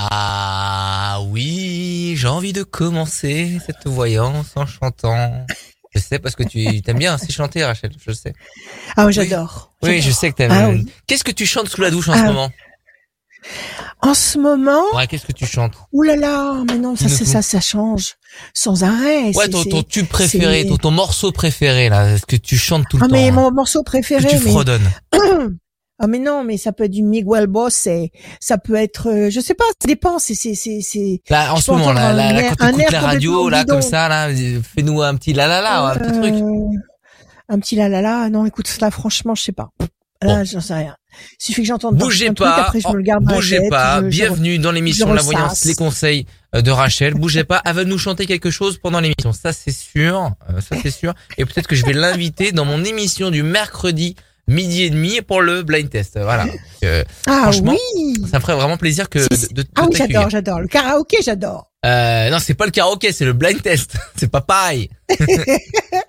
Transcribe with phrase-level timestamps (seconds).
[0.00, 5.44] Ah oui, j'ai envie de commencer cette voyance en chantant.
[5.94, 7.90] Je sais parce que tu t'aimes bien aussi chanter, Rachel.
[8.06, 8.32] Je sais.
[8.96, 9.72] Ah, oui, j'adore.
[9.82, 10.52] Oui, je sais que t'aimes.
[10.52, 10.86] Ah, oui.
[11.08, 12.50] Qu'est-ce que tu chantes sous la douche en Ah, ce moment?
[14.00, 15.72] En ce moment, Ouais, qu'est-ce que tu chantes?
[15.92, 18.14] Ouh là là, mais non, ça, ça, ça change
[18.54, 19.34] sans arrêt.
[19.36, 22.98] Ouais, ton, ton tube préféré, ton, ton morceau préféré là, ce que tu chantes tout
[22.98, 23.12] le Ah, temps.
[23.14, 24.90] mais là, mon morceau que préféré, tu mais fredonnes.
[25.98, 27.88] ah mais non, mais ça peut être du Miguel Boss,
[28.40, 30.18] ça peut être, euh, je sais pas, ça dépend.
[30.18, 31.20] C'est c'est c'est c'est.
[31.28, 35.02] Là, en ce moment, là, là, là, quand la radio, là, comme ça, là, fais-nous
[35.02, 36.34] un petit la la la, un petit truc.
[36.34, 36.78] Euh,
[37.50, 38.28] Un petit là là là.
[38.28, 39.70] Non, écoute, là, franchement, je sais pas.
[40.20, 40.96] Là, j'en sais rien.
[41.40, 44.02] Il suffit que j'entende Bougez pas, après je me le garde la bougez pas.
[44.02, 47.14] Bienvenue dans l'émission La Voyance, les conseils euh, de Rachel.
[47.14, 47.62] Bougez pas.
[47.64, 49.32] Elle va nous chanter quelque chose pendant l'émission.
[49.32, 50.30] Ça, c'est sûr.
[50.60, 51.14] Ça, c'est sûr.
[51.38, 54.16] Et peut-être que je vais l'inviter dans mon émission du mercredi
[54.48, 56.18] midi et demi pour le blind test.
[56.20, 56.46] Voilà.
[56.46, 58.14] Donc, euh, Ah franchement, oui.
[58.30, 59.48] ça me ferait vraiment plaisir que Si, de, si.
[59.54, 60.60] de, de Ah oui, j'adore, j'adore.
[60.60, 61.66] Le karaoké, j'adore.
[61.86, 63.92] Euh, non, c'est pas le karaoké, c'est le blind test.
[64.16, 64.90] C'est pas pareil.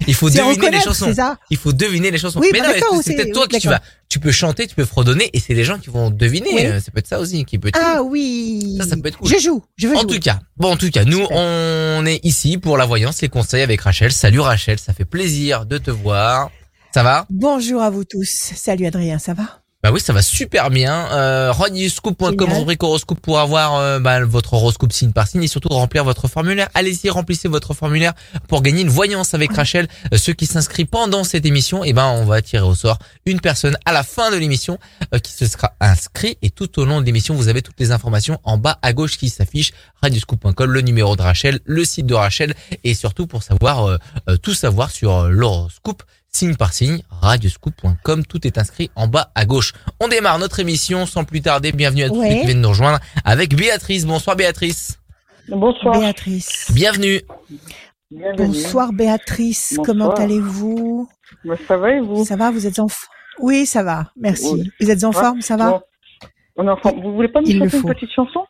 [0.08, 1.06] Il faut C'est deviner les chansons.
[1.06, 2.40] c'est ça Il faut deviner les chansons.
[2.40, 3.80] Oui, mais bah non, c'est c'est- peut-être toi qui tu d'accord.
[3.84, 3.90] vas.
[4.10, 6.50] Tu peux chanter, tu peux fredonner, et c'est les gens qui vont deviner.
[6.54, 6.66] Oui.
[6.66, 7.80] Euh, Ça peut être ça aussi, qui peut être.
[7.80, 8.78] Ah oui.
[8.80, 9.30] Ça, ça peut être cool.
[9.32, 10.16] Je joue, je veux En jouer.
[10.16, 13.62] tout cas, bon, en tout cas, nous, on est ici pour la voyance, les conseils
[13.62, 14.12] avec Rachel.
[14.12, 16.50] Salut Rachel, ça fait plaisir de te voir.
[16.92, 17.28] Ça va?
[17.30, 18.28] Bonjour à vous tous.
[18.56, 19.62] Salut Adrien, ça va?
[19.82, 21.08] Bah oui, ça va super bien.
[21.14, 26.04] Euh, rubrique horoscope pour avoir euh, bah, votre horoscope signe par signe et surtout remplir
[26.04, 26.68] votre formulaire.
[26.74, 28.14] Allez-y, remplissez votre formulaire
[28.50, 29.88] pour gagner une voyance avec Rachel.
[30.14, 33.40] Euh, ceux qui s'inscrivent pendant cette émission, eh ben, on va tirer au sort une
[33.40, 34.80] personne à la fin de l'émission
[35.14, 37.92] euh, qui se sera inscrit et tout au long de l'émission, vous avez toutes les
[37.92, 39.72] informations en bas à gauche qui s'affichent.
[40.02, 43.98] Radioscoop.com, le numéro de Rachel, le site de Rachel et surtout pour savoir
[44.42, 49.74] tout savoir sur l'horoscope signe par signe, radioscoop.com, tout est inscrit en bas à gauche.
[50.00, 51.72] On démarre notre émission sans plus tarder.
[51.72, 52.30] Bienvenue à tous Ouais.
[52.32, 54.06] ceux qui viennent nous rejoindre avec Béatrice.
[54.06, 55.00] Bonsoir Béatrice.
[55.50, 56.00] Bonsoir.
[56.00, 56.72] Béatrice.
[56.74, 57.22] Bienvenue.
[58.12, 58.48] Bienvenue.
[58.48, 59.86] Bonsoir Béatrice, Bonsoir.
[59.86, 61.10] comment allez-vous?
[61.68, 62.26] Ça va et vous?
[62.26, 63.08] Ça va, vous êtes en forme
[63.40, 64.50] Oui, ça va, merci.
[64.54, 64.72] Oui.
[64.82, 65.14] Vous êtes en Ouais.
[65.14, 65.70] forme, ça va?
[65.72, 65.82] Bon.
[66.58, 67.02] On est en forme.
[67.02, 68.42] Vous voulez pas le chanter une petite chanson?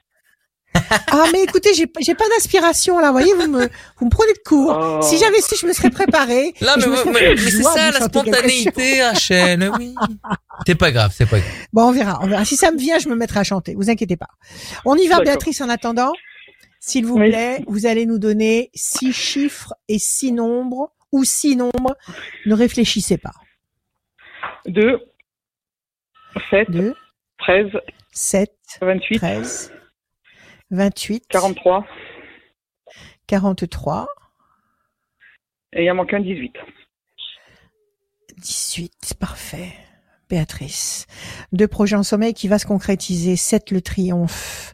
[1.12, 4.40] Ah mais écoutez, j'ai pas d'inspiration là, vous voyez, vous me vous me prenez de
[4.46, 4.78] court.
[4.80, 5.02] Oh.
[5.02, 6.54] Si j'avais su, je me serais préparée.
[6.62, 9.72] Là, mais, mais- mais- mais c'est ça de la spontanéité, Rachel.
[9.78, 9.96] Oui.
[10.68, 11.52] C'est pas grave, c'est pas grave.
[11.74, 12.46] Bon, on verra, on verra.
[12.46, 13.74] Si ça me vient, je me mettrai à chanter.
[13.76, 14.28] Vous inquiétez pas.
[14.86, 15.20] On y va.
[15.22, 15.60] Béatrice.
[15.62, 16.14] En attendant,
[16.80, 17.30] s'il vous Oui.
[17.30, 21.96] plaît, vous allez nous donner six chiffres et six nombres ou six nombres.
[22.46, 23.34] Ne réfléchissez pas.
[24.68, 25.00] 2,
[26.52, 26.94] 7, 2,
[27.40, 27.66] 13,
[28.12, 28.52] 7,
[28.82, 29.72] 28, 13,
[30.72, 31.86] 28, 43.
[33.28, 34.08] 43,
[35.74, 36.54] Et il en manque un 18.
[38.38, 39.14] 18.
[39.20, 39.74] Parfait.
[40.30, 41.08] Béatrice.
[41.52, 43.36] Deux projets en sommeil qui va se concrétiser.
[43.36, 44.74] 7, le triomphe.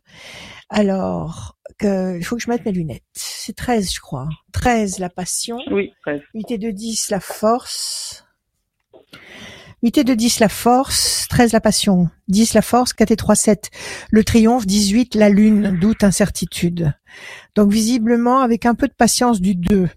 [0.70, 3.04] Alors, que, il faut que je mette mes lunettes.
[3.14, 4.28] C'est 13, je crois.
[4.54, 5.58] 13, la passion.
[5.72, 6.22] Oui, 13.
[6.34, 8.26] 8 et 2, 10, la force.
[9.85, 11.28] 8 et 2, 10, la force.
[11.29, 12.09] 13, la passion.
[12.28, 12.91] 10, la force.
[12.94, 13.69] 4 et 3, 7,
[14.09, 14.66] le triomphe.
[14.66, 15.78] 18, la lune.
[15.79, 16.91] Doute, incertitude.
[17.53, 19.88] Donc, visiblement, avec un peu de patience du 2.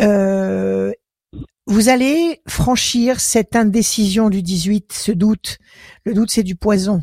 [0.00, 0.90] Euh,
[1.66, 5.58] vous allez franchir cette indécision du 18, ce doute.
[6.04, 7.02] Le doute, c'est du poison.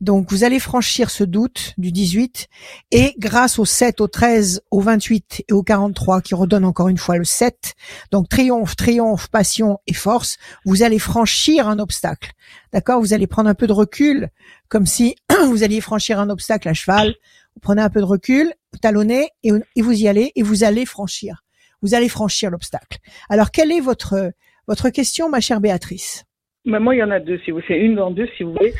[0.00, 2.48] Donc, vous allez franchir ce doute du 18
[2.90, 6.98] et grâce au 7, au 13, au 28 et au 43 qui redonnent encore une
[6.98, 7.74] fois le 7,
[8.10, 12.32] donc triomphe, triomphe, passion et force, vous allez franchir un obstacle.
[12.72, 13.00] D'accord?
[13.00, 14.28] Vous allez prendre un peu de recul,
[14.68, 15.16] comme si
[15.46, 17.14] vous alliez franchir un obstacle à cheval.
[17.54, 20.84] Vous prenez un peu de recul, vous talonnez et, vous y allez et vous allez
[20.84, 21.42] franchir.
[21.82, 22.98] Vous allez franchir l'obstacle.
[23.28, 24.32] Alors, quelle est votre
[24.68, 26.24] votre question, ma chère Béatrice?
[26.64, 27.38] Mais moi, il y en a deux.
[27.44, 28.74] Si vous, c'est une dans deux, si vous voulez.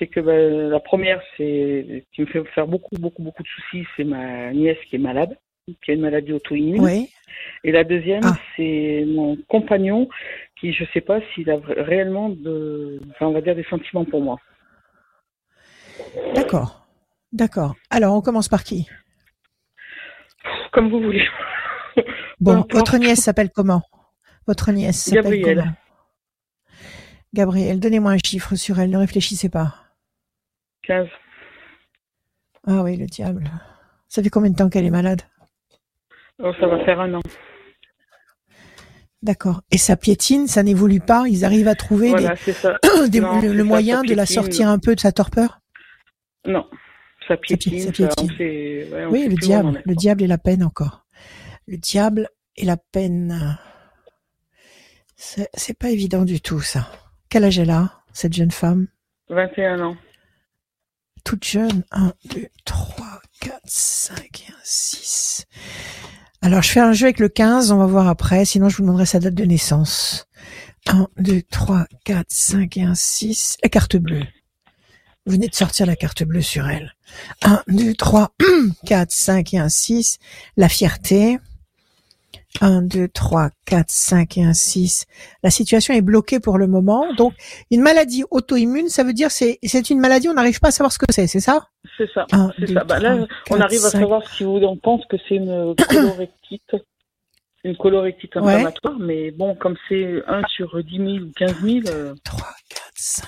[0.00, 3.86] C'est que bah, la première, c'est qui me fait faire beaucoup, beaucoup, beaucoup de soucis,
[3.96, 5.36] c'est ma nièce qui est malade,
[5.84, 6.80] qui a une maladie auto-immune.
[6.82, 7.10] Oui.
[7.64, 8.34] Et la deuxième, Ah.
[8.56, 10.08] c'est mon compagnon
[10.58, 14.22] qui, je sais pas s'il a réellement de, enfin, on va dire des sentiments pour
[14.22, 14.38] moi.
[16.34, 16.86] D'accord.
[17.32, 17.74] D'accord.
[17.90, 18.88] Alors, on commence par qui?
[20.72, 21.24] Comme vous voulez.
[22.40, 23.82] Bon, votre nièce s'appelle comment?
[24.46, 25.58] Votre nièce s'appelle Gabrielle.
[25.58, 25.72] comment?
[27.34, 29.74] Gabrielle, donnez-moi un chiffre sur elle, ne réfléchissez pas.
[30.82, 31.06] 15.
[32.66, 33.50] Ah oui, le diable.
[34.08, 35.22] Ça fait combien de temps qu'elle est malade?
[36.42, 37.20] Oh, ça va faire un an.
[39.22, 39.62] D'accord.
[39.70, 41.24] Et ça piétine, ça n'évolue pas?
[41.28, 42.78] Ils arrivent à trouver Voilà, c'est ça.
[42.82, 45.00] des- des- Non, le, c'est le ça, moyen ça de la sortir un peu de
[45.00, 45.60] sa torpeur?
[46.46, 46.66] Non,
[47.28, 47.78] ça pi- piétine.
[47.80, 48.36] ça ça- on piétine.
[48.38, 49.82] sait- ouais, on Oui, le diable.
[49.84, 51.04] Le diable et la peine encore.
[51.66, 53.58] Le diable et la peine.
[55.16, 56.90] C'est c'est pas évident du tout, ça.
[57.28, 58.88] Quel âge elle a, cette jeune femme?
[59.28, 59.96] 21 ans.
[61.24, 61.84] Toute jeune.
[61.92, 63.06] 1, 2, 3,
[63.40, 64.16] 4, 5
[64.48, 65.46] et 1, 6.
[66.42, 68.82] Alors, je fais un jeu avec le 15, on va voir après, sinon je vous
[68.82, 70.26] demanderai sa date de naissance.
[70.86, 73.56] 1, 2, 3, 4, 5 et 1, 6.
[73.62, 74.24] La carte bleue.
[75.26, 76.94] Vous venez de sortir la carte bleue sur elle.
[77.42, 78.34] 1, 2, 3,
[78.86, 80.18] 4, 5 et 1, 6.
[80.56, 81.38] La fierté.
[82.60, 85.06] 1, 2, 3, 4, 5 et 1, 6.
[85.42, 87.12] La situation est bloquée pour le moment.
[87.14, 87.34] Donc,
[87.70, 90.92] une maladie auto-immune, ça veut dire c'est c'est une maladie, on n'arrive pas à savoir
[90.92, 91.68] ce que c'est, c'est ça?
[91.96, 92.26] C'est ça.
[92.32, 92.84] Un, C'est deux, ça.
[92.84, 93.14] Bah, là,
[93.44, 94.00] trois, on quatre, arrive à cinq.
[94.00, 96.76] savoir si vous on pense que c'est une colorectite,
[97.62, 98.42] une colorectite Ouais.
[98.54, 102.82] inflammatoire, mais bon, comme c'est 1 sur 10 000 ou 15 000, euh, 3, 4,
[102.94, 103.26] 5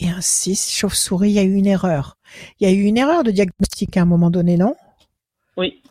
[0.00, 0.70] et un 6.
[0.72, 2.16] Chauve-souris, il y a eu une erreur.
[2.60, 4.74] Il y a eu une erreur de diagnostic à un moment donné, non?
[5.56, 5.82] Oui.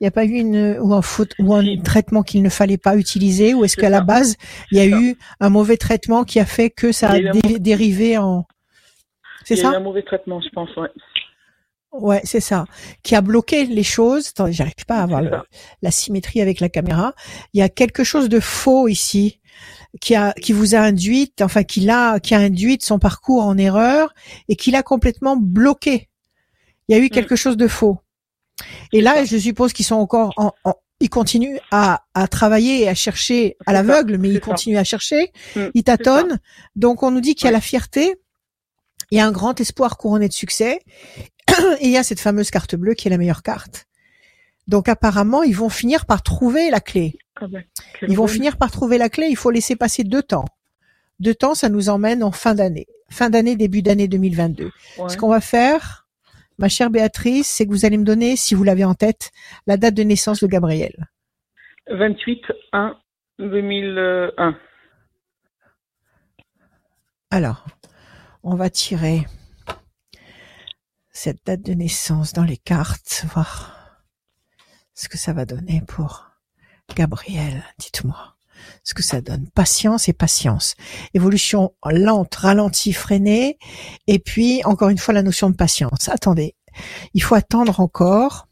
[0.00, 2.78] Il n'y a pas eu une ou un faute ou un traitement qu'il ne fallait
[2.78, 4.04] pas utiliser ou est-ce qu'à la ça.
[4.04, 4.36] base
[4.72, 4.98] il y a ça.
[5.02, 8.46] eu un mauvais traitement qui a fait que ça a dé- dérivé en
[9.44, 10.88] c'est Il y a eu ça un mauvais traitement, je pense, ouais.
[11.92, 12.66] Ouais, c'est ça.
[13.02, 14.28] Qui a bloqué les choses.
[14.28, 15.44] Attendez, j'arrive pas à avoir le- ça.
[15.82, 17.14] la symétrie avec la caméra.
[17.52, 19.40] Il y a quelque chose de faux ici
[20.00, 23.58] qui a qui vous a induit, enfin qui l'a qui a induit son parcours en
[23.58, 24.14] erreur
[24.48, 26.08] et qui l'a complètement bloqué.
[26.88, 27.10] Il y a eu Mm.
[27.10, 27.98] quelque chose de faux.
[28.92, 32.88] Et là, je suppose qu'ils sont encore en, en- ils continuent à, à travailler et
[32.88, 34.40] à chercher à l'aveugle, mais ils ça.
[34.40, 35.32] continuent à chercher.
[35.56, 36.38] Mm, Ils tâtonnent.
[36.76, 37.54] Donc on nous dit qu'il y a Ouais.
[37.56, 38.16] la fierté,
[39.10, 40.78] il y a un grand espoir couronné de succès,
[41.80, 43.86] et il y a cette fameuse carte bleue qui est la meilleure carte.
[44.68, 47.16] Donc apparemment, ils vont finir par trouver la clé.
[47.40, 47.64] Ah ben,
[48.06, 49.26] Ils vont finir par trouver la clé.
[49.30, 50.44] Il faut laisser passer deux temps.
[51.18, 52.86] Deux temps, ça nous emmène en fin d'année.
[53.10, 54.64] Fin d'année, début d'année 2022.
[54.98, 55.08] Ouais.
[55.08, 56.06] Ce qu'on va faire,
[56.60, 59.32] ma chère Béatrice, c'est que vous allez me donner, si vous l'avez en tête,
[59.66, 61.08] la date de naissance de Gabriel.
[61.88, 62.42] 28
[62.72, 62.96] 1
[63.38, 64.58] 2001.
[67.30, 67.64] Alors,
[68.42, 69.22] on va tirer
[71.10, 74.04] cette date de naissance dans les cartes, voir
[74.94, 76.30] ce que ça va donner pour
[76.94, 77.64] Gabriel.
[77.78, 78.36] Dites-moi
[78.84, 79.48] ce que ça donne.
[79.54, 80.74] Patience et patience.
[81.14, 83.58] Évolution lente, ralentie, freinée.
[84.06, 86.08] Et puis, encore une fois, la notion de patience.
[86.08, 86.54] Attendez.
[87.14, 88.48] Il faut attendre encore.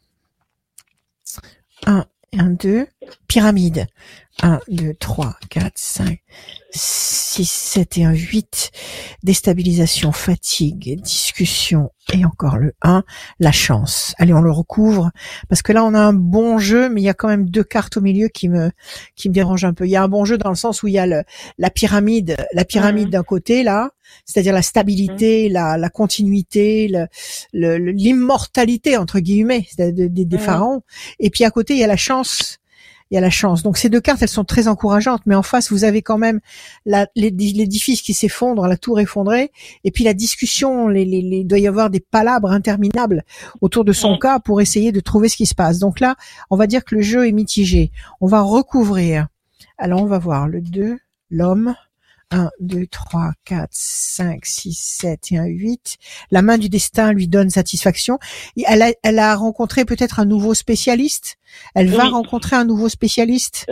[1.85, 2.05] Un,
[2.37, 2.87] un, deux.
[3.27, 3.87] Pyramide.
[4.41, 6.19] 1, 2, 3, 4, 5,
[6.71, 8.71] 6, 7 et un 8.
[9.23, 13.03] Déstabilisation, fatigue, discussion et encore le 1,
[13.41, 14.13] la chance.
[14.17, 15.11] Allez, on le recouvre
[15.49, 17.65] parce que là on a un bon jeu, mais il y a quand même deux
[17.65, 18.71] cartes au milieu qui me
[19.15, 19.85] qui me dérangent un peu.
[19.85, 21.23] Il y a un bon jeu dans le sens où il y a le,
[21.57, 23.11] la pyramide, la pyramide Mhm.
[23.11, 23.91] d'un côté là,
[24.25, 27.07] c'est-à-dire la stabilité, la, la continuité, le-
[27.53, 29.91] le- le- l'immortalité entre guillemets des,
[30.25, 30.37] Mhm.
[30.39, 30.81] pharaons.
[31.19, 32.57] Et puis à côté il y a la chance
[33.11, 33.63] il y a la chance.
[33.63, 36.41] Donc ces deux cartes, elles sont très encourageantes, mais en face, vous avez quand même
[37.15, 39.51] l'édifice qui s'effondre, la tour effondrée,
[39.83, 40.87] et puis la discussion.
[40.87, 43.23] Les, les, les- il doit y avoir des palabres interminables
[43.61, 45.79] autour de son cas pour essayer de trouver ce qui se passe.
[45.79, 46.15] Donc là,
[46.51, 47.91] on va dire que le jeu est mitigé.
[48.21, 49.27] On va recouvrir.
[49.79, 50.99] Alors on va voir le 2,
[51.31, 51.73] l'homme.
[52.31, 55.97] 1, 2, 3, 4, 5, 6, 7 et un 8.
[56.31, 58.19] La main du destin lui donne satisfaction.
[58.65, 61.37] Elle a, elle a rencontré peut-être un nouveau spécialiste.
[61.75, 63.65] Elle va rencontrer un nouveau spécialiste.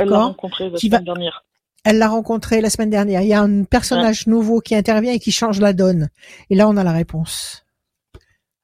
[0.00, 1.44] Elle l'a rencontré la semaine va- dernière.
[1.84, 3.22] Elle l'a rencontré la semaine dernière.
[3.22, 6.08] Il y a un personnage nouveau qui intervient et qui change la donne.
[6.50, 7.64] Et là, on a la réponse.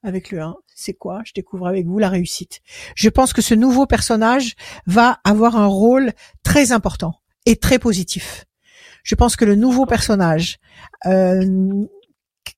[0.03, 1.21] Avec le 1, c'est quoi?
[1.25, 2.61] Je découvre avec vous la réussite.
[2.95, 6.11] Je pense que ce nouveau personnage va avoir un rôle
[6.43, 7.15] très important
[7.47, 8.45] et très positif.
[9.05, 10.57] Je pense que le nouveau personnage
[11.05, 11.85] euh,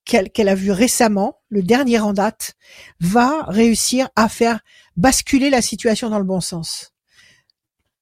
[0.05, 2.55] qu'elle a vu récemment, le dernier en date,
[3.01, 4.59] va réussir à faire
[4.95, 6.93] basculer la situation dans le bon sens.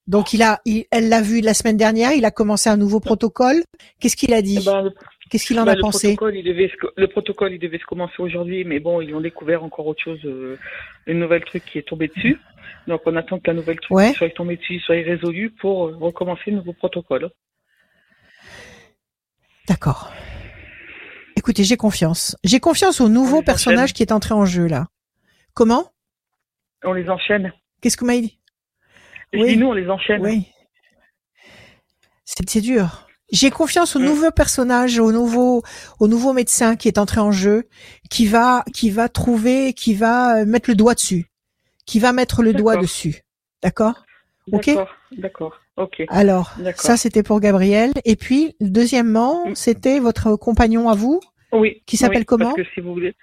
[0.08, 3.00] Donc il a, il- elle l'a vu la semaine dernière, il a commencé un nouveau
[3.00, 3.64] protocole.
[4.00, 4.60] Qu'est-ce qu'il a dit?
[4.62, 4.94] Eh ben,
[5.32, 6.10] Qu'est-ce qu'il en bah, a le pensé?
[6.16, 9.22] protocole, il devait se, le protocole, il devait se commencer aujourd'hui, mais bon, ils ont
[9.22, 10.60] découvert encore autre chose, euh,
[11.08, 12.38] une nouvelle truc qui est tombé dessus.
[12.88, 14.12] Donc, on attend qu'un nouvel truc Ouais.
[14.12, 17.32] qui soit tombé dessus soit résolu pour recommencer le nouveau protocole.
[19.68, 20.12] D'accord.
[21.36, 22.36] Écoutez, j'ai confiance.
[22.44, 23.94] J'ai confiance au nouveau personnage enchaîne.
[23.94, 24.88] qui est entré en jeu là.
[25.54, 25.92] Comment?
[26.84, 27.52] On les enchaîne.
[27.82, 28.40] Qu'est-ce que vous m'avez dit?
[29.34, 29.58] Oui.
[29.58, 30.22] nous, on les enchaîne.
[30.22, 30.48] Oui.
[32.26, 33.08] C'est dur.
[33.32, 35.64] J'ai confiance au nouveau personnage, au nouveau,
[36.00, 37.68] au nouveau médecin qui est entré en jeu,
[38.10, 41.26] qui va, qui va trouver, qui va euh, mettre le doigt dessus,
[41.86, 43.24] qui va mettre le doigt dessus.
[43.64, 44.06] D'accord?
[44.52, 44.68] Ok?
[44.68, 46.04] D'accord, d'accord, ok.
[46.10, 47.92] Alors, ça c'était pour Gabriel.
[48.06, 49.56] Et puis, deuxièmement, Mm.
[49.56, 51.20] c'était votre compagnon à vous.
[51.52, 51.82] Oui.
[51.86, 53.14] Qui s'appelle oui, comment Parce que si vous voulez,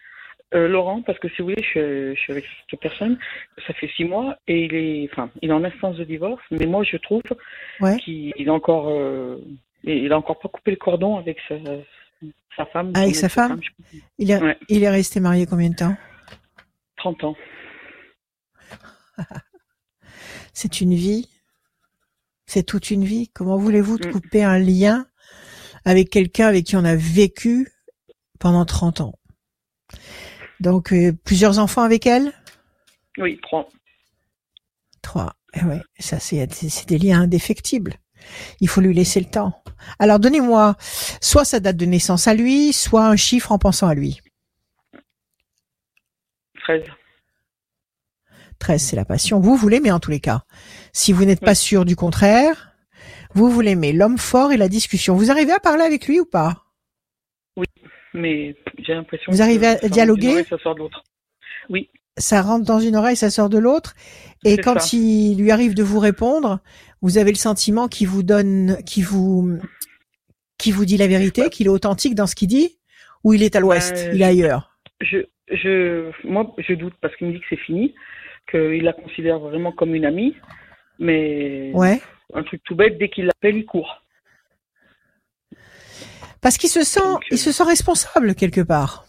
[0.55, 3.19] euh, Laurent, parce que si vous voulez, je, suis- je suis avec cette personne,
[3.67, 6.67] ça fait six mois et il est, enfin, il est en instance de divorce, mais
[6.67, 7.23] moi je trouve
[7.81, 7.97] Ouais.
[7.99, 9.39] qu'il il a encore, euh,
[9.85, 11.57] il a encore pas coupé le cordon avec sa,
[12.57, 12.93] Sa femme.
[12.95, 13.61] Avec sa femme.
[14.19, 14.57] Il est, Ouais.
[14.69, 15.97] il est resté marié combien de temps
[16.99, 17.37] 30 ans.
[20.53, 21.29] C'est une vie.
[22.53, 23.31] C'est toute une vie.
[23.31, 24.13] Comment voulez-vous de Mm.
[24.13, 25.07] couper un lien
[25.87, 27.73] avec quelqu'un avec qui on a vécu
[28.39, 29.19] pendant 30 ans?
[30.61, 32.31] Donc, euh, plusieurs enfants avec elle?
[33.17, 33.71] Oui, trois.
[35.01, 35.35] Trois.
[35.55, 37.95] Eh ouais, ça, c'est c'est des liens indéfectibles.
[38.61, 39.63] Il faut lui laisser le temps.
[39.99, 40.77] Alors, donnez-moi
[41.23, 44.21] soit sa date de naissance à lui, soit un chiffre en pensant à lui.
[46.65, 46.83] 13.
[48.63, 49.41] 13, c'est la passion.
[49.41, 50.43] Vous, vous l'aimez en tous les cas.
[50.93, 51.57] Si vous n'êtes pas Oui.
[51.57, 52.73] sûr du contraire,
[53.35, 53.93] vous, vous l'aimez.
[53.93, 55.15] L'homme fort et la discussion.
[55.17, 56.65] Vous arrivez à parler avec lui ou pas?
[58.15, 60.45] Mais j'ai l'impression Vous que arrivez à ça dialoguer?
[60.45, 61.03] Ça sort de l'autre.
[62.19, 63.95] Ça rentre dans une oreille, ça sort de l'autre.
[64.45, 64.97] Et quand ça.
[64.97, 66.61] il lui arrive de vous répondre,
[67.01, 69.59] vous avez le sentiment qu'il vous donne, qu'il vous,
[70.59, 72.79] qu'il vous dit la vérité, qu'il est authentique dans ce qu'il dit,
[73.25, 74.77] ou il est à l'ouest, il est ailleurs?
[75.01, 75.19] Je,
[75.51, 77.95] je, moi, je doute parce qu'il me dit que c'est fini,
[78.51, 80.35] qu'il la considère vraiment comme une amie.
[80.99, 82.01] Mais Ouais.
[82.35, 84.03] un truc tout bête, dès qu'il l'appelle, il court.
[86.41, 89.07] Parce qu'il se sent, Donc, euh, il se sent responsable quelque part.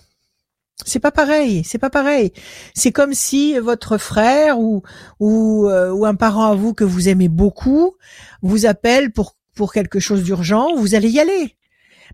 [0.85, 2.33] C'est pas pareil, c'est pas pareil.
[2.73, 4.81] C'est comme si votre frère ou
[5.19, 7.95] ou, euh, ou un parent à vous que vous aimez beaucoup
[8.41, 11.55] vous appelle pour pour quelque chose d'urgent, vous allez y aller.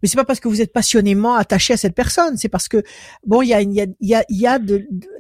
[0.01, 2.83] Mais c'est pas parce que vous êtes passionnément attaché à cette personne, c'est parce que
[3.25, 3.87] bon, il y a il y a
[4.29, 4.57] il y a,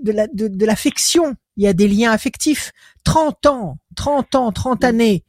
[0.03, 2.71] la de, de l'affection, il y a des liens affectifs.
[3.03, 5.23] 30 ans, 30 ans, 30 années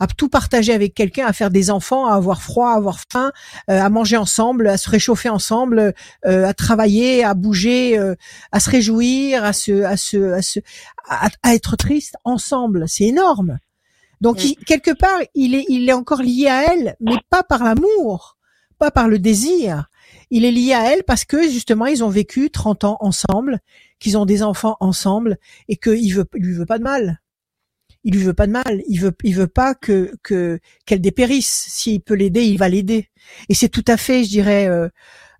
[0.00, 3.30] à tout partager avec quelqu'un, à faire des enfants, à avoir froid, à avoir faim,
[3.70, 5.94] euh, à manger ensemble, à se réchauffer ensemble,
[6.26, 8.14] euh, à travailler, à bouger, euh,
[8.50, 10.58] à se réjouir, à se, à se, à se,
[11.08, 12.86] à, à être triste ensemble.
[12.88, 13.58] C'est énorme.
[14.20, 14.46] Donc Mm.
[14.46, 18.36] il- quelque part, il est, il est encore lié à elle, mais pas par l'amour,
[18.78, 19.88] pas par le désir.
[20.30, 23.60] Il est lié à elle parce que justement ils ont vécu 30 ans ensemble,
[24.04, 27.20] qu'ils ont des enfants ensemble et qu'il veut, il lui veut pas de mal.
[28.06, 28.82] Il lui veut pas de mal.
[28.86, 31.64] Il veut, il veut pas que que qu'elle dépérisse.
[31.70, 33.08] S'il peut l'aider, il va l'aider.
[33.48, 34.88] Et c'est tout à fait, je dirais, euh,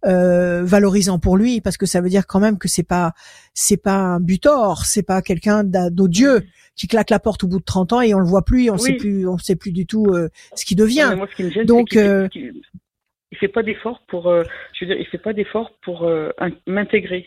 [0.06, 3.12] euh, valorisant pour lui parce que ça veut dire quand même que c'est pas
[3.52, 6.42] c'est pas un butor, c'est pas quelqu'un d'odieux
[6.74, 8.74] qui claque la porte au bout de 30 ans et on le voit plus, on
[8.74, 8.80] Oui.
[8.80, 11.12] sait plus, on sait plus du tout euh, ce devient.
[11.16, 12.52] moi, qui me gêne, Donc, qu'il fait-
[13.32, 17.26] il fait pas d'effort pour, je veux dire, il fait pas d'effort pour in- m'intégrer.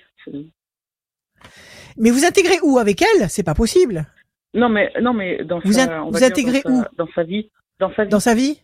[1.98, 3.30] Mais vous intégrez où avec elle?
[3.30, 4.06] C'est pas possible.
[4.54, 6.90] Non, mais non, mais dans Vous sa, in- on vous va dire intégrez dans sa,
[6.92, 6.96] où?
[6.98, 8.10] Dans sa vie, dans sa vie.
[8.10, 8.62] dans sa vie?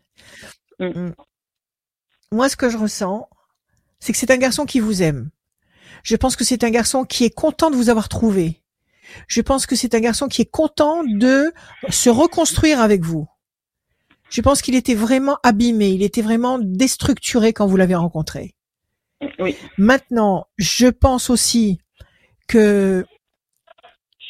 [0.80, 0.86] Mm.
[0.88, 1.13] Mm.
[2.32, 3.27] Moi, ce que je ressens,
[4.00, 5.30] c'est que c'est un garçon qui vous aime.
[6.03, 8.62] Je pense que c'est un garçon qui est content de vous avoir trouvé.
[9.27, 11.53] Je pense que c'est un garçon qui est content de
[11.89, 13.27] se reconstruire avec vous.
[14.30, 18.56] Je pense qu'il était vraiment abîmé, il était vraiment déstructuré quand vous l'avez rencontré.
[19.39, 19.56] Oui.
[19.77, 21.80] Maintenant, je pense aussi
[22.47, 23.05] que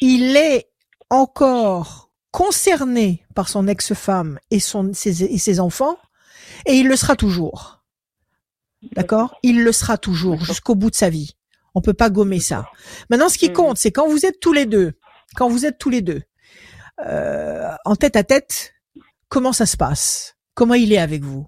[0.00, 0.68] il est
[1.10, 5.96] encore concerné par son ex-femme et son ses, et ses enfants,
[6.66, 7.82] et il le sera toujours.
[8.92, 9.38] D'accord?
[9.42, 11.36] Il le sera toujours jusqu'au bout de sa vie.
[11.74, 12.70] On peut pas gommer ça.
[13.08, 13.54] Maintenant, ce qui Mhm.
[13.54, 14.92] compte, c'est quand vous êtes tous les deux,
[15.36, 16.22] quand vous êtes tous les deux
[17.04, 18.74] euh, en tête à tête,
[19.28, 20.36] comment ça se passe?
[20.54, 21.46] Comment il est avec vous?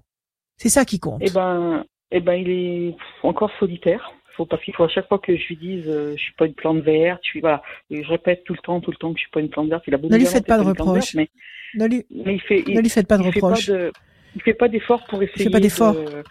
[0.57, 1.21] C'est ça qui compte.
[1.23, 4.11] Eh ben, eh ben, il est encore solitaire.
[4.37, 6.45] Faut parce qu'il faut à chaque fois que je lui dise, euh, je suis pas
[6.45, 7.19] une plante verte.
[7.23, 7.61] Je suis voilà.
[7.89, 9.67] Et je répète tout le temps, tout le temps que je suis pas une plante
[9.69, 9.83] verte.
[9.87, 11.15] Il a beau Ne lui faites pas de reproches.
[11.15, 11.27] Mais,
[11.75, 13.65] Ne lui, mais il fait, il, ne lui faites pas de il fait reproches.
[13.67, 13.91] de,
[14.35, 15.49] il fait pas d'effort pour essayer.
[15.49, 15.95] pas d'effort.
[15.95, 16.23] de-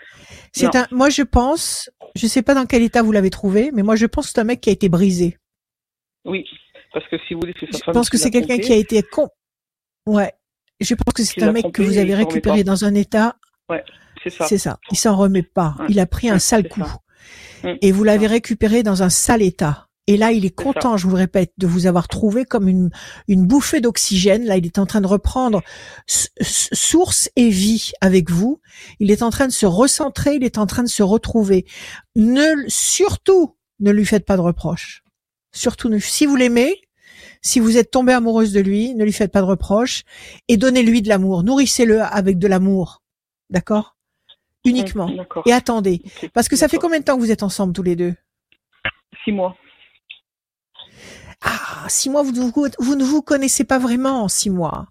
[0.53, 3.83] C'est un, moi je pense, je sais pas dans quel état vous l'avez trouvé, mais
[3.83, 5.37] moi je pense que c'est un mec qui a été brisé.
[6.25, 6.45] Oui,
[6.93, 9.29] parce que si vous voulez, sa Je pense que c'est quelqu'un qui a été con.
[10.07, 10.33] Ouais.
[10.81, 13.37] Je pense que c'est un mec que vous avez il récupéré dans un état.
[14.23, 14.47] C'est ça.
[14.47, 14.79] C'est ça.
[14.91, 15.75] Il s'en remet pas.
[15.79, 15.87] Ouais.
[15.89, 16.81] Il a pris un Ouais, sale coup.
[16.81, 16.99] ça.
[17.63, 17.73] Mm.
[17.83, 19.87] Et vous l'avez récupéré dans un sale état.
[20.09, 22.91] Et là, il est content, je vous le répète, de vous avoir trouvé comme une,
[23.27, 24.45] une bouffée d'oxygène.
[24.45, 25.63] Là, il est en train de reprendre
[26.07, 28.61] source et vie avec vous.
[29.01, 31.67] Il est en train de se recentrer, il est en train de se retrouver.
[32.15, 35.03] Ne, surtout, ne lui faites pas de reproches.
[35.53, 36.83] Surtout, ne- si vous l'aimez,
[37.43, 40.05] si vous êtes tombée amoureuse de lui, ne lui faites pas de reproches
[40.47, 41.43] et donnez-lui de l'amour.
[41.43, 43.03] Nourrissez-le avec de l'amour.
[43.51, 43.96] D'accord?
[44.69, 45.11] Uniquement.
[45.47, 46.03] Et attendez.
[46.35, 48.15] Parce que ça fait combien de temps que vous êtes ensemble tous les deux?
[49.25, 49.57] Six mois.
[51.43, 54.87] Ah, six mois, vous, ne vous, vous ne vous connaissez pas vraiment en six mois.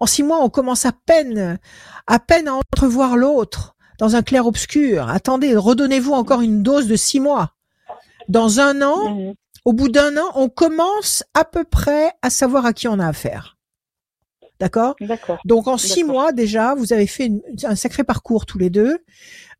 [0.00, 1.58] En six mois, on commence à peine,
[2.06, 5.08] à peine à entrevoir l'autre dans un clair-obscur.
[5.08, 7.52] Attendez, redonnez-vous encore une dose de six mois.
[8.28, 9.34] Dans un an, Mhm.
[9.64, 13.06] au bout d'un an, on commence à peu près à savoir à qui on a
[13.06, 13.53] affaire.
[14.60, 14.94] D'accord?
[15.00, 15.38] D'accord.
[15.44, 18.98] Donc en six mois déjà, vous avez fait une- un sacré parcours tous les deux.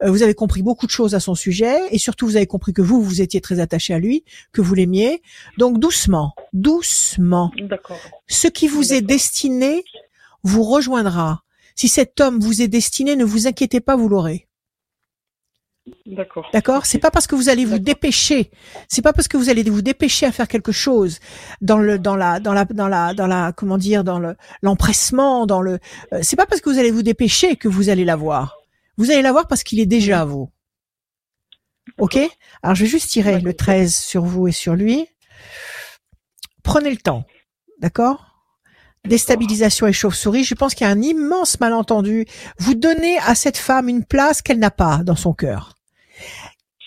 [0.02, 2.72] Euh, vous avez compris beaucoup de choses à son sujet et surtout vous avez compris
[2.72, 5.20] que vous, vous étiez très attaché à lui, que vous l'aimiez.
[5.58, 7.98] Donc doucement, doucement, D'accord.
[8.28, 9.84] ce qui vous est destiné
[10.42, 11.42] vous rejoindra.
[11.74, 14.46] Si cet homme vous est destiné, ne vous inquiétez pas, vous l'aurez.
[16.06, 16.48] D'accord.
[16.52, 16.86] D'accord?
[16.86, 18.50] C'est pas parce que vous allez vous dépêcher,
[18.88, 21.18] c'est pas parce que vous allez vous dépêcher à faire quelque chose
[21.60, 25.44] dans le dans la dans la dans la dans la comment dire dans le l'empressement,
[25.44, 25.78] dans le
[26.12, 28.56] euh, c'est pas parce que vous allez vous dépêcher que vous allez l'avoir.
[28.96, 30.50] Vous allez l'avoir parce qu'il est déjà à vous.
[31.98, 32.18] OK?
[32.62, 33.66] Alors je vais juste tirer le D'accord.
[33.66, 35.06] 13 sur vous et sur lui.
[36.62, 37.24] Prenez le temps.
[37.80, 38.30] D'accord
[39.06, 42.24] Déstabilisation et chauve-souris, je pense qu'il y a un immense malentendu.
[42.58, 45.73] Vous donnez à cette femme une place qu'elle n'a pas dans son cœur.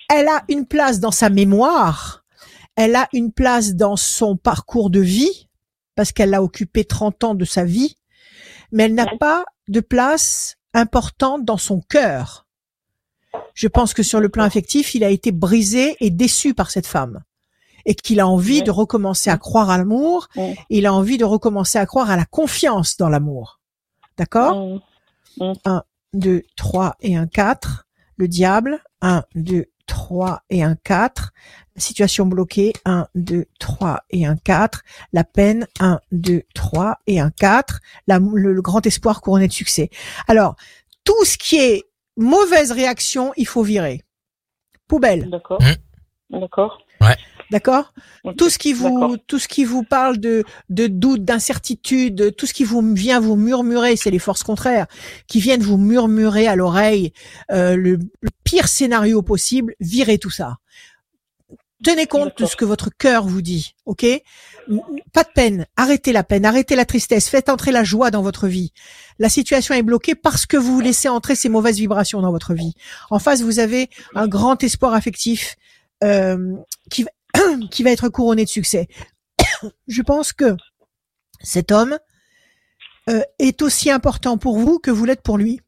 [0.09, 2.23] Elle a une place dans sa mémoire,
[2.75, 5.49] elle a une place dans son parcours de vie,
[5.95, 7.97] parce qu'elle a occupé 30 ans de sa vie,
[8.71, 12.47] mais elle n'a pas de place importante dans son cœur.
[13.53, 16.87] Je pense que sur le plan affectif, il a été brisé et déçu par cette
[16.87, 17.23] femme.
[17.85, 20.27] Et qu'il a envie de recommencer à croire à l'amour,
[20.69, 23.59] il a envie de recommencer à croire à la confiance dans l'amour.
[24.17, 24.81] D'accord?
[25.39, 25.53] Mmh.
[26.13, 27.85] 2, 3 et un 4.
[28.17, 31.33] Le diable, 1, 2, 3 et un 4.
[31.75, 34.83] La situation bloquée, 1, 2, 3 et un 4.
[35.13, 37.79] La peine, 1, 2, 3 et un 4.
[38.07, 39.89] La, le, le grand espoir couronné de succès.
[40.27, 40.55] Alors,
[41.03, 41.83] tout ce qui est
[42.17, 44.03] mauvaise réaction, il faut virer.
[44.87, 45.61] Poubelle, D'accord.
[45.61, 46.39] Mmh.
[46.39, 46.81] D'accord.
[47.51, 47.93] D'accord?
[48.37, 52.53] Tout ce qui vous, tout ce qui vous parle de, de doute, d'incertitude, tout ce
[52.53, 54.87] qui vous vient vous murmurer, c'est les forces contraires
[55.27, 57.13] qui viennent vous murmurer à l'oreille
[57.51, 59.75] euh, le, le pire scénario possible.
[59.79, 60.57] Virez tout ça.
[61.83, 64.03] Tenez compte de ce que votre cœur vous dit, ok?
[65.13, 65.67] Pas de peine.
[65.75, 68.73] Arrêtez la peine, arrêtez la tristesse, faites entrer la joie dans votre vie.
[69.19, 72.73] La situation est bloquée parce que vous laissez entrer ces mauvaises vibrations dans votre vie.
[73.11, 75.55] En face, vous avez un grand espoir affectif
[76.03, 76.55] euh,
[76.89, 77.11] qui, va-
[77.71, 78.87] qui va être couronné de succès.
[79.87, 80.55] Je pense que
[81.41, 81.97] cet homme
[83.09, 85.61] euh, est aussi important pour vous que vous l'êtes pour lui.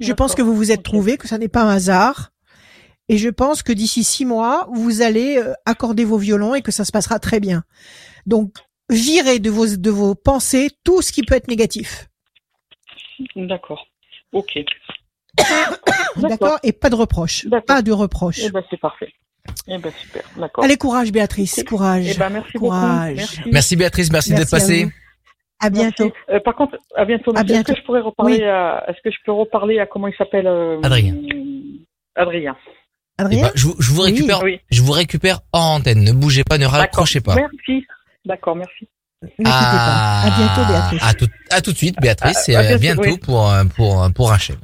[0.00, 2.32] Je pense que vous vous êtes trouvé, que ça n'est pas un hasard.
[3.08, 6.72] Et je pense que d'ici six mois, vous allez euh, accorder vos violons et que
[6.72, 7.64] ça se passera très bien.
[8.24, 8.54] Donc,
[8.88, 12.08] virez de vos, de vos pensées tout ce qui peut être négatif.
[13.36, 13.86] D'accord.
[14.32, 14.58] Ok.
[16.16, 16.58] D'accord?
[16.62, 17.46] Et pas de reproches.
[17.66, 18.40] Pas de reproches.
[18.44, 19.12] Eh ben c'est parfait.
[19.68, 20.22] Eh ben super.
[20.36, 20.64] D'accord.
[20.64, 21.58] Allez, courage, Béatrice.
[21.58, 21.64] Ok.
[21.66, 22.06] Courage.
[22.08, 23.08] Eh ben merci Courage.
[23.10, 23.16] beaucoup.
[23.16, 23.40] Merci.
[23.52, 24.84] Merci Béatrice, merci, Merci d'être à passée.
[24.84, 24.90] vous.
[25.62, 26.10] À bientôt.
[26.30, 27.32] Euh, par contre, à bientôt.
[27.36, 27.44] À monsieur.
[27.44, 27.72] Est-ce bientôt.
[27.74, 28.44] que je pourrais reparler Oui.
[28.44, 31.14] à, est-ce que je peux reparler à comment il s'appelle euh, Adrien.
[32.16, 32.56] Adrien.
[33.18, 34.60] Eh Adrien ben, je, vous- je vous récupère, Oui.
[34.70, 36.02] je vous récupère hors antenne.
[36.02, 37.34] Ne bougez pas, ne raccrochez pas.
[37.34, 37.86] Merci.
[38.24, 38.88] D'accord, merci.
[39.22, 40.22] N'écoutez pas.
[40.22, 41.02] À bientôt, Béatrice.
[41.02, 43.18] À tout, à tout de suite, Béatrice, À- et à à bientôt, bientôt oui.
[43.18, 44.56] pour, euh, pour, pour Rachel.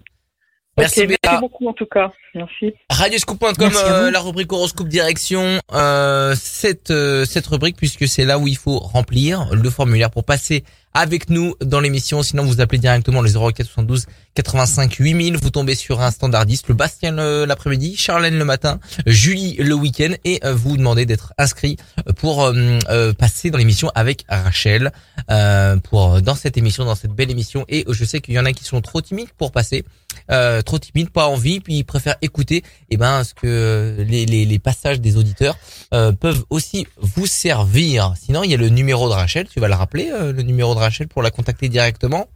[0.79, 1.07] Merci,
[1.41, 2.12] beaucoup en tout cas.
[2.35, 2.75] Merci.
[2.91, 8.47] Radioscoop.com, euh, la rubrique horoscope direction, euh, cette, euh, cette rubrique puisque c'est là où
[8.47, 10.65] il faut remplir le formulaire pour passer
[10.97, 12.23] avec nous dans l'émission.
[12.23, 15.37] Sinon, vous appelez directement le 04 72 85 8000.
[15.37, 20.13] Vous tombez sur un standardiste, le Bastien le- l'après-midi, Charlène le matin, Julie le week-end
[20.25, 21.77] et euh, vous demandez d'être inscrit
[22.17, 24.91] pour euh, euh, passer dans l'émission avec Rachel,
[25.31, 27.65] euh, pour dans cette émission, dans cette belle émission.
[27.69, 29.85] Et je sais qu'il y en a qui sont trop timides pour passer
[30.31, 34.47] euh, trop timide, pas envie, puis ils préfèrent écouter eh ben ce que les, les,
[34.47, 35.57] les passages des auditeurs
[35.93, 38.15] euh, peuvent aussi vous servir.
[38.21, 40.75] Sinon, il y a le numéro de Rachel, tu vas le rappeler, euh, le numéro
[40.75, 42.27] de Rachel pour la contacter directement.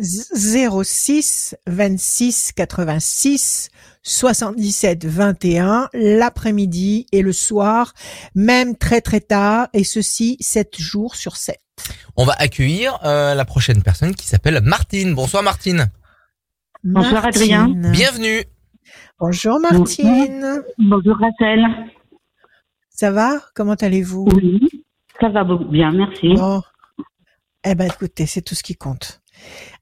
[0.00, 3.70] 06 26 86
[4.02, 7.94] 77 21 l'après-midi et le soir,
[8.34, 11.58] même très très tard, et ceci 7 jours sur 7.
[12.16, 15.14] On va accueillir euh, la prochaine personne qui s'appelle Martine.
[15.14, 15.90] Bonsoir Martine.
[16.82, 17.68] Bonsoir, Adrien.
[17.68, 18.44] Bienvenue.
[19.18, 20.62] Bonjour Martine.
[20.78, 21.64] Bonjour Rachel.
[22.90, 23.40] Ça va?
[23.54, 24.28] Comment allez-vous?
[24.34, 24.84] Oui,
[25.20, 26.34] ça va beaucoup bien, merci.
[26.34, 26.60] Bon.
[27.66, 29.22] Eh ben écoutez, c'est tout ce qui compte.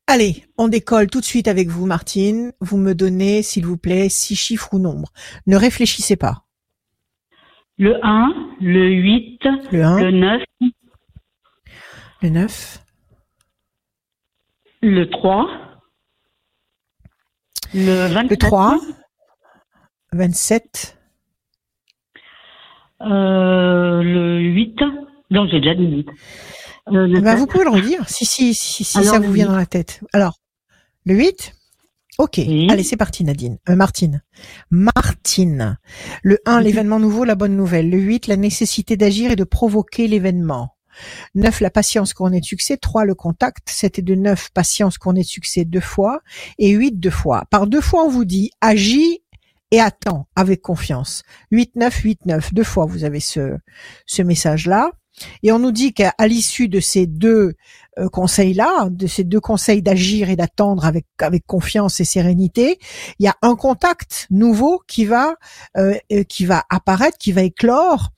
[0.06, 2.52] Allez, on décolle tout de suite avec vous Martine.
[2.60, 5.08] Vous me donnez, s'il vous plaît, six chiffres ou nombres.
[5.48, 6.44] Ne réfléchissez pas.
[7.78, 9.40] Le 1, le 8,
[9.72, 10.42] Le 1, le 9,
[12.22, 12.78] le 9,
[14.82, 15.48] le 3,
[17.74, 18.78] le 27, le 3,
[20.12, 20.98] 27,
[23.00, 24.78] euh, le 8.
[25.30, 26.08] Non, j'ai déjà dit 8.
[26.90, 27.38] Euh, Eh ben, 7.
[27.38, 30.00] vous pouvez le redire si, si, si, si Alors, ça vous vient dans la tête.
[30.12, 30.40] Alors,
[31.04, 31.54] le 8
[32.18, 32.34] Ok.
[32.38, 32.66] Oui.
[32.70, 33.58] Allez, c'est parti, Nadine.
[33.70, 34.22] Euh, Martine.
[34.70, 35.78] Martine.
[36.22, 36.64] Le 1, Mhm.
[36.64, 37.88] l'événement nouveau, la bonne nouvelle.
[37.88, 40.76] Le 8, la nécessité d'agir et de provoquer l'événement.
[41.34, 42.76] 9, la patience couronnée de succès.
[42.76, 43.70] 3, le contact.
[43.70, 46.20] 7 et 2, 9, patience couronnée de succès deux fois.
[46.58, 47.44] Et 8, deux fois.
[47.50, 49.22] Par deux fois, on vous dit, agis
[49.70, 51.22] et attends avec confiance.
[51.50, 52.52] 8, 9, 8, 9.
[52.52, 53.56] Deux fois, vous avez ce,
[54.04, 54.90] ce message-là.
[55.42, 57.54] Et on nous dit qu'à l'issue de ces deux
[57.98, 61.06] euh, conseils-là, de ces deux conseils d'agir et d'attendre avec
[61.46, 62.78] confiance et sérénité,
[63.18, 65.34] il y a un contact nouveau qui va
[65.76, 68.08] euh, euh, qui va apparaître, qui va éclore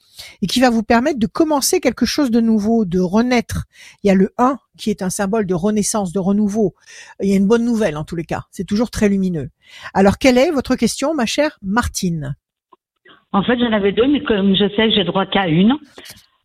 [0.43, 3.65] et qui va vous permettre de commencer quelque chose de nouveau, de renaître.
[4.03, 6.75] Il y a le 1 qui est un symbole de renaissance, de renouveau.
[7.21, 8.43] Il y a une bonne nouvelle en tous les cas.
[8.53, 9.51] C'est toujours très lumineux.
[9.93, 12.37] Alors quelle est votre question, ma chère Martine?
[13.33, 15.75] En fait, j'en avais deux, mais comme je sais j'ai droit qu'à une,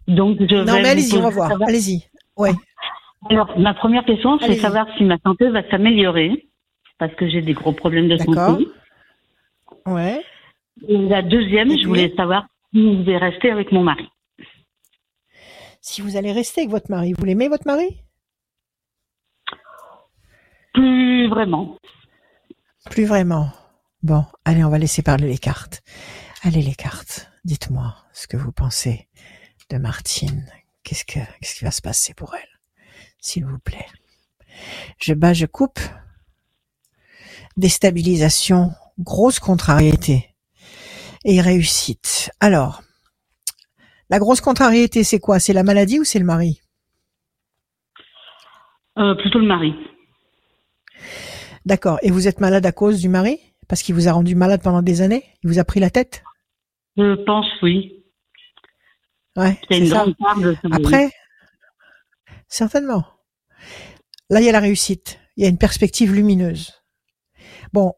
[0.10, 1.50] donc je non, vais mais allez-y, vous on va voir.
[1.50, 2.04] savoir- Allez-y.
[2.36, 2.52] Ouais.
[3.30, 6.48] Alors, ma première question, c'est savoir si ma santé va s'améliorer,
[6.98, 8.36] parce que j'ai des gros problèmes de D'accord.
[8.58, 8.68] santé.
[9.86, 10.22] Ouais.
[10.88, 14.08] Et la deuxième, Et je voulais savoir si je vais rester avec mon mari.
[15.82, 17.98] Si vous allez rester avec votre mari, vous l'aimez votre mari?
[20.74, 21.78] Plus vraiment.
[22.90, 23.50] Plus vraiment.
[24.04, 25.82] Bon, allez, on va laisser parler les cartes.
[26.44, 29.09] Allez les cartes, dites-moi ce que vous pensez
[29.70, 30.46] de Martine.
[30.84, 32.60] Qu'est-ce que qu'est-ce qui va se passer pour elle,
[33.20, 33.86] s'il vous plaît.
[35.02, 35.80] Je bats, je coupe.
[37.58, 40.34] Déstabilisation, grosse contrariété
[41.26, 42.32] et réussite.
[42.40, 42.82] Alors,
[44.10, 45.40] la grosse contrariété, c'est quoi?
[45.40, 46.62] C'est la maladie ou c'est le mari?
[48.98, 49.74] Euh, plutôt le mari.
[51.66, 52.00] D'accord.
[52.02, 53.40] Et vous êtes malade à cause du mari?
[53.68, 55.24] Parce qu'il vous a rendu malade pendant des années?
[55.44, 56.24] Il vous a pris la tête?
[56.98, 57.99] Je pense, oui.
[59.40, 59.58] Ouais.
[59.70, 59.96] C'est c'est une ça.
[59.96, 61.12] grande part de ce Après,
[62.48, 63.06] certainement.
[64.30, 65.20] Là, il y a la réussite.
[65.38, 66.74] Il y a une perspective lumineuse.
[67.74, 67.94] Bon,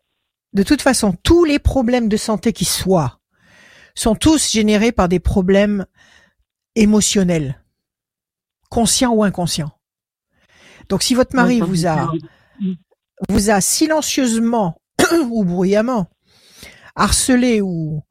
[0.54, 3.19] de toute façon, tous les problèmes de santé qui soient
[3.95, 5.86] sont tous générés par des problèmes
[6.75, 7.62] émotionnels,
[8.69, 9.71] conscients ou inconscients.
[10.89, 12.12] Donc, si votre mari Oui, vous a
[13.30, 14.82] vous a silencieusement
[15.30, 16.08] ou bruyamment
[16.95, 18.04] harcelé ou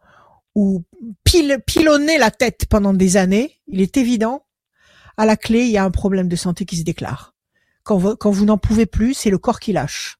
[0.54, 0.84] ou
[1.66, 4.44] pilonné la tête pendant des années, il est évident,
[5.16, 7.34] à la clé, il y a un problème de santé qui se déclare.
[7.82, 10.16] Quand vous, quand vous n'en pouvez plus, c'est le corps qui lâche.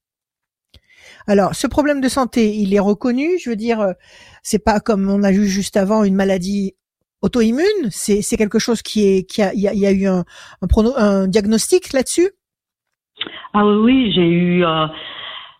[1.27, 3.37] Alors, ce problème de santé, il est reconnu.
[3.39, 3.93] Je veux dire, euh,
[4.41, 6.73] c'est pas comme on a vu juste avant une maladie
[7.21, 7.89] auto-immune.
[7.89, 10.23] C'est, quelque chose qui est, qui a, il y a, y a eu un,
[10.61, 12.31] un, un diagnostic là-dessus?
[13.53, 14.87] Ah oui, oui, j'ai eu, euh,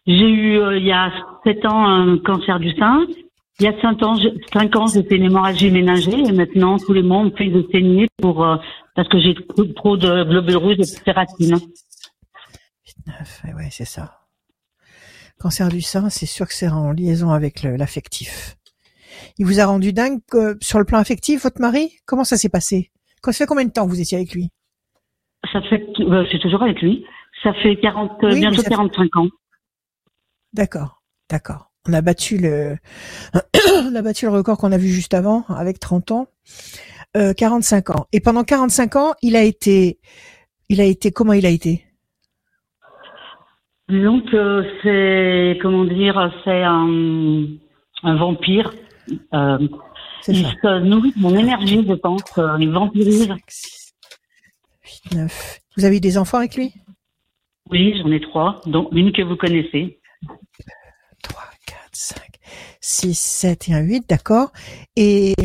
[0.07, 1.11] j'ai eu euh, il y a
[1.43, 3.05] sept ans un cancer du sein.
[3.59, 4.17] Il y a cinq ans,
[4.53, 7.47] cinq ans, j'ai fait une hémorragie ménagée et maintenant tous les mois on me fait
[7.49, 8.57] de saigner pour euh,
[8.95, 9.35] parce que j'ai
[9.75, 11.57] trop, de globules rouges et de kératine.
[13.07, 14.19] 9, ouais, c'est ça.
[15.39, 18.57] Cancer du sein, c'est sûr que c'est en liaison avec l'affectif.
[19.37, 21.91] Il vous a rendu dingue euh, sur le plan affectif, votre mari?
[22.05, 22.91] Comment ça s'est passé?
[23.21, 24.49] Quand- Ça fait combien de temps que vous étiez avec lui?
[25.51, 27.05] Ça fait, euh, c'est toujours avec lui.
[27.43, 29.27] Ça fait 40, euh, Oui, bientôt ça fait- 45 ans.
[30.53, 31.70] D'accord, d'accord.
[31.87, 32.77] On a battu le,
[33.85, 36.27] on a battu le record qu'on a vu juste avant avec 30 ans,
[37.17, 38.05] euh, 45 ans.
[38.13, 39.99] Et pendant 45 ans, il a été,
[40.69, 41.83] il a été, comment il a été?
[43.89, 47.45] Disons que c'est, comment dire, c'est un,
[48.03, 48.73] un vampire.
[49.33, 49.57] Euh,
[50.27, 50.51] il ça.
[50.61, 52.21] se nourrit de mon énergie, je pense.
[52.37, 53.27] Euh, Il vampirise.
[53.27, 53.93] 5, 6,
[55.11, 55.59] 8, 9.
[55.77, 56.73] Vous avez eu des enfants avec lui?
[57.69, 59.99] Oui, j'en ai trois, dont une que vous connaissez.
[61.23, 61.50] 3, 4,
[62.01, 62.17] 5,
[62.81, 64.51] 6, 7 et un 8, d'accord.
[64.95, 65.35] Et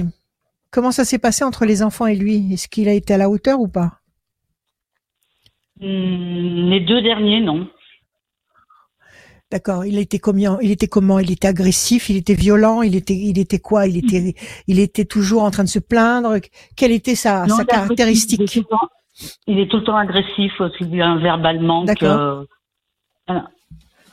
[0.70, 2.52] comment ça s'est passé entre les enfants et lui?
[2.54, 4.00] Est-ce qu'il a été à la hauteur ou pas?
[5.80, 7.68] Hmm, les deux derniers, non.
[9.50, 9.84] D'accord.
[9.84, 11.18] Il était comment Il était comment?
[11.18, 13.86] Il était agressif Il était violent Il était, il était quoi?
[13.86, 14.34] Il était,
[14.66, 16.38] il était toujours en train de se plaindre?
[16.76, 18.40] Quelle était sa, Non, caractéristique?
[18.40, 18.88] Il est, tout le temps,
[19.46, 22.46] il est tout le temps agressif, aussi bien verbalement que.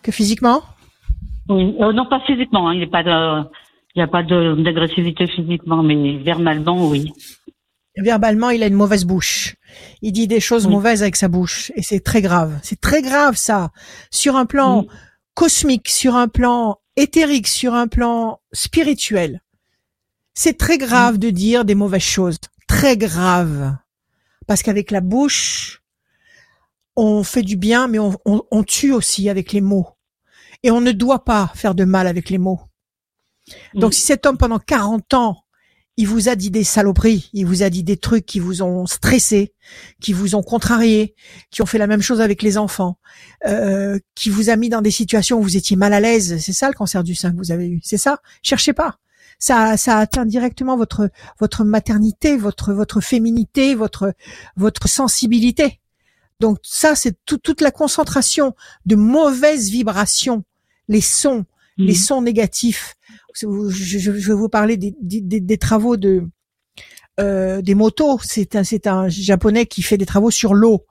[0.03, 0.62] Que physiquement?
[1.49, 1.75] Oui.
[1.79, 2.69] Euh, non, pas physiquement.
[2.69, 3.49] Hein, il n'y a pas de,
[3.95, 7.12] il a pas d'agressivité physiquement, mais verbalement, oui.
[7.97, 9.56] Verbalement, il a une mauvaise bouche.
[10.01, 10.71] Il dit des choses Oui.
[10.73, 12.60] mauvaises avec sa bouche, et c'est très grave.
[12.63, 13.69] C'est très grave ça.
[14.10, 14.88] Sur un plan Oui.
[15.36, 19.41] cosmique, sur un plan éthérique, sur un plan spirituel,
[20.34, 22.38] c'est très grave de dire des mauvaises choses.
[22.67, 23.75] Très grave.
[24.47, 25.82] Parce qu'avec la bouche,
[26.95, 29.88] on fait du bien, mais on, on- on tue aussi avec les mots.
[30.63, 32.62] Et on ne doit pas faire de mal avec les mots.
[33.73, 33.93] Donc Mm.
[33.93, 35.38] si cet homme pendant 40 ans,
[35.95, 38.88] il vous a dit des saloperies, il vous a dit des trucs qui vous ont
[38.88, 39.54] stressé,
[40.02, 41.13] qui vous ont contrarié,
[41.52, 42.97] qui ont fait la même chose avec les enfants,
[43.45, 46.54] euh, qui vous a mis dans des situations où vous étiez mal à l'aise, c'est
[46.54, 48.19] ça le cancer du sein que vous avez eu, c'est ça?
[48.41, 48.97] Cherchez pas.
[49.38, 54.13] Ça, ça atteint directement votre votre maternité, votre votre féminité, votre
[54.56, 55.80] votre sensibilité.
[56.39, 58.56] Donc ça, c'est tout- toute la concentration
[58.88, 60.43] de mauvaises vibrations,
[60.88, 61.46] les sons,
[61.78, 61.96] les Mhm.
[61.96, 62.96] sons négatifs.
[63.36, 66.24] Je, je- je vais vous parler des, des- des- des travaux de
[67.19, 68.19] euh, des motos.
[68.24, 70.86] C'est un c'est un japonais qui fait des travaux sur l'eau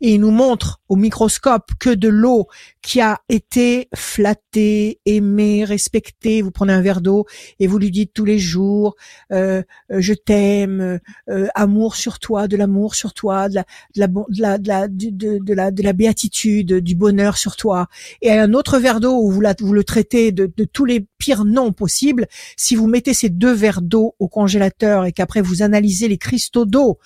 [0.00, 2.46] et il nous montre au microscope que de l'eau
[2.82, 6.42] qui a été flattée, aimée, respectée.
[6.42, 7.26] Vous prenez un verre d'eau
[7.58, 8.96] et vous lui dites tous les jours
[9.32, 14.00] euh, euh, je t'aime, euh, amour sur toi, de l'amour sur toi, de la de
[14.40, 17.88] la de la de la de la béatitude, du bonheur sur toi.
[18.22, 21.06] Et un autre verre d'eau où vous la, vous le traitez de, de tous les
[21.18, 22.26] pires noms possibles.
[22.56, 26.64] Si vous mettez ces deux verres d'eau au congélateur et qu'après vous analysez les cristaux
[26.64, 26.98] d'eau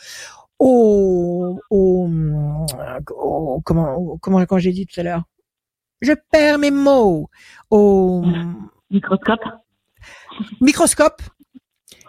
[0.59, 2.09] au, au,
[3.11, 5.23] au- comment au- comment quand j'ai dit tout à l'heure,
[6.01, 7.29] je perds mes mots.
[7.71, 8.23] Au
[8.91, 9.41] Microscope.
[10.61, 11.23] microscope,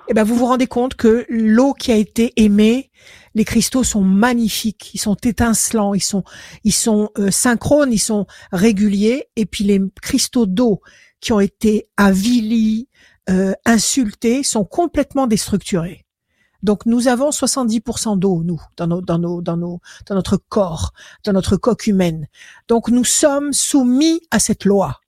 [0.07, 2.91] eh ben vous vous rendez compte que l'eau qui a été aimée,
[3.33, 6.23] les cristaux sont magnifiques, ils sont étincelants, ils sont
[6.63, 10.81] ils sont euh, synchrones, ils sont réguliers, et puis les cristaux d'eau
[11.21, 12.87] qui ont été avilis,
[13.29, 16.04] euh, insultés, sont complètement déstructurés.
[16.65, 20.93] Donc nous avons 70% d'eau nous dans nos dans nos dans nos dans notre corps,
[21.23, 22.27] dans notre coque humaine.
[22.67, 24.99] Donc nous sommes soumis à cette loi.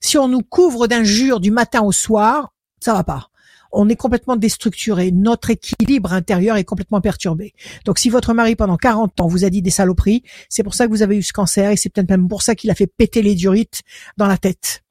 [0.00, 3.30] Si on nous couvre d'injures du matin au soir, ça va pas.
[3.72, 5.10] On est complètement déstructuré.
[5.10, 7.52] Notre équilibre intérieur est complètement perturbé.
[7.84, 10.86] Donc, si votre mari, pendant 40 ans, vous a dit des saloperies, c'est pour ça
[10.86, 12.86] que vous avez eu ce cancer et c'est peut-être même pour ça qu'il a fait
[12.86, 13.82] péter les durites
[14.16, 14.84] dans la tête.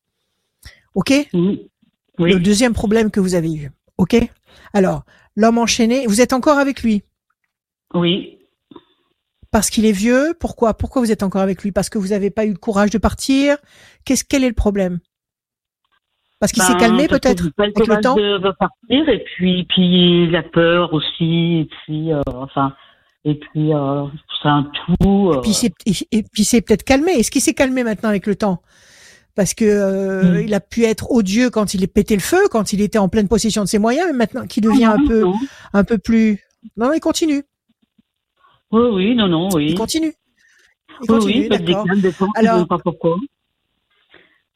[0.94, 1.12] OK?
[1.34, 1.58] Mhm.
[2.20, 2.40] Le Oui.
[2.40, 3.72] deuxième problème que vous avez eu.
[3.98, 4.16] OK?
[4.74, 5.06] Alors,
[5.38, 7.04] l'homme enchaîné, vous êtes encore avec lui?
[7.94, 8.40] Oui.
[9.52, 10.34] Parce qu'il est vieux?
[10.38, 10.74] Pourquoi?
[10.74, 11.72] Pourquoi vous êtes encore avec lui?
[11.72, 13.56] Parce que vous n'avez pas eu le courage de partir?
[14.04, 15.00] Qu'est-ce, quel est le problème?
[16.40, 18.16] Parce qu'il s'est Ben, calmé peut-être avec le temps?
[18.16, 22.76] de repartir et puis puis la peur aussi et puis euh, enfin
[23.26, 24.06] et puis euh,
[24.42, 25.32] c'est un tout.
[25.34, 25.42] euh,
[25.86, 27.14] et, et puis c'est peut-être calmé.
[27.14, 28.62] Est-ce qu'il s'est calmé maintenant avec le temps?
[29.38, 30.44] Parce que euh, Mm.
[30.48, 33.08] il a pu être odieux quand il est pété le feu, quand il était en
[33.08, 35.34] pleine possession de ses moyens, mais maintenant qu'il devient un non, peu non.
[35.74, 36.44] un peu plus
[36.76, 37.44] non, il continue,
[38.72, 39.68] Oui oui non non oui.
[39.70, 40.14] il continue, il
[41.02, 41.86] oui continue, oui, d'accord.
[42.36, 43.18] Alors- je sais pas pourquoi.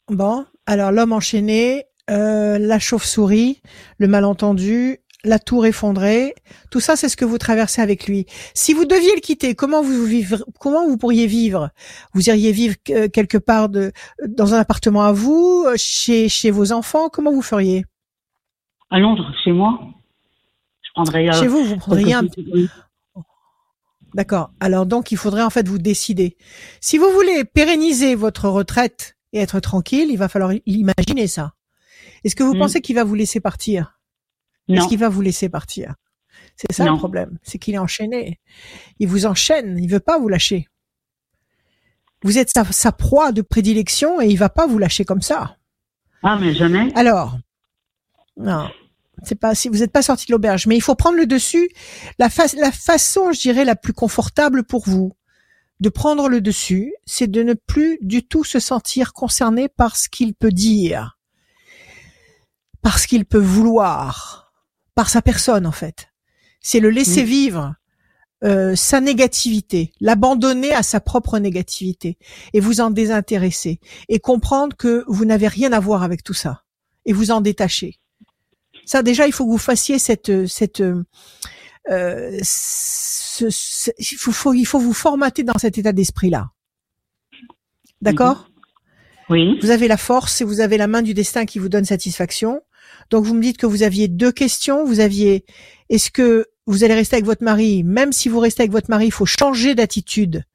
[0.09, 3.61] Bon, alors l'homme enchaîné, euh, la chauve-souris,
[3.99, 6.33] le malentendu, la tour effondrée,
[6.71, 8.25] tout ça c'est ce que vous traversez avec lui.
[8.55, 11.69] Si vous deviez le quitter, comment vous vivre, comment vous pourriez vivre?
[12.13, 13.91] Vous iriez vivre euh, quelque part de
[14.27, 17.85] dans un appartement à vous, chez chez vos enfants, comment vous feriez?
[18.89, 19.79] À Londres, chez moi.
[20.81, 21.27] Je prendrais.
[21.29, 22.67] euh, Chez vous, vous prendriez un oui.
[24.13, 24.51] D'accord.
[24.59, 26.35] Alors donc il faudrait en fait vous décider.
[26.81, 31.53] Si vous voulez pérenniser votre retraite et être tranquille, il va falloir imaginer ça.
[32.25, 32.59] Est-ce que vous Mm.
[32.59, 34.00] pensez qu'il va vous laisser partir?
[34.69, 35.95] Est-ce qu'il va vous laisser partir?
[36.55, 36.93] C'est ça Non.
[36.93, 38.39] le problème, c'est qu'il est enchaîné.
[38.99, 40.67] Il vous enchaîne, il veut pas vous lâcher.
[42.23, 45.57] Vous êtes sa, sa proie de prédilection et il va pas vous lâcher comme ça.
[46.23, 46.91] Ah mais jamais.
[46.95, 47.37] Alors,
[48.37, 48.69] non,
[49.23, 51.69] c'est pas si vous n'êtes pas sorti de l'auberge, mais il faut prendre le dessus.
[52.19, 55.13] La, fa- la façon, je dirais, la plus confortable pour vous
[55.79, 60.09] de prendre le dessus, c'est de ne plus du tout se sentir concerné par ce
[60.09, 61.17] qu'il peut dire,
[62.83, 64.50] par ce qu'il peut vouloir,
[64.95, 66.09] par sa personne en fait.
[66.61, 67.25] C'est le laisser Mm.
[67.27, 67.75] vivre
[68.43, 72.17] euh, sa négativité, l'abandonner à sa propre négativité
[72.53, 76.63] et vous en désintéresser et comprendre que vous n'avez rien à voir avec tout ça
[77.05, 77.99] et vous en détacher.
[78.85, 81.03] Ça déjà, il faut que vous fassiez cette cette euh,
[81.89, 86.49] euh, ce- ce- il faut, faut- il faut vous formater dans cet état d'esprit là.
[88.01, 88.49] D'accord?
[89.29, 89.59] Oui.
[89.61, 92.61] Vous avez la force et vous avez la main du destin qui vous donne satisfaction.
[93.11, 94.83] Donc vous me dites que vous aviez deux questions.
[94.85, 95.45] Vous aviez
[95.89, 97.83] est-ce que vous allez rester avec votre mari?
[97.83, 100.45] Même si vous restez avec votre mari, il faut changer d'attitude.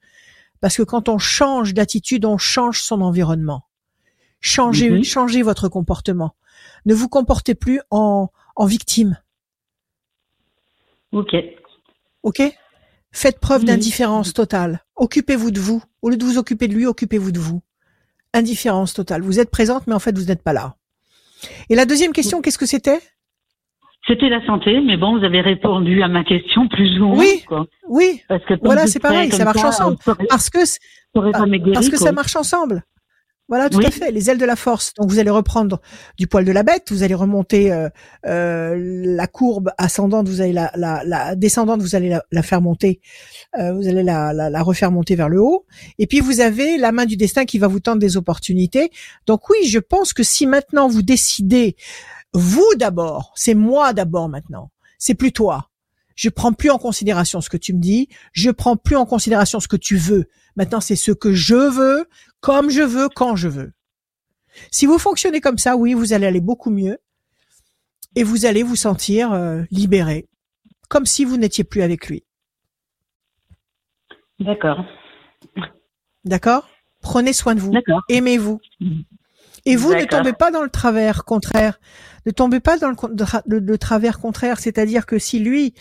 [0.61, 3.63] Parce que quand on change d'attitude, on change son environnement.
[4.41, 5.05] Changez, Mhm.
[5.05, 6.35] changez votre comportement.
[6.87, 9.19] Ne vous comportez plus en, en victime.
[11.13, 11.35] Ok.
[12.23, 12.43] Ok?
[13.13, 14.85] Faites preuve d'indifférence totale.
[14.97, 15.83] Occupez-vous de vous.
[16.03, 17.63] Au lieu de vous occuper de lui, occupez-vous de vous.
[18.33, 19.23] Indifférence totale.
[19.23, 20.77] Vous êtes présente, mais en fait, vous n'êtes pas là.
[21.71, 23.01] Et la deuxième question, qu'est-ce que c'était?
[24.07, 27.19] C'était la santé, mais bon, vous avez répondu à ma question plus ou moins.
[27.19, 27.43] Oui.
[27.47, 27.67] Quoi.
[27.89, 29.97] Oui, Parce que Voilà, c'est pareil, ça marche ensemble.
[30.29, 30.61] Parce que
[31.97, 31.99] quoi.
[31.99, 32.85] ça marche ensemble.
[33.49, 33.87] Voilà, tout Oui.
[33.87, 34.11] à fait.
[34.11, 34.93] Les ailes de la force.
[34.95, 35.81] Donc vous allez reprendre
[36.19, 37.89] du poil de la bête, vous allez remonter euh,
[38.27, 42.61] euh, la courbe ascendante, vous allez la, la, la descendante, vous allez la, la faire
[42.61, 43.01] monter,
[43.59, 45.65] euh, vous allez la, la, la refaire monter vers le haut.
[45.99, 48.91] Et puis vous avez la main du destin qui va vous tendre des opportunités.
[49.27, 51.77] Donc oui, je pense que si maintenant vous décidez
[52.33, 54.71] Vous d'abord, c'est moi d'abord maintenant.
[54.99, 55.71] C'est plus toi.
[56.17, 59.61] Je prends plus en considération ce que tu me dis, je prends plus en considération
[59.61, 60.25] ce que tu veux.
[60.57, 62.07] Maintenant, c'est ce que je veux,
[62.47, 63.73] comme je veux, quand je veux.
[64.71, 66.97] Si vous fonctionnez comme ça, oui, vous allez aller beaucoup mieux
[68.15, 70.29] et vous allez vous sentir euh, libéré,
[70.89, 72.23] comme si vous n'étiez plus avec lui.
[74.39, 74.85] D'accord.
[76.25, 76.69] D'accord?
[77.01, 77.73] Prenez soin de vous.
[77.73, 78.03] D'accord.
[78.09, 78.61] Aimez-vous.
[79.65, 81.81] Et vous ne tombez pas dans le travers contraire.
[82.27, 84.61] Ne tombez pas dans le- le travers contraire.
[84.61, 85.75] C'est-à-dire que si lui,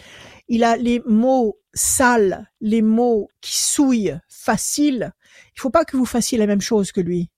[0.47, 5.13] il a les mots sales, les mots qui souillent, faciles,
[5.55, 7.29] il faut pas que vous fassiez la même chose que lui.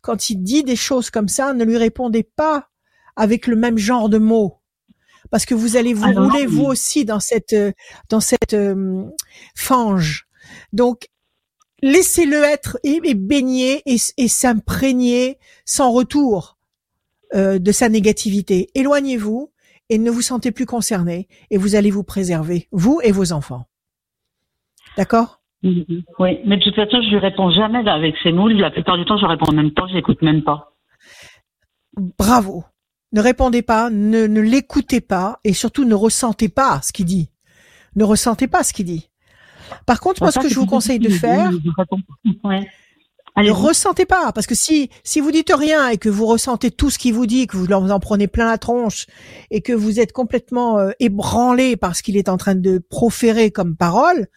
[0.00, 2.68] Quand il dit des choses comme ça, ne lui répondez pas
[3.16, 4.60] avec le même genre de mots.
[5.30, 7.72] Parce que vous allez vous rouler vous aussi dans cette euh,
[8.08, 9.04] dans cette euh,
[9.56, 10.26] fange.
[10.72, 11.08] Donc
[11.82, 16.58] laissez-le être et, et baigner et, et s'imprégner sans retour
[17.34, 18.70] euh, de sa négativité.
[18.74, 19.50] Éloignez-vous
[19.88, 23.66] et ne vous sentez plus concerné et vous allez vous préserver, vous et vos enfants.
[24.96, 25.40] D'accord?
[25.64, 26.02] Mhm.
[26.18, 28.48] Oui, mais de toute façon, je lui réponds jamais avec ces mots.
[28.48, 30.74] La plupart du temps, je réponds même pas, j'écoute même pas.
[32.18, 32.64] Bravo.
[33.12, 37.30] Ne répondez pas, ne, ne l'écoutez pas et surtout ne ressentez pas ce qu'il dit.
[37.96, 39.08] Ne ressentez pas ce qu'il dit.
[39.86, 42.38] Par contre, moi, ce que je vous conseille de faire, Je.
[42.44, 42.68] Ouais.
[43.42, 46.88] Ne ressentez pas, parce que si si vous dites rien et que vous ressentez tout
[46.90, 49.06] ce qu'il vous dit, que vous en prenez plein la tronche
[49.50, 53.50] et que vous êtes complètement euh, ébranlé par ce qu'il est en train de proférer
[53.50, 54.28] comme parole,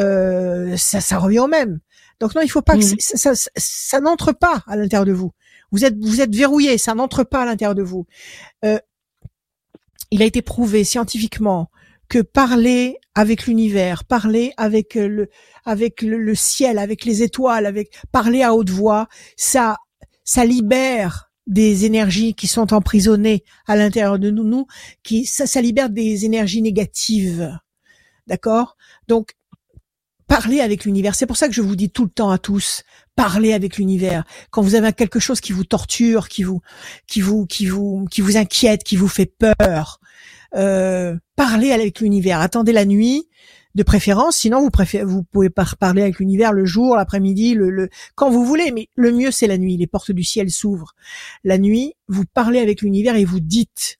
[0.00, 1.78] euh, ça ça revient au même.
[2.18, 5.12] Donc non, il faut pas que ça, ça, ça- ça n'entre pas à l'intérieur de
[5.12, 5.30] vous.
[5.70, 8.06] Vous êtes vous êtes verrouillé, ça n'entre pas à l'intérieur de vous.
[8.64, 8.78] Euh,
[10.10, 11.70] il a été prouvé scientifiquement
[12.08, 15.30] que parler avec l'univers, parler avec euh, le
[15.70, 19.06] avec le, ciel, avec les étoiles, avec parler à haute voix,
[19.36, 19.76] ça
[20.24, 24.66] ça libère des énergies qui sont emprisonnées à l'intérieur de nous, nous
[25.04, 27.56] qui ça ça libère des énergies négatives.
[28.26, 28.76] D'accord?
[29.06, 29.36] Donc
[30.26, 32.82] parler avec l'univers, c'est pour ça que je vous dis tout le temps à tous,
[33.14, 34.24] parlez avec l'univers.
[34.50, 36.60] Quand vous avez quelque chose qui vous torture, qui vous
[37.06, 40.00] qui vous qui vous qui vous inquiète, qui vous fait peur,
[40.56, 42.40] euh, parlez avec l'univers.
[42.40, 43.28] Attendez la nuit,
[43.74, 44.36] de préférence.
[44.36, 44.70] Sinon, vous
[45.04, 48.72] vous pouvez par- parler avec l'univers le jour, l'après-midi, le, le, quand vous voulez.
[48.72, 49.76] Mais le mieux, c'est la nuit.
[49.76, 50.94] Les portes du ciel s'ouvrent.
[51.44, 53.98] La nuit, vous parlez avec l'univers et vous dites,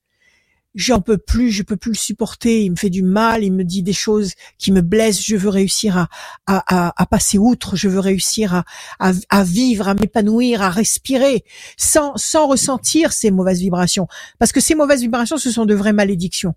[0.74, 2.64] j'en peux plus, je peux plus le supporter.
[2.64, 5.22] Il me fait du mal, il me dit des choses qui me blessent.
[5.22, 6.08] Je veux réussir
[6.46, 7.76] à, à, passer outre.
[7.76, 8.64] Je veux réussir à,
[8.98, 11.44] à, à vivre, à m'épanouir, à respirer,
[11.76, 14.06] sans, sans ressentir ces mauvaises vibrations.
[14.38, 16.54] Parce que ces mauvaises vibrations, ce sont de vraies malédictions.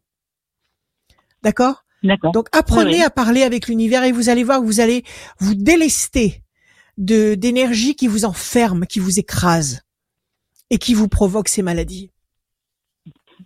[1.41, 1.82] D'accord?
[2.33, 3.03] Donc apprenez Oui, oui.
[3.03, 5.03] à parler avec l'univers et vous allez voir que vous allez
[5.39, 6.43] vous délester
[6.97, 9.81] de d'énergie qui vous enferme, qui vous écrase
[10.69, 12.11] et qui vous provoque ces maladies.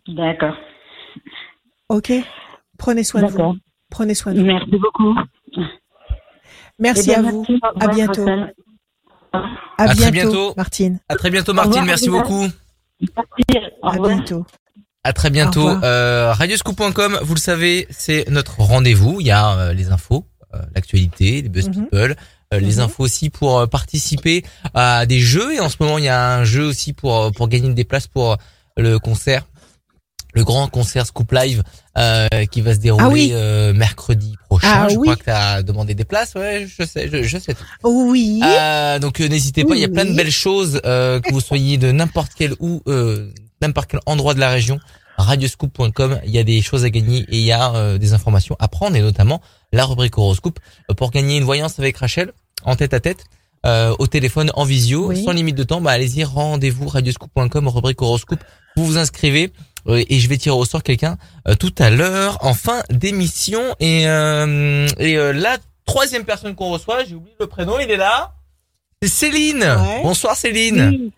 [0.07, 0.55] D'accord.
[1.89, 2.11] Ok?
[2.77, 3.55] Prenez soin de vous.
[3.89, 4.45] Prenez soin de vous.
[4.45, 5.15] Merci beaucoup.
[6.79, 7.45] Merci Eh à vous.
[7.47, 7.59] merci.
[7.79, 8.25] À bientôt.
[9.77, 10.53] À, bientôt.
[10.55, 10.99] Martine.
[11.09, 12.45] À très bientôt Martine, revoir, merci beaucoup.
[13.01, 13.67] Merci.
[13.83, 14.45] À bientôt.
[15.07, 15.69] À très bientôt.
[15.69, 19.21] Euh, Radioscoop.com, vous le savez, c'est notre rendez-vous.
[19.21, 21.73] Il y a euh, les infos, euh, l'actualité, les buzz Mhm.
[21.85, 22.15] people,
[22.53, 22.79] euh, les Mhm.
[22.81, 24.43] infos aussi pour euh, participer
[24.73, 25.53] à des jeux.
[25.55, 27.85] Et en ce moment, il y a un jeu aussi pour euh, pour gagner des
[27.85, 28.35] places pour euh,
[28.75, 29.43] le concert,
[30.33, 31.63] le grand concert Scoop Live
[31.97, 33.29] euh, qui va se dérouler Ah oui.
[33.31, 34.67] euh, mercredi prochain.
[34.73, 35.03] Ah je oui.
[35.07, 36.33] crois que tu as demandé des places.
[36.35, 37.55] Ouais, je sais, je, je sais.
[37.85, 38.41] Oui.
[38.43, 41.77] Euh, donc n'hésitez pas, il y a plein de belles choses euh, que vous soyez
[41.77, 44.79] de n'importe quel ou euh, n'importe quel endroit de la région.
[45.37, 48.55] Radioscoop.com, il y a des choses à gagner et il y a euh, des informations
[48.59, 49.41] à prendre et notamment
[49.73, 52.31] la rubrique horoscope Euh, pour gagner une voyance avec Rachel
[52.63, 53.25] en tête à tête.
[53.65, 55.23] euh, au téléphone en visio Oui.
[55.23, 58.43] sans limite de temps bah allez-y rendez-vous radioscoop.com rubrique horoscope
[58.75, 59.51] vous vous inscrivez
[59.87, 61.17] euh, et je vais tirer au sort quelqu'un
[61.47, 66.69] euh, tout à l'heure en fin d'émission et euh, et euh, la troisième personne qu'on
[66.69, 68.33] reçoit j'ai oublié le prénom il est là
[69.01, 70.01] c'est Céline Ouais.
[70.03, 71.11] bonsoir Céline Oui,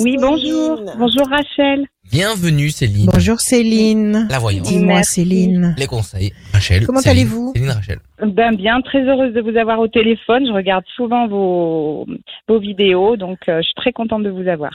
[0.00, 0.82] oui bonjour.
[0.98, 1.86] Bonjour Rachel.
[2.10, 4.26] bienvenue Céline Bonjour Céline.
[4.30, 5.02] la voyante Dis-moi.
[5.02, 5.74] Céline.
[5.78, 9.78] les conseils Rachel Comment Céline, allez-vous Céline Rachel Ben bien, très heureuse de vous avoir
[9.80, 10.46] au téléphone.
[10.46, 12.06] Je regarde souvent vos,
[12.48, 14.72] vos vidéos, donc euh, je suis très contente de vous avoir.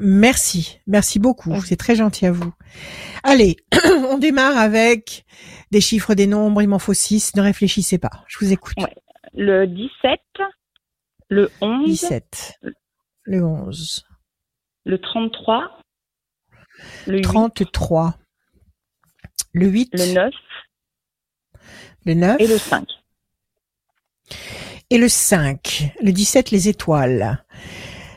[0.00, 1.60] Merci, merci beaucoup.
[1.62, 2.52] C'est très gentil à vous.
[3.24, 3.56] Allez,
[4.12, 5.24] on démarre avec
[5.72, 6.62] des chiffres, des nombres.
[6.62, 7.34] Il m'en faut six.
[7.34, 8.10] Ne réfléchissez pas.
[8.28, 8.74] Je vous écoute.
[8.78, 8.94] Ouais.
[9.34, 10.20] Le 17,
[11.30, 12.52] le 11, 17,
[13.24, 14.04] le 11,
[14.84, 15.80] le 33,
[17.06, 18.18] le 8, 33,
[19.52, 20.34] le 8, le 9
[22.04, 22.88] le 9 et le 5.
[24.90, 25.92] et le 5.
[26.02, 27.44] Le 17, les étoiles.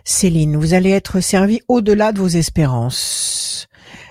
[0.04, 3.68] Céline, vous allez être servi au-delà de vos espérances.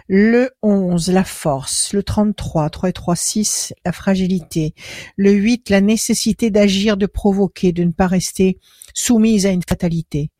[0.06, 1.92] Le 11, la force.
[1.92, 4.74] Le 33, 3 et 3, 6, la fragilité.
[5.16, 8.58] Le 8, la nécessité d'agir, de provoquer, de ne pas rester
[8.92, 10.30] soumise à une fatalité.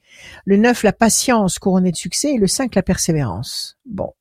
[0.44, 2.34] Le 9, la patience couronnée de succès.
[2.34, 3.78] Et le 5, la persévérance.
[3.84, 4.12] Bon.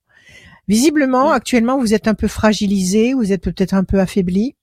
[0.67, 4.55] Visiblement, actuellement, vous êtes un peu fragilisé, vous êtes peut-être un peu affaibli.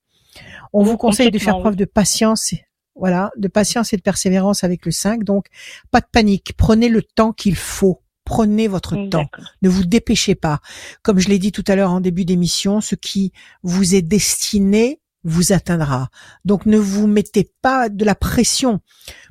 [0.72, 2.54] On Oui, vous conseille de faire preuve de patience.
[2.94, 5.24] Voilà, de patience et de persévérance avec le 5.
[5.24, 5.46] Donc,
[5.90, 6.54] pas de panique.
[6.56, 8.02] Prenez le temps qu'il faut.
[8.24, 9.28] Prenez votre temps.
[9.62, 10.60] Ne vous dépêchez pas.
[11.02, 15.00] Comme je l'ai dit tout à l'heure en début d'émission, ce qui vous est destiné
[15.26, 16.08] vous atteindra.
[16.44, 18.80] Donc ne vous mettez pas de la pression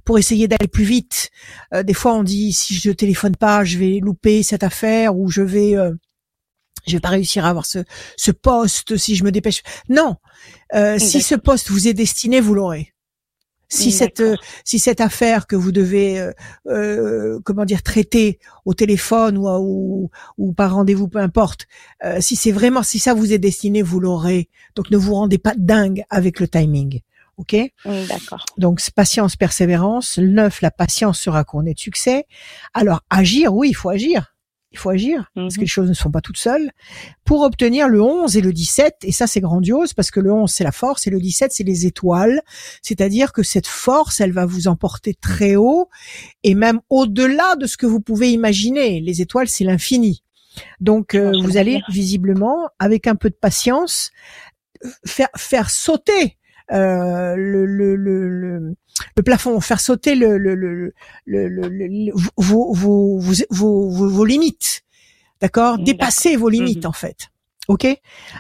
[0.04, 1.32] pour essayer d'aller plus vite.
[1.74, 5.30] Euh, des fois on dit si je téléphone pas, je vais louper cette affaire ou
[5.30, 5.92] je vais euh,
[6.88, 7.80] je vais pas réussir à avoir ce,
[8.16, 9.64] ce poste si je me dépêche.
[9.90, 10.18] Non,
[10.74, 12.94] Euh, si ce poste vous est destiné, vous l'aurez.
[13.70, 16.32] Si cette euh, si cette affaire que vous devez euh,
[16.68, 21.68] euh, comment dire traiter au téléphone ou, ou, ou par rendez-vous, peu importe,
[22.04, 24.50] euh, si c'est vraiment si ça vous est destiné, vous l'aurez.
[24.76, 27.02] Donc ne vous rendez pas dingue avec le timing.
[27.38, 27.54] Ok?
[27.86, 28.46] Mm, D'accord.
[28.58, 30.18] Donc patience, persévérance.
[30.18, 32.26] Le 9, la patience sera couronnée de succès.
[32.74, 34.35] Alors agir, oui, il faut agir.
[34.76, 35.62] Il faut agir parce que Mhm.
[35.62, 36.70] les choses ne sont pas toutes seules.
[37.24, 40.52] Pour obtenir le 11 et le 17, et ça c'est grandiose parce que le 11
[40.52, 42.42] c'est la force et le 17 c'est les étoiles.
[42.82, 45.88] C'est-à-dire que cette force, elle va vous emporter très haut
[46.44, 49.00] et même au-delà de ce que vous pouvez imaginer.
[49.00, 50.24] Les étoiles c'est l'infini.
[50.82, 54.12] Donc euh, vous allez visiblement, avec un peu de patience,
[55.06, 56.38] faire, faire sauter
[56.70, 58.76] le, le, le, le,
[59.16, 60.94] le plafond, faire sauter le, le, le,
[61.26, 64.84] le, vos, vos, vos, vos, limites,
[65.42, 65.84] d'accord D'accord.
[65.86, 66.90] Dépasser vos limites Mhm.
[66.90, 67.30] en fait.
[67.68, 67.88] Ok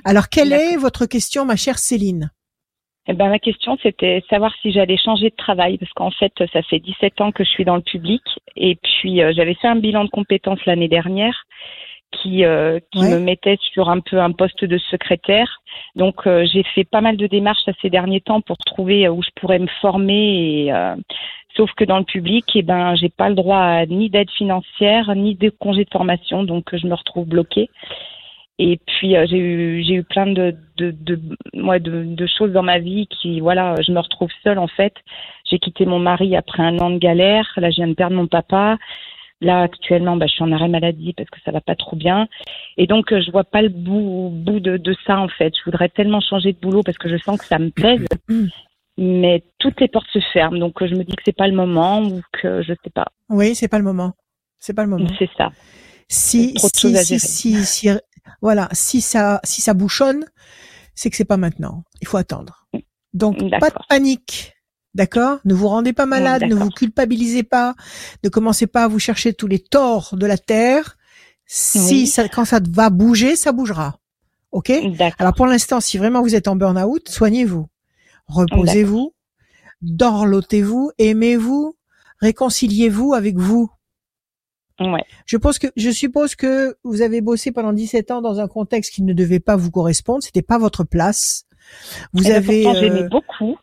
[0.04, 2.32] Alors quelle est votre question, ma chère Céline
[3.08, 6.62] Eh ben, ma question, c'était savoir si j'allais changer de travail, parce qu'en fait, ça
[6.64, 8.22] fait 17 ans que je suis dans le public,
[8.56, 11.46] et puis euh, j'avais fait un bilan de compétences l'année dernière
[12.22, 13.10] qui, euh, qui Ouais.
[13.10, 15.62] me mettait sur un peu un poste de secrétaire.
[15.96, 19.12] Donc, euh, j'ai fait pas mal de démarches à ces derniers temps pour trouver euh,
[19.12, 20.96] où je pourrais me former, et, euh,
[21.56, 25.14] sauf que dans le public, eh ben, j'ai pas le droit à ni d'aide financière,
[25.16, 27.70] ni de congé de formation, donc je me retrouve bloquée.
[28.58, 31.20] Et puis euh, j'ai eu j'ai eu plein de de de,
[31.54, 34.94] moi, de de choses dans ma vie qui voilà je me retrouve seule en fait.
[35.44, 37.46] J'ai quitté mon mari après un an de galère.
[37.58, 38.78] Là je viens de perdre mon papa.
[39.46, 42.28] Là actuellement bah, je suis en arrêt maladie parce que ça va pas trop bien.
[42.78, 45.54] Et donc euh, je vois pas le bout bout de de ça en fait.
[45.58, 48.06] Je voudrais tellement changer de boulot parce que je sens que ça me pèse.
[48.98, 51.56] Mais toutes les portes se ferment donc euh, je me dis que c'est pas le
[51.56, 53.08] moment ou que je sais pas.
[53.30, 54.14] Oui, c'est pas le moment.
[54.60, 55.10] C'est pas le moment.
[55.20, 55.52] C'est ça.
[56.08, 57.90] Si, trop si, si, si, si,
[58.42, 60.26] voilà, si ça, si ça bouchonne,
[60.94, 61.84] c'est que c'est pas maintenant.
[62.02, 62.68] Il faut attendre.
[63.14, 64.55] Donc, pas de panique.
[64.96, 65.40] D'accord?
[65.46, 67.76] Ne vous rendez pas malade, ne vous culpabilisez pas,
[68.24, 70.98] ne commencez pas à vous chercher tous les torts de la terre.
[71.46, 72.08] Si Oui.
[72.08, 74.00] ça, quand ça va bouger, ça bougera.
[74.54, 74.72] OK?
[74.98, 75.16] D'accord.
[75.20, 77.68] Alors pour l'instant, si vraiment vous êtes en burn-out, soignez-vous.
[78.28, 79.14] Reposez-vous,
[79.82, 81.76] dorlotez-vous, aimez-vous,
[82.22, 83.70] réconciliez-vous avec vous.
[84.80, 85.04] Ouais.
[85.26, 88.94] Je pense que je suppose que vous avez bossé pendant 17 ans dans un contexte
[88.94, 91.44] qui ne devait pas vous correspondre, c'était pas votre place.
[92.14, 93.58] Vous Eh ben, avez pourtant, euh, j'aimais beaucoup.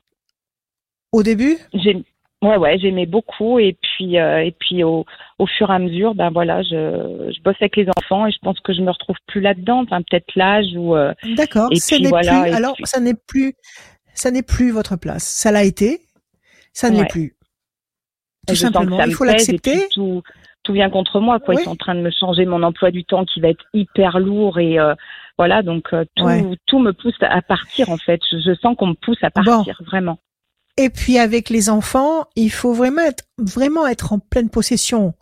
[1.12, 1.56] Au début?
[1.74, 2.02] J'ai
[2.42, 5.04] ouais ouais j'aimais beaucoup et puis euh, et puis au,
[5.38, 8.38] au fur et à mesure ben voilà je je bosse avec les enfants et je
[8.42, 12.08] pense que je me retrouve plus là-dedans enfin peut-être l'âge ou euh, D'accord, puis n'est
[12.08, 13.54] voilà, plus alors puis- ça n'est plus
[14.14, 15.22] ça n'est plus votre place.
[15.24, 16.00] Ça l'a été,
[16.74, 17.34] ça ne l'est plus.
[18.46, 19.86] Tout je simplement, ça il faut l'accepter.
[19.92, 20.22] tout
[20.64, 23.04] tout vient contre moi quoi ils sont en train de me changer mon emploi du
[23.04, 24.94] temps qui va être hyper lourd et euh,
[25.38, 26.42] voilà donc tout Ouais.
[26.66, 29.42] tout me pousse à partir en fait je, je sens qu'on me pousse à Bon.
[29.44, 30.18] partir vraiment
[30.78, 35.14] Et puis avec les enfants, il faut vraiment être vraiment être en pleine possession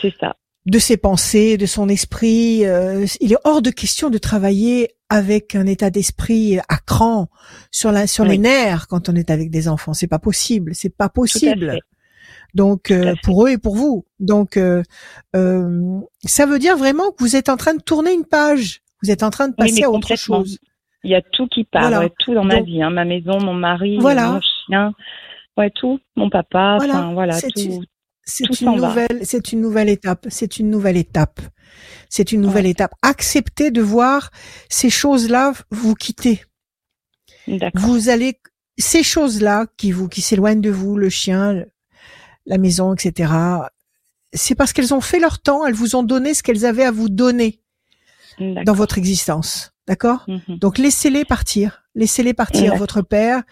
[0.00, 2.64] c'est ça de ses pensées, de son esprit.
[2.66, 7.28] Euh, il est hors de question de travailler avec un état d'esprit à cran
[7.72, 9.94] sur la sur les nerfs quand on est avec des enfants.
[9.94, 10.74] C'est pas possible.
[10.74, 11.80] C'est pas possible.
[12.54, 14.04] Donc euh, pour eux et pour vous.
[14.20, 14.82] Donc euh,
[15.34, 18.82] euh, ça veut dire vraiment que vous êtes en train de tourner une page.
[19.02, 20.58] Vous êtes en train de passer à autre chose.
[21.04, 22.00] il y a tout qui part Voilà.
[22.00, 24.32] ouais, tout dans ma Donc- vie hein, ma maison mon mari Voilà.
[24.32, 24.40] mon
[24.70, 24.92] chien
[25.56, 26.94] ouais tout mon papa Voilà.
[26.94, 27.84] enfin voilà C'est tout une-
[28.24, 30.26] C'est une nouvelle, c'est une nouvelle étape.
[30.30, 31.40] C'est une nouvelle étape.
[32.08, 32.92] C'est une nouvelle étape.
[33.02, 34.30] Acceptez de voir
[34.68, 36.44] ces choses-là vous quitter.
[37.74, 38.38] Vous allez,
[38.78, 41.64] ces choses-là qui vous, qui s'éloignent de vous, le chien,
[42.46, 43.32] la maison, etc.
[44.32, 45.66] C'est parce qu'elles ont fait leur temps.
[45.66, 47.60] Elles vous ont donné ce qu'elles avaient à vous donner
[48.64, 49.72] dans votre existence.
[49.88, 50.24] D'accord?
[50.28, 50.58] Mhm.
[50.58, 52.76] Donc laissez-les partir, laissez-les partir.
[52.76, 53.42] Votre père,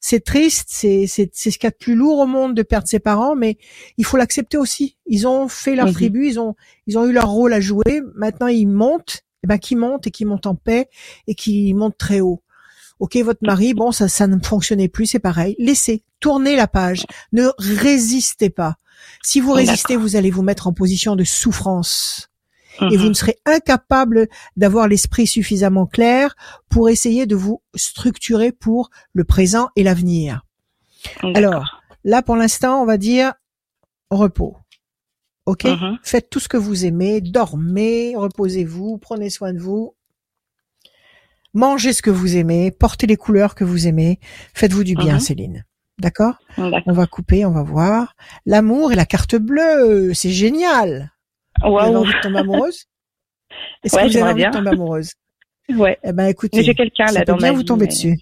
[0.00, 2.62] c'est triste, c'est c'est c'est ce qu'il y a de plus lourd au monde de
[2.62, 3.58] perdre ses parents, mais
[3.96, 4.96] il faut l'accepter aussi.
[5.06, 5.92] Ils ont fait leur Mhm.
[5.94, 6.54] tribu, ils ont
[6.86, 8.02] ils ont eu leur rôle à jouer.
[8.14, 10.88] Maintenant ils montent ben qui monte et qui monte en paix
[11.26, 12.42] et qui monte très haut.
[12.98, 15.54] Ok, votre mari, bon, ça, ça ne fonctionnait plus, c'est pareil.
[15.60, 17.04] Laissez, tournez la page.
[17.32, 18.74] Ne résistez pas.
[19.22, 22.28] Si vous résistez, vous allez vous mettre en position de souffrance.
[22.80, 23.08] Et vous Mhm.
[23.08, 26.34] ne serez incapable d'avoir l'esprit suffisamment clair
[26.68, 30.44] pour essayer de vous structurer pour le présent et l'avenir.
[31.34, 33.34] Alors, là, pour l'instant, on va dire
[34.10, 34.56] repos.
[35.46, 35.64] Ok?
[35.64, 35.98] Mhm.
[36.02, 39.94] Faites tout ce que vous aimez, dormez, reposez-vous, prenez soin de vous.
[41.54, 44.20] Mangez ce que vous aimez, portez les couleurs que vous aimez,
[44.54, 45.20] faites-vous du bien, Mhm.
[45.20, 45.64] Céline.
[45.98, 46.34] D'accord.
[46.58, 48.14] On va couper, on va voir.
[48.46, 51.10] L'amour et la carte bleue, c'est génial.
[51.62, 52.84] Vous avez envie de tomber amoureuse
[53.84, 55.12] Est-ce Ouais, que vous avez envie de tomber amoureuse
[55.70, 55.98] Ouais.
[56.02, 58.16] Eh ben, écoutez, j'ai quelqu'un ça là peut dans bien ma vous tomber mais dessus.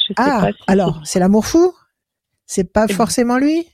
[0.00, 1.72] Je sais Ah, pas si alors, c'est l'amour fou?
[2.46, 3.66] C'est pas forcément lui?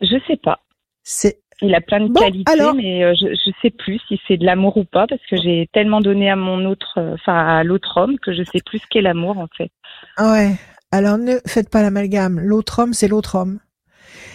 [0.00, 0.60] Je sais pas.
[1.02, 2.74] C'est Il a plein de Bon, qualités, alors.
[2.74, 5.68] mais euh, je je sais plus si c'est de l'amour ou pas parce que j'ai
[5.72, 8.86] tellement donné à mon autre, euh, enfin à l'autre homme que je sais plus ce
[8.88, 9.70] qu'est l'amour en fait.
[10.16, 10.54] Ah ouais.
[10.92, 12.38] Alors ne faites pas l'amalgame.
[12.40, 13.58] L'autre homme, c'est l'autre homme.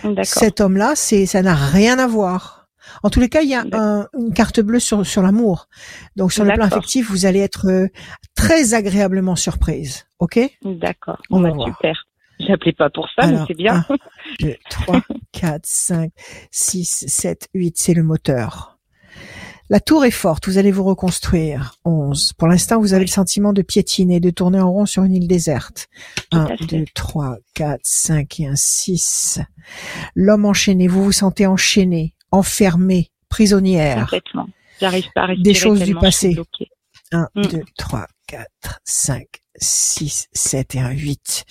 [0.04, 0.26] D'accord.
[0.26, 2.57] Cet homme-là, c'est ça n'a rien à voir.
[3.04, 5.68] En tous les cas, il y a un- une carte bleue sur sur l'amour.
[6.16, 7.88] Donc sur le plan affectif, vous allez être euh,
[8.36, 10.06] très agréablement surprise.
[10.20, 10.40] Ok?
[10.64, 11.22] D'accord.
[11.30, 11.68] On va Bah, voir.
[11.76, 12.04] super.
[12.40, 13.84] J'appelais pas pour ça, mais Alors, c'est bien.
[13.90, 13.96] 1,
[14.42, 16.12] 2, 3, 4, 5,
[16.52, 18.78] 6, 7, 8, c'est le moteur.
[19.70, 21.74] La tour est forte, vous allez vous reconstruire.
[21.84, 22.32] 11.
[22.38, 25.28] Pour l'instant, vous avez le sentiment de piétiner, de tourner en rond sur une île
[25.28, 25.88] déserte.
[26.32, 26.66] Tout 1, à fait.
[26.68, 29.40] 2, 3, 4, 5 et un 6.
[30.16, 34.02] L'homme enchaîné, vous vous sentez enchaîné, enfermé, prisonnière.
[34.02, 34.48] Complètement.
[34.80, 36.34] J'arrive pas à respirer Des choses du passé.
[36.34, 36.68] bloquée.
[37.12, 37.42] 1, Mm.
[37.48, 39.26] 2, 3, 4, 5,
[39.56, 41.46] 6, 7 et un 8.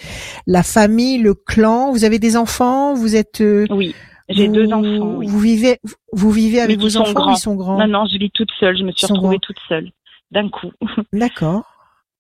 [0.47, 3.41] La famille, le clan, vous avez des enfants, vous êtes...
[3.41, 3.95] euh, Oui.
[4.29, 5.14] J'ai deux enfants.
[5.18, 5.27] Oui.
[5.29, 5.79] Vous vivez,
[6.12, 7.33] vous vivez avec Mais vos enfants, grands.
[7.35, 7.79] ils sont grands.
[7.79, 8.77] Non, non, je vis toute seule.
[8.77, 9.47] Je me suis retrouvée grands.
[9.47, 9.91] toute seule.
[10.33, 10.72] D'un coup.
[11.12, 11.62] D'accord.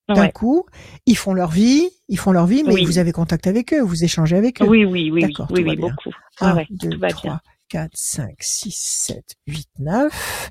[0.08, 0.30] D'un Ouais.
[0.32, 0.64] coup,
[1.06, 2.84] ils font leur vie, ils font leur vie, mais Oui.
[2.84, 4.66] vous avez contact avec eux, vous échangez avec eux.
[4.68, 6.10] Oui, oui, oui, oui, oui, beaucoup.
[6.40, 7.40] 1, Ah ouais, 2, tout va 3, bien.
[7.68, 10.50] 4, 5, 6, 7, 8, 9.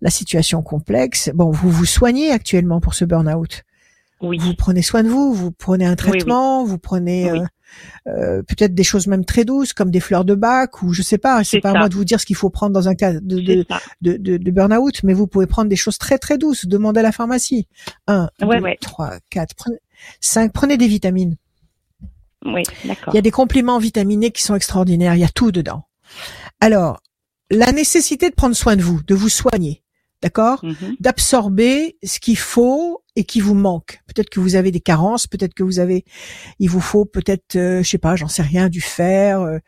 [0.00, 1.30] La situation complexe.
[1.34, 3.62] Bon, vous vous soignez actuellement pour ce burn-out?
[4.20, 4.38] Oui.
[4.38, 5.96] Vous prenez soin de vous, vous prenez un oui.
[5.96, 7.40] traitement, vous prenez euh,
[8.06, 11.18] euh, peut-être des choses même très douces comme des fleurs de bac ou je sais
[11.18, 11.42] pas.
[11.44, 13.18] C'est pas à moi de vous dire ce qu'il faut prendre dans un cas de,
[13.40, 13.80] de, C'est ça.
[14.00, 16.66] de, de, de burn-out, mais vous pouvez prendre des choses très très douces.
[16.66, 17.66] Demandez à la pharmacie.
[18.06, 18.78] 1, Ouais, 2, ouais.
[18.80, 19.78] 3, 4, prenez,
[20.20, 21.36] 5, prenez des vitamines.
[22.46, 23.12] Oui, d'accord.
[23.12, 25.14] Il y a des compléments vitaminés qui sont extraordinaires.
[25.16, 25.86] Il y a tout dedans.
[26.60, 27.00] Alors,
[27.50, 29.82] la nécessité de prendre soin de vous, de vous soigner,
[30.22, 30.96] d'accord Mhm.
[31.00, 34.00] D'absorber ce qu'il faut et qui vous manque.
[34.06, 36.04] Peut-être que vous avez des carences, peut-être que vous avez,
[36.58, 39.58] il vous faut peut-être, euh, je sais pas, j'en sais rien, du fer, euh,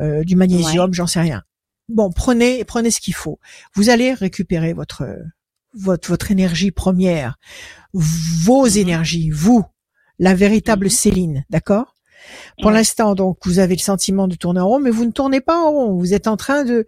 [0.00, 1.42] euh, du magnésium, j'en sais rien.
[1.88, 3.38] Bon, prenez, prenez ce qu'il faut.
[3.74, 5.04] Vous allez récupérer votre
[5.78, 7.36] votre votre énergie première,
[7.92, 8.76] vos Mhm.
[8.78, 9.64] énergies, vous,
[10.18, 10.90] la véritable Mhm.
[10.90, 11.95] Céline, d'accord
[12.60, 12.76] Pour Ouais.
[12.78, 15.58] l'instant, donc, vous avez le sentiment de tourner en rond, mais vous ne tournez pas
[15.58, 15.94] en rond.
[15.94, 16.86] Vous êtes en train de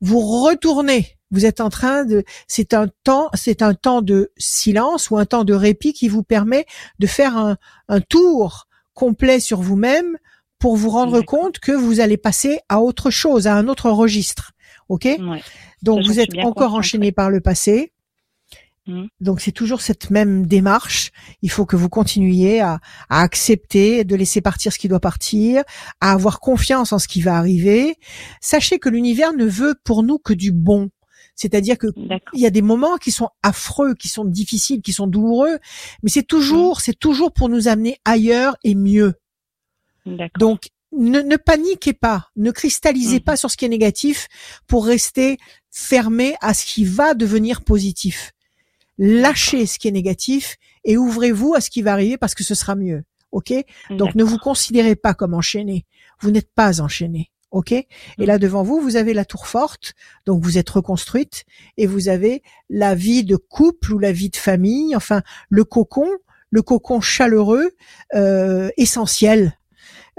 [0.00, 1.16] vous retourner.
[1.30, 5.26] Vous êtes en train de, c'est un temps, c'est un temps de silence ou un
[5.26, 6.64] temps de répit qui vous permet
[7.00, 7.56] de faire un,
[7.88, 10.16] un tour complet sur vous-même
[10.58, 14.52] pour vous rendre compte que vous allez passer à autre chose, à un autre registre.
[14.88, 15.04] OK?
[15.04, 15.42] Ouais.
[15.82, 17.92] Donc Ça, vous êtes encore enchaîné par le passé.
[18.88, 19.08] Mhm.
[19.20, 21.12] Donc c'est toujours cette même démarche.
[21.42, 22.80] Il faut que vous continuiez à,
[23.10, 25.62] à accepter de laisser partir ce qui doit partir,
[26.00, 27.96] à avoir confiance en ce qui va arriver.
[28.40, 30.90] Sachez que l'univers ne veut pour nous que du bon.
[31.36, 31.86] C'est-à-dire que
[32.32, 35.58] il y a des moments qui sont affreux, qui sont difficiles, qui sont douloureux,
[36.02, 39.14] mais c'est toujours, c'est toujours pour nous amener ailleurs et mieux.
[40.36, 44.26] Donc, ne, ne paniquez pas, ne cristallisez pas sur ce qui est négatif
[44.66, 45.36] pour rester
[45.70, 48.32] fermé à ce qui va devenir positif.
[48.98, 52.54] Lâchez ce qui est négatif et ouvrez-vous à ce qui va arriver parce que ce
[52.54, 53.04] sera mieux.
[53.30, 53.52] Ok?
[53.90, 55.86] Donc, ne vous considérez pas comme enchaîné.
[56.20, 57.30] Vous n'êtes pas enchaîné.
[57.50, 57.72] Ok?
[57.72, 57.86] Et
[58.18, 59.94] là devant vous, vous avez la tour forte,
[60.26, 61.44] donc vous êtes reconstruite
[61.78, 66.08] et vous avez la vie de couple ou la vie de famille, enfin le cocon,
[66.50, 67.70] le cocon chaleureux,
[68.14, 69.58] euh, essentiel,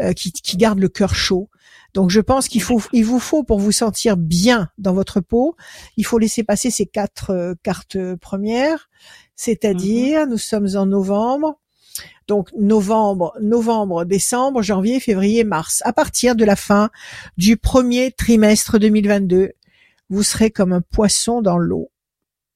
[0.02, 1.50] euh, qui, qui garde le cœur chaud.
[1.94, 5.56] Donc je pense qu'il faut, il vous faut pour vous sentir bien dans votre peau,
[5.98, 8.90] il faut laisser passer ces quatre euh, cartes premières,
[9.36, 11.60] c'est-à-dire nous sommes en novembre.
[12.28, 15.82] Donc novembre, novembre, décembre, janvier, février, mars.
[15.84, 16.90] À partir de la fin
[17.38, 19.52] du premier trimestre 2022,
[20.10, 21.90] vous serez comme un poisson dans l'eau.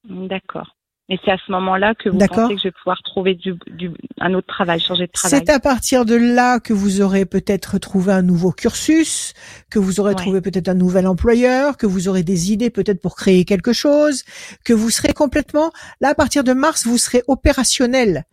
[0.07, 0.72] D'accord.
[1.09, 3.91] Et c'est à ce moment-là que vous pensez que je vais pouvoir trouver du, du,
[4.21, 5.41] un autre travail, changer de travail.
[5.45, 9.33] C'est à partir de là que vous aurez peut-être trouvé un nouveau cursus,
[9.69, 10.15] que vous aurez Ouais.
[10.15, 14.23] trouvé peut-être un nouvel employeur, que vous aurez des idées peut-être pour créer quelque chose,
[14.63, 18.23] que vous serez complètement là à partir de mars, vous serez opérationnel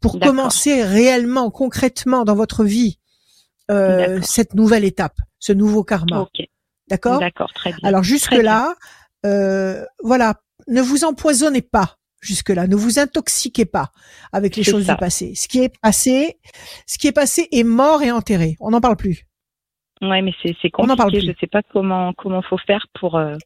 [0.00, 2.98] pour commencer réellement, concrètement dans votre vie
[3.70, 6.20] euh, cette nouvelle étape, ce nouveau karma.
[6.20, 6.46] Ok,
[6.88, 7.18] D'accord?
[7.18, 7.88] D'accord, très bien.
[7.88, 8.76] Alors jusque là,
[9.26, 10.34] euh, voilà,
[10.68, 13.92] ne vous empoisonnez pas jusque là, ne vous intoxiquez pas
[14.32, 14.94] avec les choses ça.
[14.94, 15.34] du passé.
[15.34, 16.38] Ce qui est passé,
[16.86, 18.56] ce qui est passé est mort et enterré.
[18.60, 19.24] On n'en parle plus.
[20.02, 21.18] Ouais, mais c'est On parle compliqué.
[21.26, 21.32] plus.
[21.34, 23.36] Je sais pas comment comment faut faire pour euh,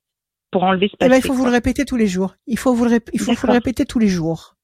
[0.51, 1.20] pour enlever ce Eh ben, passé.
[1.22, 2.35] il faut vous le répéter tous les jours.
[2.47, 4.55] Il faut vous le, il faut, faut le répéter tous les jours.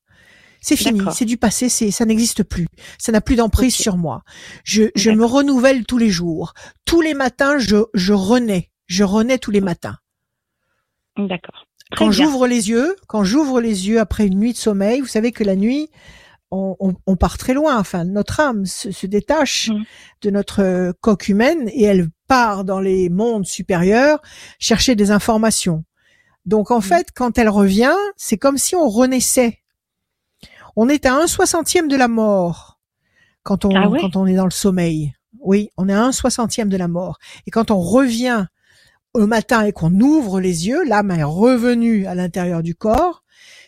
[0.60, 2.66] C'est fini, c'est du passé, c'est ça n'existe plus.
[2.98, 4.22] Ça n'a plus d'emprise sur moi.
[4.64, 6.54] Je, je me renouvelle tous les jours.
[6.86, 8.70] Tous les matins, je, je renais.
[8.86, 9.98] Je renais tous les matins.
[11.18, 11.66] D'accord.
[11.94, 15.06] Très quand j'ouvre les yeux, quand j'ouvre les yeux après une nuit de sommeil, vous
[15.06, 15.90] savez que la nuit,
[16.50, 17.78] on, on- on part très loin.
[17.78, 19.82] Enfin, notre âme se, se détache Mm.
[20.22, 24.20] de notre euh, coque humaine et elle part dans les mondes supérieurs
[24.58, 25.84] chercher des informations.
[26.46, 26.82] Donc, en Mm.
[26.82, 29.58] fait, quand elle revient, c'est comme si on renaissait.
[30.76, 32.80] On est à un soixantième de la mort
[33.42, 34.00] quand on Ah ouais?
[34.00, 35.14] quand on est dans le sommeil.
[35.40, 37.18] Oui, on est à un soixantième de la mort.
[37.46, 38.46] Et quand on revient
[39.14, 43.22] au matin et qu'on ouvre les yeux, l'âme est revenue à l'intérieur du corps.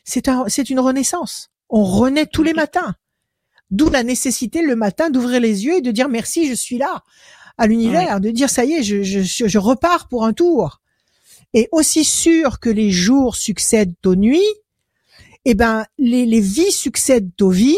[0.04, 1.50] C'est un, c'est une renaissance.
[1.68, 2.94] On renaît tous les matins.
[3.70, 7.02] D'où la nécessité le matin d'ouvrir les yeux et de dire merci, je suis là
[7.58, 10.80] à l'univers, de dire ça y est, je, je, je, je repars pour un tour.
[11.54, 14.40] Et aussi sûr que les jours succèdent aux nuits,
[15.44, 17.76] eh ben les, les vies succèdent aux vies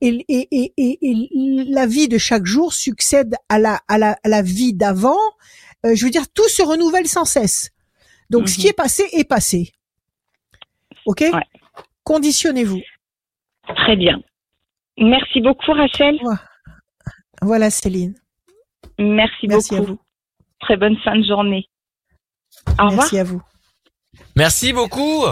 [0.00, 1.28] et, et, et, et, et
[1.68, 5.18] la vie de chaque jour succède à la, à la, à la vie d'avant.
[5.86, 7.70] Euh, je veux dire, tout se renouvelle sans cesse.
[8.28, 8.60] Donc, ce Mhm.
[8.60, 9.72] qui est passé est passé.
[11.06, 11.20] Ok?
[11.32, 11.42] Ouais.
[12.04, 12.80] Conditionnez-vous.
[13.76, 14.20] Très bien.
[14.98, 16.18] Merci beaucoup, Rachel.
[17.42, 18.14] Voilà, Céline.
[18.98, 19.92] Merci, Merci à beaucoup.
[19.94, 20.00] vous.
[20.60, 21.66] Très bonne fin de journée.
[22.78, 22.90] Au revoir.
[22.98, 23.42] Merci à vous.
[24.36, 25.24] Merci beaucoup.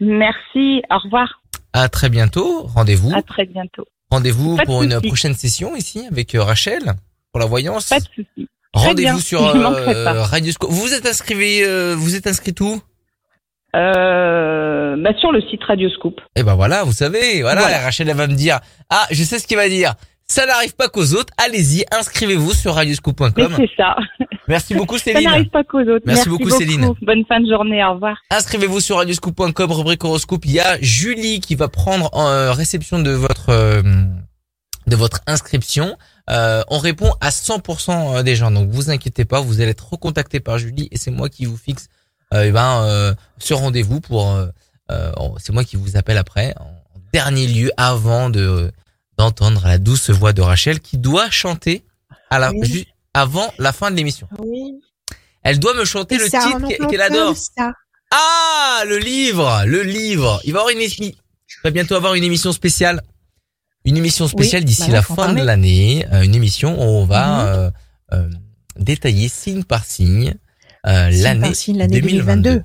[0.00, 0.82] Merci.
[0.90, 1.42] Au revoir.
[1.72, 2.62] À très bientôt.
[2.66, 3.12] Rendez-vous.
[3.14, 3.84] À très bientôt.
[4.10, 6.94] Rendez-vous pour une prochaine session ici avec euh, Rachel
[7.32, 7.88] pour la voyance.
[7.88, 8.48] Pas de souci.
[8.74, 10.24] Rendez-vous sur euh, pas.
[10.24, 10.70] Radioscope.
[10.70, 12.80] Vous vous êtes inscrit, euh, vous êtes inscrit où?
[13.74, 16.20] Euh, bah, sur le site Radioscoop.
[16.36, 17.78] Eh ben voilà, vous savez, voilà, Voilà.
[17.80, 18.60] Rachel elle va me dire,
[18.90, 19.94] ah, je sais ce qu'il va dire.
[20.26, 21.32] Ça n'arrive pas qu'aux autres.
[21.44, 23.54] Allez-y, inscrivez-vous sur Mais radioscoop.com.
[23.56, 23.96] c'est ça.
[24.48, 25.28] Merci beaucoup Ça Céline.
[25.28, 26.04] n'arrive pas qu'aux autres.
[26.06, 26.92] Merci beaucoup, Céline.
[27.02, 27.84] Bonne fin de journée.
[27.84, 28.16] Au revoir.
[28.30, 30.44] Inscrivez-vous sur radioscoop.com, rubrique horoscope.
[30.46, 33.82] Il y a Julie qui va prendre en euh, réception de votre euh,
[34.86, 35.96] de votre inscription.
[36.30, 40.40] Euh, on répond à 100% des gens, donc vous inquiétez pas, vous allez être recontacté
[40.40, 41.88] par Julie et c'est moi qui vous fixe
[42.32, 44.30] euh, eh ben euh, ce rendez-vous pour.
[44.30, 44.46] euh,
[44.90, 46.70] euh, c'est moi qui vous appelle après en
[47.12, 48.72] dernier lieu avant de
[49.18, 51.84] d'entendre la douce voix de Rachel qui doit chanter
[52.30, 52.86] à la Oui.
[53.12, 54.26] avant la fin de l'émission.
[54.38, 54.80] Oui.
[55.42, 57.36] Elle doit me chanter le titre qu'elle adore.
[57.36, 57.72] ça.
[58.10, 60.40] Ah, le livre, le livre.
[60.44, 61.04] Il va y avoir une émission.
[61.04, 61.14] Il
[61.64, 63.02] va bientôt avoir une émission spéciale.
[63.84, 66.06] Une émission spéciale Oui, d'ici bah la fin de l'année.
[66.12, 67.48] Euh, une émission où on va Mhm.
[67.48, 67.70] euh,
[68.12, 68.30] euh,
[68.78, 70.34] détailler signe par signe
[70.86, 72.42] euh, l'année par signe, l'année 2022.
[72.42, 72.62] 2022.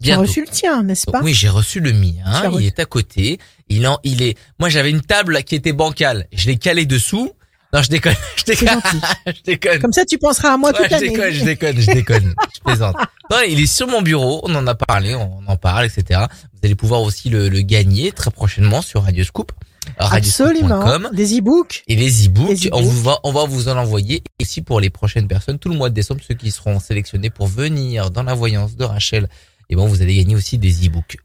[0.00, 0.20] Tu as Bientôt.
[0.22, 1.20] reçu le tien, n'est-ce pas?
[1.22, 2.22] Oui, j'ai reçu le mien.
[2.24, 2.66] As Il reçu.
[2.66, 3.38] est à côté.
[3.68, 4.38] Il en, il est.
[4.60, 6.26] Moi, j'avais une table qui était bancale.
[6.32, 7.32] Je l'ai calé dessous.
[7.72, 8.14] Non, je déconne.
[8.38, 8.80] Je déconne.
[9.26, 9.78] je déconne.
[9.80, 11.08] Comme ça, tu penseras à moi Ouais, toute je l'année.
[11.10, 12.34] déconne, je déconne, je déconne.
[12.54, 12.96] je plaisante.
[13.30, 16.20] Non, il est sur mon bureau, on en a parlé, on en parle, etc.
[16.54, 19.52] Vous allez pouvoir aussi le, le gagner très prochainement sur Radioscoop.
[20.00, 20.78] euh, Absolument.
[20.80, 21.10] radioscoop.com.
[21.14, 21.84] Des e-books.
[21.88, 24.22] Et les e-books, on, vous va, on va vous en envoyer.
[24.38, 27.28] Et aussi pour les prochaines personnes, tout le mois de décembre, ceux qui seront sélectionnés
[27.28, 29.28] pour venir dans la voyance de Rachel,
[29.68, 31.18] et bon, vous allez gagner aussi des e-books.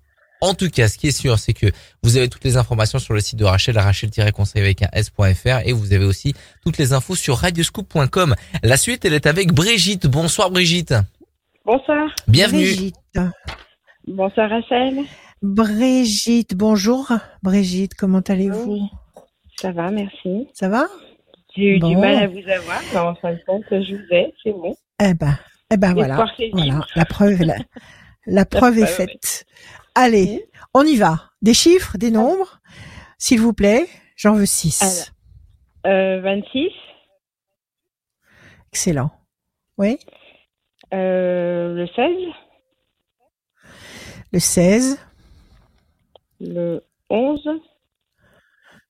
[0.43, 1.67] En tout cas, ce qui est sûr, c'est que
[2.03, 5.71] vous avez toutes les informations sur le site de Rachel, rachel-conseil avec un s.fr, et
[5.71, 6.33] vous avez aussi
[6.65, 8.35] toutes les infos sur radioscoop.com.
[8.61, 10.05] La suite, elle est avec Brigitte.
[10.05, 10.95] Bonsoir Brigitte.
[11.63, 12.13] Bonsoir.
[12.27, 12.65] Bienvenue.
[12.65, 13.19] Brigitte.
[14.05, 15.05] Bonsoir, Rachel.
[15.41, 17.13] Brigitte, bonjour.
[17.41, 18.89] Brigitte, comment allez-vous?
[19.61, 20.49] Ça va, merci.
[20.53, 20.87] Ça va?
[21.55, 24.33] J'ai eu du mal à vous avoir, mais en fin de compte, je vous ai,
[24.43, 24.75] c'est bon.
[25.01, 25.37] Eh ben,
[25.71, 26.15] eh ben voilà.
[26.51, 27.55] Voilà, la preuve, est la,
[28.25, 29.45] la preuve est preuve, faite.
[29.95, 31.31] Allez, on y va.
[31.41, 32.59] Des chiffres, des nombres,
[33.17, 33.87] s'il vous plaît.
[34.15, 34.81] J'en veux six.
[34.81, 35.93] Alors.
[35.93, 36.69] Euh, 26,
[38.71, 39.11] Excellent.
[39.77, 39.99] Oui.
[40.93, 42.33] euh, le 16,
[44.31, 44.99] Le 16,
[46.39, 47.49] le 11,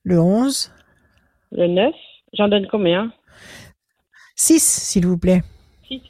[0.03, 0.71] le 11,
[1.51, 1.93] le 9.
[2.33, 3.11] J'en donne combien?
[4.35, 5.41] 6, s'il vous plaît.
[5.87, 6.01] 6.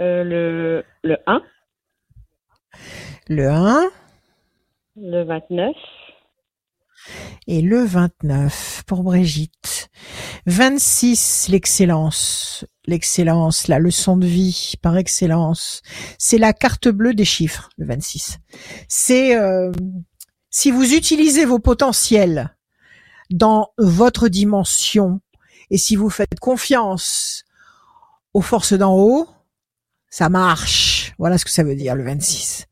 [0.00, 1.42] Euh, le, le 1,
[3.30, 3.90] Le 1,
[4.96, 5.74] Le 29.
[7.46, 9.90] Et le 29 pour Brigitte.
[10.46, 12.64] 26, l'excellence.
[12.86, 15.82] L'excellence, la leçon de vie par excellence.
[16.18, 18.38] C'est la carte bleue des chiffres, le 26.
[18.88, 19.72] C'est euh,
[20.48, 22.56] si vous utilisez vos potentiels
[23.28, 25.20] dans votre dimension
[25.68, 27.44] et si vous faites confiance
[28.32, 29.28] aux forces d'en haut,
[30.08, 30.97] ça marche.
[31.18, 32.66] Voilà ce que ça veut dire le 26.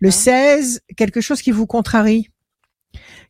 [0.00, 2.30] Le 16, quelque chose qui vous contrarie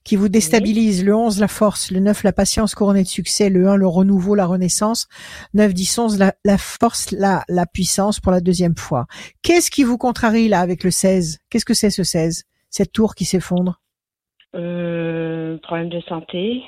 [0.07, 1.05] qui vous déstabilise.
[1.05, 1.91] Le 11, la force.
[1.91, 3.51] Le 9, la patience couronnée de succès.
[3.51, 5.09] Le 1, le renouveau, la renaissance.
[5.55, 9.07] 9, 10, 11, la, la force, la, la puissance pour la deuxième fois.
[9.43, 13.17] Qu'est-ce qui vous contrarie là avec le 16 Qu'est-ce que c'est ce 16 Cette tour
[13.17, 13.83] qui s'effondre?
[14.55, 16.63] Euh, problème de santé.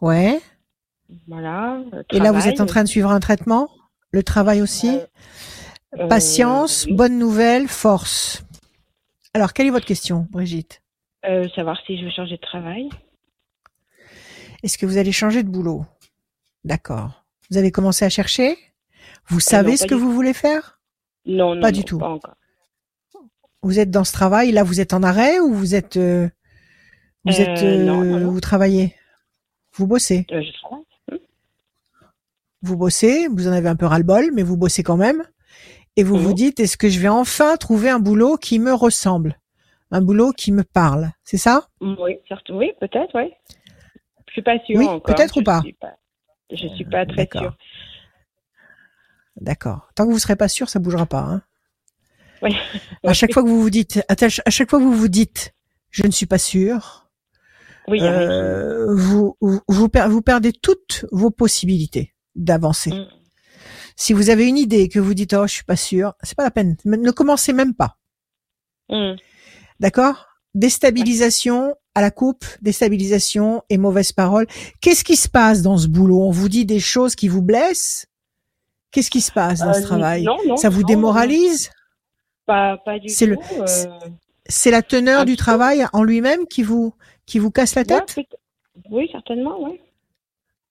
[0.00, 0.40] Ouais.
[1.28, 1.82] Voilà.
[1.92, 2.48] le Et là, vous travail.
[2.54, 3.68] êtes en train de suivre un traitement?
[4.12, 4.88] Le travail aussi?
[4.96, 5.04] Euh,
[6.08, 6.94] Patience, oui.
[6.94, 8.44] bonne nouvelle, force.
[9.34, 10.82] Alors, quelle est votre question, Brigitte
[11.24, 12.88] Euh, savoir si je veux changer de travail.
[14.62, 15.84] Est-ce que vous allez changer de boulot?
[16.64, 17.24] D'accord.
[17.50, 18.56] Vous avez commencé à chercher?
[19.28, 20.78] Vous savez Euh, non, ce que vous voulez faire?
[21.26, 21.60] Non, non.
[21.60, 21.98] Pas du tout.
[21.98, 22.34] Pas encore.
[23.62, 26.28] Vous êtes dans ce travail, là vous êtes en arrêt ou vous êtes euh,
[27.24, 28.94] vous Euh, êtes euh, non, vous travaillez?
[29.74, 30.24] Vous bossez?
[30.30, 30.84] Euh, je travaille.
[32.62, 35.24] Vous bossez, vous en avez un peu ras-le-bol, mais vous bossez quand même.
[35.96, 39.38] Et vous vous dites est-ce que je vais enfin trouver un boulot qui me ressemble?
[39.90, 41.68] Un boulot qui me parle, c'est ça?
[41.80, 43.32] Oui, certes, oui, peut-être, oui.
[44.28, 45.14] Je suis pas sûre Oui, encore.
[45.14, 45.60] peut-être ou Je pas?
[45.62, 45.96] suis pas.
[46.50, 47.42] Je suis pas très D'accord.
[47.42, 47.56] sûre.
[49.40, 49.88] D'accord.
[49.94, 51.20] Tant que vous serez pas sûr, ça bougera pas.
[51.20, 51.42] Hein.
[52.42, 52.54] Oui.
[53.04, 55.54] À chaque fois que vous vous dites, à chaque fois que vous vous dites,
[55.90, 57.08] je ne suis pas sûr,
[57.88, 62.90] Oui, euh, vous, vous, vous per- vous perdez toutes vos possibilités d'avancer.
[62.92, 63.06] Mm.
[63.96, 66.36] Si vous avez une idée et que vous dites oh je suis pas sûr, c'est
[66.36, 66.76] pas la peine.
[66.84, 67.96] Ne commencez même pas.
[68.90, 69.14] Mm.
[69.80, 70.26] D'accord?
[70.54, 74.46] Déstabilisation à la coupe, déstabilisation et mauvaise parole.
[74.80, 76.22] Qu'est-ce qui se passe dans ce boulot?
[76.22, 78.06] On vous dit des choses qui vous blessent?
[78.90, 80.22] Qu'est-ce qui se passe dans Euh, ce travail?
[80.24, 81.70] non, non, Ça vous non, démoralise?
[82.46, 83.42] Pas, pas du C'est le- tout.
[83.62, 83.66] euh,
[84.48, 86.94] C'est la teneur du travail en lui-même qui vous
[87.26, 88.16] qui vous casse la tête?
[88.90, 89.80] oui, certainement, oui.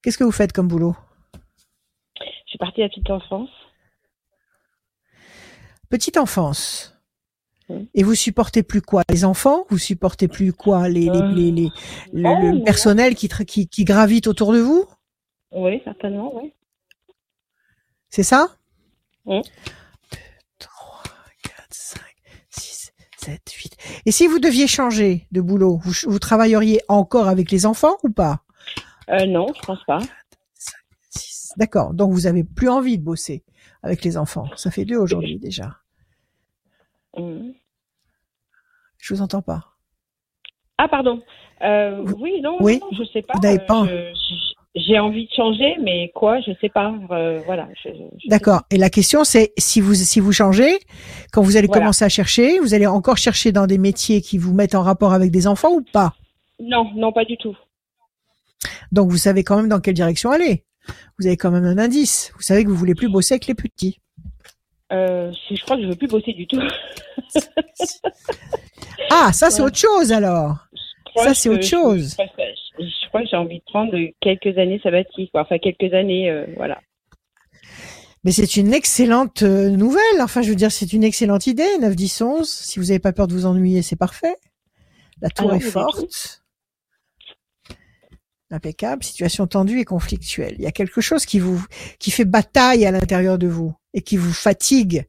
[0.02, 0.96] Qu'est-ce que vous faites comme boulot?
[2.56, 3.50] Suis partie à petite enfance.
[5.90, 6.98] Petite enfance.
[7.70, 7.90] Oui.
[7.94, 9.66] Et vous supportez plus quoi Les enfants?
[9.70, 11.70] Vous supportez plus quoi Les, les, Euh, les, les-
[12.14, 12.64] le, non, le non.
[12.64, 14.86] personnel qui, tra- qui, qui gravite autour de vous?
[15.52, 16.54] Oui, certainement, oui.
[18.10, 18.48] C'est ça?
[19.26, 19.42] Oui.
[20.60, 21.04] 3,
[21.44, 22.00] 4, 5,
[22.52, 23.78] 6, 7, 8.
[24.06, 28.42] Et si vous deviez changer de boulot, vous travailleriez encore avec les enfants ou pas?
[29.10, 30.00] Euh, non, je pense pas.
[31.56, 31.60] 6.
[31.60, 31.94] D'accord.
[31.94, 33.44] Donc vous avez plus envie de bosser
[33.84, 34.48] avec les enfants.
[34.56, 35.78] Ça fait deux aujourd'hui déjà.
[37.18, 37.52] Mm.
[38.98, 39.76] Je vous entends pas.
[40.78, 41.22] Ah, pardon.
[41.62, 43.34] Euh, oui, non, oui, non, je sais pas.
[43.42, 43.88] vous euh, pas.
[44.76, 46.94] J'ai envie de changer, mais quoi, je sais pas.
[47.12, 47.70] Euh, voilà.
[48.28, 48.64] D'accord.
[48.72, 50.80] Et la question c'est si vous si vous changez,
[51.32, 51.82] quand vous allez Voilà.
[51.84, 55.14] commencer à chercher, vous allez encore chercher dans des métiers qui vous mettent en rapport
[55.14, 56.14] avec des enfants ou pas?
[56.60, 57.56] Non, non, pas du tout.
[58.92, 60.66] Donc vous savez quand même dans quelle direction aller.
[61.20, 62.32] Vous avez quand même un indice.
[62.36, 64.00] Vous savez que vous voulez plus bosser avec les petits.
[64.92, 66.62] Euh, je crois que je veux plus bosser du tout.
[69.12, 69.68] Ah, ça c'est Ouais.
[69.68, 70.58] autre chose alors.
[71.16, 72.16] Ça, c'est autre chose.
[72.80, 76.80] Je, crois que j'ai envie de prendre quelques années sabbatiques, enfin quelques années, euh, voilà.
[78.24, 80.22] Mais c'est une excellente euh, nouvelle.
[80.22, 81.78] Enfin, je veux dire, c'est une excellente idée.
[81.80, 82.50] 9, 10, 11.
[82.50, 84.36] Si vous n'avez pas peur de vous ennuyer, c'est parfait.
[85.22, 86.44] La tour Ah est forte.
[88.52, 89.04] Impeccable.
[89.04, 90.56] Situation tendue et conflictuelle.
[90.58, 91.64] Il y a quelque chose qui vous,
[92.00, 95.06] qui fait bataille à l'intérieur de vous et qui vous fatigue.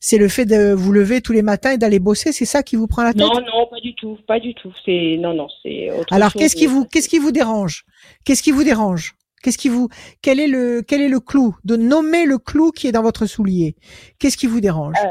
[0.00, 2.32] C'est le fait de vous lever tous les matins et d'aller bosser.
[2.32, 3.22] C'est ça qui vous prend la tête?
[3.22, 4.72] Non, non, pas du tout, pas du tout.
[4.84, 7.84] C'est non, non, c'est autre Alors, qu'est-ce qui vous, qu'est-ce qui vous dérange?
[8.24, 9.14] Qu'est-ce qui vous dérange?
[9.42, 9.88] Qu'est-ce qui vous,
[10.22, 11.54] quel est le, quel est le clou?
[11.64, 13.76] De nommer le clou qui est dans votre soulier.
[14.18, 14.96] Qu'est-ce qui vous dérange?
[15.02, 15.08] Mm,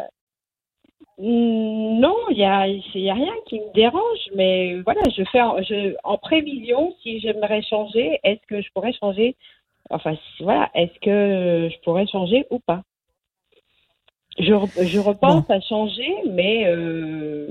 [1.19, 5.61] Non, il y a, y a rien qui me dérange, mais voilà, je fais, en-
[5.61, 9.35] je, en prévision, si j'aimerais changer, est-ce que je pourrais changer?
[9.89, 12.81] Enfin, voilà, est-ce que je pourrais changer ou pas?
[14.39, 17.47] Je, je repense à changer, mais euh,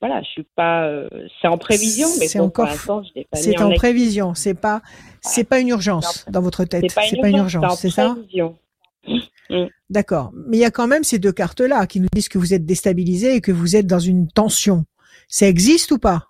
[0.00, 0.84] voilà, je suis pas.
[0.86, 1.08] euh,
[1.40, 4.34] c'est en prévision, mais C'est bon, encore- pour l'instant, je l'ai pas C'est en prévision.
[4.34, 4.82] C'est pas,
[5.22, 6.84] c'est pas une urgence dans votre tête.
[6.90, 8.10] C'est pas, une urgence, c'est ça?
[8.12, 8.58] prévision.
[9.90, 10.32] D'accord.
[10.34, 12.64] Mais il y a quand même ces deux cartes-là qui nous disent que vous êtes
[12.66, 14.84] déstabilisé et que vous êtes dans une tension.
[15.28, 16.26] Ça existe ou pas?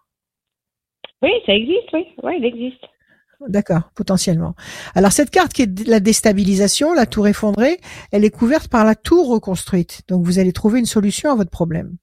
[1.22, 2.82] Oui, ça existe, oui, oui, il existe.
[3.48, 4.54] D'accord, potentiellement.
[4.94, 7.78] Alors cette carte qui est la déstabilisation, la tour effondrée,
[8.12, 10.02] elle est couverte par la tour reconstruite.
[10.08, 11.96] Donc vous allez trouver une solution à votre problème.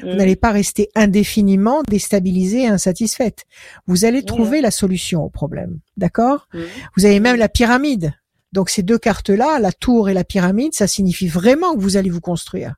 [0.00, 0.16] Vous Mm.
[0.16, 3.44] n'allez pas rester indéfiniment déstabilisée et insatisfaite.
[3.86, 5.80] Vous allez trouver la solution au problème.
[5.98, 6.48] D'accord?
[6.54, 6.60] Mm.
[6.96, 8.14] Vous avez même la pyramide.
[8.52, 12.10] Donc ces deux cartes-là, la tour et la pyramide, ça signifie vraiment que vous allez
[12.10, 12.74] vous construire.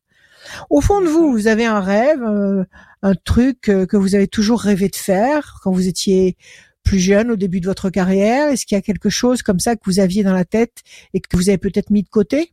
[0.70, 2.64] Au fond de vous, vous avez un rêve, euh,
[3.03, 6.37] un truc euh, que vous avez toujours rêvé de faire quand vous étiez
[6.83, 8.49] plus jeune au début de votre carrière.
[8.49, 10.83] Est-ce qu'il y a quelque chose comme ça que vous aviez dans la tête
[11.14, 12.53] et que vous avez peut-être mis de côté?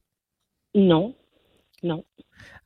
[1.84, 2.06] Non.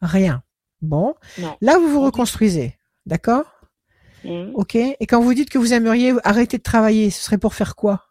[0.01, 0.43] Rien.
[0.81, 1.15] Bon.
[1.39, 1.57] Non.
[1.61, 2.77] Là, vous vous reconstruisez.
[3.05, 3.45] D'accord?
[4.23, 4.51] Mm.
[4.53, 4.75] Ok.
[4.75, 8.04] Et quand vous dites que vous aimeriez arrêter de travailler, ce serait pour faire quoi?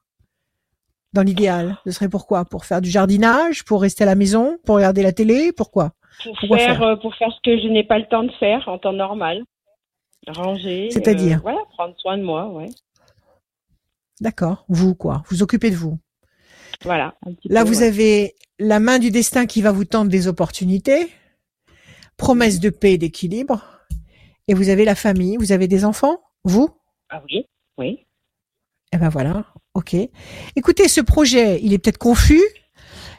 [1.14, 4.58] Dans l'idéal, ce serait pour quoi Pour faire du jardinage Pour rester à la maison
[4.66, 5.92] Pour regarder la télé Pourquoi?
[6.24, 6.82] Pour Pourquoi faire, faire?
[6.82, 9.44] euh, pour faire ce que je n'ai pas le temps de faire en temps normal.
[10.26, 10.90] Ranger.
[10.90, 11.38] C'est-à-dire?
[11.38, 12.68] euh, Voilà, prendre soin de moi, ouais.
[14.20, 14.64] D'accord.
[14.68, 15.22] Vous, quoi?
[15.28, 15.98] Vous occupez de vous.
[16.82, 17.14] Voilà.
[17.26, 17.86] un petit Là, peu, vous ouais.
[17.86, 21.10] avez la main du destin qui va vous tendre des opportunités,
[22.16, 23.62] promesse de paix et d'équilibre,
[24.48, 26.68] et vous avez la famille, vous avez des enfants, vous?
[27.10, 27.46] Ah oui,
[27.78, 28.06] oui.
[28.92, 29.44] Eh ben voilà,
[29.74, 29.96] ok.
[30.56, 32.42] Écoutez, ce projet, il est peut-être confus,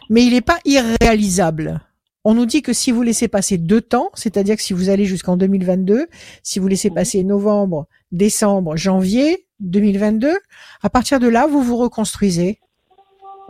[0.09, 1.81] mais il n'est pas irréalisable.
[2.23, 5.05] On nous dit que si vous laissez passer deux temps, c'est-à-dire que si vous allez
[5.05, 6.07] jusqu'en 2022,
[6.41, 10.35] si vous laissez passer novembre, décembre, janvier 2022,
[10.81, 12.59] à partir de là, vous vous reconstruisez.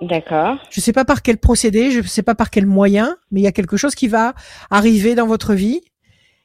[0.01, 0.57] D'accord.
[0.71, 3.39] Je ne sais pas par quel procédé, je ne sais pas par quel moyen, mais
[3.39, 4.33] il y a quelque chose qui va
[4.69, 5.81] arriver dans votre vie.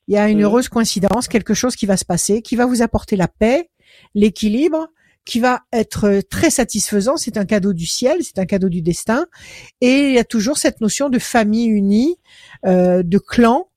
[0.07, 2.81] Il y a une heureuse coïncidence, quelque chose qui va se passer, qui va vous
[2.83, 3.71] apporter la paix,
[4.15, 4.89] l'équilibre,
[5.25, 7.17] qui va être très satisfaisant.
[7.17, 9.27] C'est un cadeau du ciel, c'est un cadeau du destin.
[9.81, 12.17] Et il y a toujours cette notion de famille unie,
[12.67, 13.69] euh, de clan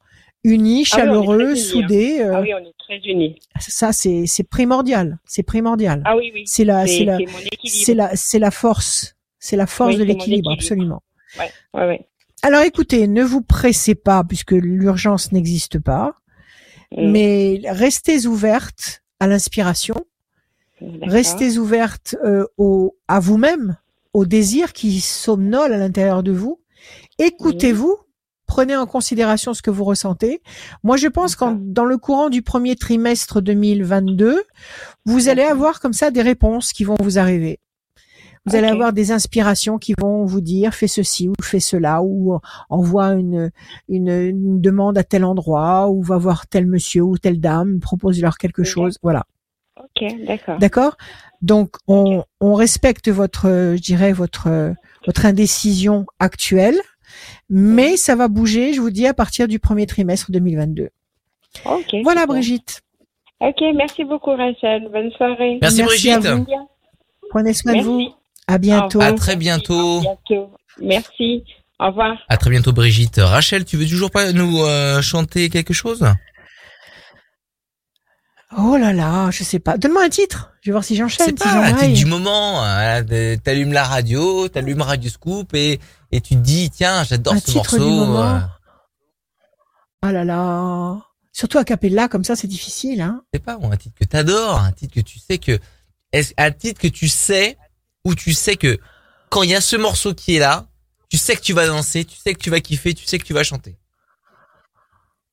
[0.46, 1.66] uni, Ah oui, on est chaleureux, très unis, hein.
[1.72, 2.22] soudé.
[2.22, 3.40] euh, Ah oui, on est très unis.
[3.60, 5.20] Ça, c'est c'est primordial.
[5.26, 6.02] C'est primordial.
[6.06, 6.44] Ah oui, oui.
[6.46, 7.18] c'est la, c'est la,
[7.64, 9.16] c'est la, c'est la force.
[9.40, 10.54] C'est la force Oui, de l'équilibre, équilibre.
[10.54, 11.04] absolument.
[11.40, 12.08] Ouais, ouais, ouais.
[12.42, 16.16] Alors écoutez, ne vous pressez pas puisque l'urgence n'existe pas,
[16.96, 17.12] Mm.
[17.12, 19.96] mais restez ouverte à l'inspiration.
[21.02, 23.78] Restez ouverte euh, au, à vous-même,
[24.14, 26.60] au désir qui somnole à l'intérieur de vous.
[27.20, 27.98] Écoutez-vous,
[28.46, 30.42] prenez en considération ce que vous ressentez.
[30.84, 34.44] Moi, je pense qu'en dans le courant du premier trimestre 2022,
[35.06, 37.60] vous allez avoir comme ça des réponses qui vont vous arriver.
[38.46, 42.38] Vous allez avoir des inspirations qui vont vous dire fais ceci ou fais cela ou
[42.70, 43.52] envoie une,
[43.88, 48.38] une, une demande à tel endroit ou va voir tel monsieur ou telle dame, propose-leur
[48.38, 48.98] quelque chose.
[49.02, 49.26] Voilà.
[49.96, 50.58] Ok, d'accord.
[50.60, 50.98] D'accord?
[51.42, 54.76] Donc on, on respecte votre, je dirais votre
[55.06, 56.80] votre indécision actuelle,
[57.50, 60.90] mais ça va bouger, je vous dis, à partir du premier trimestre 2022.
[61.66, 61.96] Ok.
[62.04, 62.28] Voilà, super.
[62.28, 62.82] Brigitte.
[63.40, 64.90] Ok, merci beaucoup, Rachel.
[64.92, 65.60] Bonne soirée.
[65.62, 66.48] Merci, Merci à Brigitte.
[66.48, 66.70] vous.
[67.30, 67.88] Prenez soin Merci.
[67.88, 68.14] de vous.
[68.48, 69.02] À bientôt.
[69.02, 70.00] À très bientôt.
[70.00, 70.52] À bientôt.
[70.82, 71.44] Merci.
[71.80, 72.18] Au revoir.
[72.30, 73.18] À très bientôt Brigitte.
[73.18, 76.06] Rachel, tu veux toujours pas nous euh, chanter quelque chose?
[78.58, 79.78] Oh là là, je sais pas.
[79.78, 80.52] Donne-moi un titre.
[80.62, 81.26] Je vais voir si j'enchaîne.
[81.28, 82.64] C'est si pas un titre du moment.
[82.64, 83.04] hein,
[83.44, 85.80] T'allumes la radio, t'allumes Radio Scoop et,
[86.12, 87.78] et tu te dis tiens j'adore ce titre morceau.
[87.78, 88.42] du moment.
[90.06, 90.98] Oh là là.
[91.32, 93.24] Surtout à capella, comme ça, c'est difficile, hein.
[93.34, 95.58] Je sais pas, ou un titre que t'adores, un titre que tu sais que,
[96.12, 97.58] est-ce un titre que tu sais,
[98.06, 98.78] où tu sais que
[99.30, 100.68] quand il y a ce morceau qui est là,
[101.10, 103.24] tu sais que tu vas danser, tu sais que tu vas kiffer, tu sais que
[103.24, 103.78] tu vas chanter.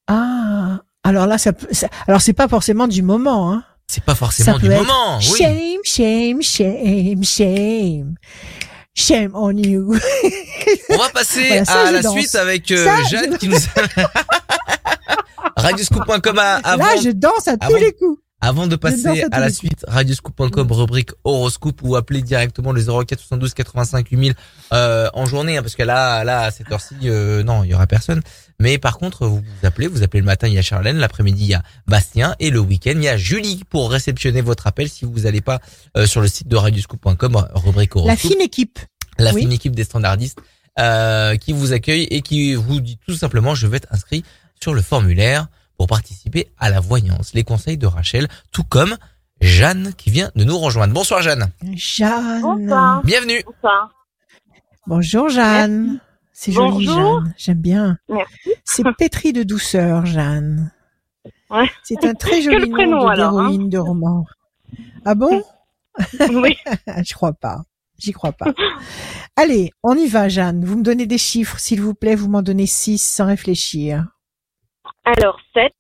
[0.07, 0.81] Ah.
[1.11, 3.65] Alors là, ça ça- alors c'est pas forcément du moment, hein.
[3.89, 5.39] C'est pas forcément Ça du moment, oui.
[5.39, 8.15] Shame, shame, shame, shame.
[8.95, 9.93] Shame on you.
[10.91, 12.13] On va passer Voilà, ça, à la danse.
[12.17, 13.57] suite avec euh, Ça, Jeanne je- qui nous
[15.57, 18.21] Radioscoop.com avant, Là, je danse à tous les coups.
[18.41, 23.19] avant de passer à la les suite, radioscoop.com, rubrique horoscope ou appelez directement le 04
[23.21, 24.35] 72 85 8000
[24.73, 27.75] euh, en journée, hein, parce que là, là, à cette heure-ci, euh, non, il y
[27.75, 28.23] aura personne.
[28.61, 31.45] Mais par contre, vous vous appelez, vous appelez le matin, il y a Charlène, l'après-midi,
[31.45, 34.89] il y a Bastien, et le week-end, il y a Julie pour réceptionner votre appel
[34.89, 35.61] si vous n'allez pas
[35.97, 38.79] euh, sur le site de radioscoop.com, rubrique La fine équipe.
[39.19, 39.41] la Oui.
[39.41, 40.39] fine équipe des standardistes
[40.79, 44.25] euh, qui vous accueille et qui vous dit tout simplement je vais être inscrit
[44.63, 45.49] sur le formulaire
[45.79, 47.33] pour participer à la voyance.
[47.35, 48.97] Les conseils de Rachel, tout comme
[49.41, 50.93] Jeanne qui vient de nous rejoindre.
[50.93, 51.51] Bonsoir Jeanne.
[51.75, 52.43] Jeanne.
[52.43, 53.03] Bonsoir.
[53.05, 53.43] Bienvenue.
[53.47, 53.91] Bonsoir.
[54.87, 55.99] Bonjour Jeanne.
[56.41, 56.87] C'est joli.
[56.87, 57.35] Jeanne.
[57.37, 57.99] J'aime bien.
[58.09, 58.55] Merci.
[58.65, 60.73] C'est pétri de douceur Jeanne.
[61.51, 61.69] Ouais.
[61.83, 63.51] C'est un très joli nom prénom, de- alors, hein.
[63.51, 64.25] d'héroïne de roman.
[65.05, 65.45] Ah bon
[66.31, 66.57] Oui.
[67.05, 67.65] Je crois pas.
[67.99, 68.55] J'y crois pas.
[69.37, 70.65] Allez, on y va Jeanne.
[70.65, 72.15] Vous me donnez des chiffres s'il vous plaît.
[72.15, 74.07] Vous m'en donnez six sans réfléchir.
[75.05, 75.75] Alors, 7,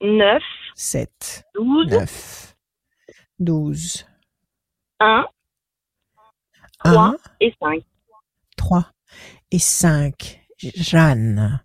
[0.00, 0.42] 9,
[0.74, 2.56] 7, 12, 9,
[3.38, 4.06] 12,
[4.98, 5.24] 1
[6.84, 7.80] 1, et 5.
[8.56, 8.93] 3
[9.54, 10.40] et 5.
[10.58, 11.60] Jeanne.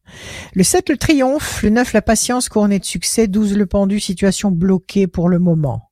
[0.54, 1.64] Le 7, le triomphe.
[1.64, 3.28] Le 9, la patience couronnée de succès.
[3.28, 5.90] 12, le pendu, situation bloquée pour le moment.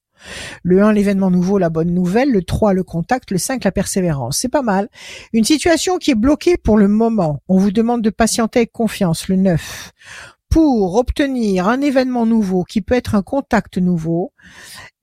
[0.62, 2.32] Le 1, l'événement nouveau, la bonne nouvelle.
[2.32, 3.32] Le 3, le contact.
[3.32, 4.38] Le 5, la persévérance.
[4.38, 4.90] C'est pas mal.
[5.34, 7.42] Une situation qui est bloquée pour le moment.
[7.48, 9.28] On vous demande de patienter avec confiance.
[9.28, 9.92] Le 9.
[10.50, 14.34] Pour obtenir un événement nouveau qui peut être un contact nouveau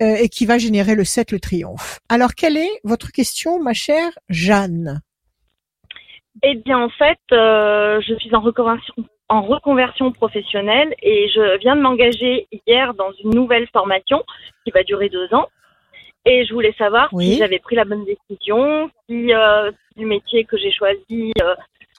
[0.00, 1.98] euh, et qui va générer le 7, le triomphe.
[2.08, 5.02] Alors, quelle est votre question, ma chère Jeanne?
[6.46, 8.94] Eh bien, en fait, euh, je suis en reconversion,
[9.28, 14.22] en reconversion professionnelle et je viens de m'engager hier dans une nouvelle formation
[14.64, 15.48] qui va durer deux ans.
[16.26, 17.32] Et je voulais savoir Oui.
[17.32, 21.54] si j'avais pris la bonne décision, si euh, le métier que j'ai choisi euh,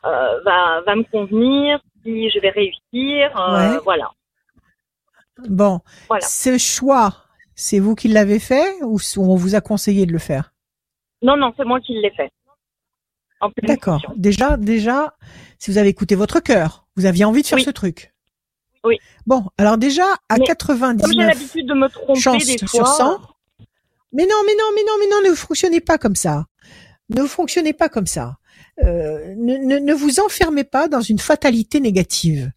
[0.05, 3.31] euh, va, va me convenir, si je vais réussir.
[3.35, 3.79] Ouais.
[3.83, 4.11] Voilà.
[5.49, 6.21] Bon, Voilà.
[6.25, 7.13] ce choix,
[7.55, 10.51] c'est vous qui l'avez fait ou on vous a conseillé de le faire?
[11.21, 12.31] Non, non, c'est moi qui l'ai fait.
[13.63, 14.13] D'accord.
[14.15, 15.15] Déjà, déjà,
[15.59, 17.63] si vous avez écouté votre cœur, vous aviez envie de faire Oui.
[17.63, 18.13] ce truc.
[18.83, 18.97] Oui.
[19.25, 22.69] Bon, alors déjà, à Mais 99 Comme j'ai l'habitude de me tromper chances des sur
[22.69, 22.86] fois.
[22.86, 23.19] 100.
[24.13, 26.45] Mais non, mais non, mais non, mais non, ne fonctionnez pas comme ça.
[27.09, 28.38] Ne fonctionnez pas comme ça.
[28.83, 32.51] Euh, ne, ne, ne vous enfermez pas dans une fatalité négative.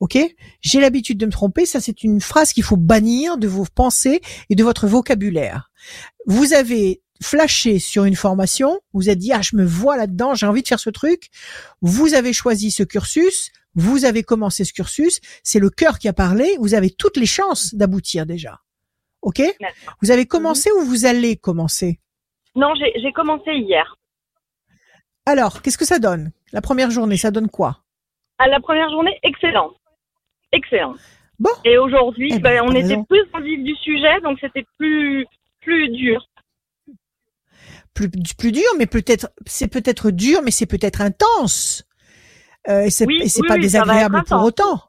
[0.00, 0.18] Ok?
[0.60, 1.66] J'ai l'habitude de me tromper.
[1.66, 5.70] Ça, c'est une phrase qu'il faut bannir de vos pensées et de votre vocabulaire.
[6.26, 8.80] Vous avez flashé sur une formation.
[8.92, 10.34] Vous avez dit ah je me vois là-dedans.
[10.34, 11.28] J'ai envie de faire ce truc.
[11.82, 13.50] Vous avez choisi ce cursus.
[13.74, 15.20] Vous avez commencé ce cursus.
[15.42, 16.56] C'est le cœur qui a parlé.
[16.58, 18.58] Vous avez toutes les chances d'aboutir déjà.
[19.22, 19.42] Ok?
[20.02, 22.00] Vous avez commencé ou vous allez commencer?
[22.56, 23.96] Non, j'ai commencé hier.
[25.26, 26.32] Alors, qu'est-ce que ça donne?
[26.52, 27.82] La première journée, ça donne quoi?
[28.38, 29.70] À la première journée, excellent.
[30.52, 30.94] Excellent.
[31.38, 31.50] Bon.
[31.64, 33.04] Et aujourd'hui, Eh ben, ben, on était raison.
[33.04, 35.26] plus le vif du sujet, donc c'était plus
[35.60, 36.26] plus dur.
[37.94, 41.84] Plus, plus dur, mais peut-être c'est peut-être dur, mais c'est peut-être intense.
[42.68, 44.82] Euh, et c'est Oui, oui, pas oui, désagréable pour autant.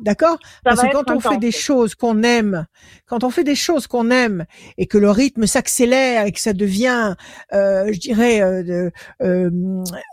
[0.00, 0.38] D'accord?
[0.62, 2.66] Parce que quand on fait des choses qu'on aime,
[3.06, 4.46] quand on fait des choses qu'on aime
[4.76, 7.16] et que le rythme s'accélère et que ça devient,
[7.52, 8.90] euh, je dirais, euh,
[9.22, 9.50] euh,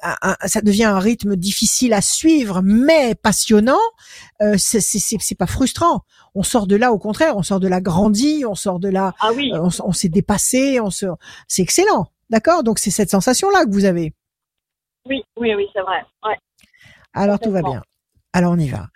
[0.02, 3.78] un- ça devient un rythme difficile à suivre, mais passionnant,
[4.42, 6.02] euh, c'est pas frustrant.
[6.34, 9.14] On sort de là, au contraire, on sort de là grandi, on sort de là
[9.20, 11.06] Ah oui, euh, on, on s'est dépassé, on se,
[11.48, 12.64] c'est excellent, d'accord?
[12.64, 14.14] Donc c'est cette sensation-là que vous avez?
[15.08, 16.02] oui, oui, oui, c'est vrai.
[16.24, 16.36] Ouais.
[17.14, 17.82] Alors tout va bien.
[18.34, 18.88] Alors on y va.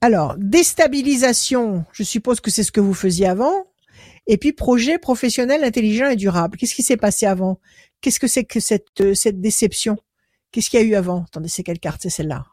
[0.00, 3.66] Alors déstabilisation, je suppose que c'est ce que vous faisiez avant.
[4.26, 6.56] Et puis projet professionnel intelligent et durable.
[6.58, 7.58] Qu'est-ce qui s'est passé avant?
[8.00, 9.96] Qu'est-ce que c'est que cette euh, cette déception?
[10.52, 11.24] Qu'est-ce qu'il y a eu avant?
[11.24, 12.00] Attendez, c'est quelle carte?
[12.02, 12.44] C'est celle-là.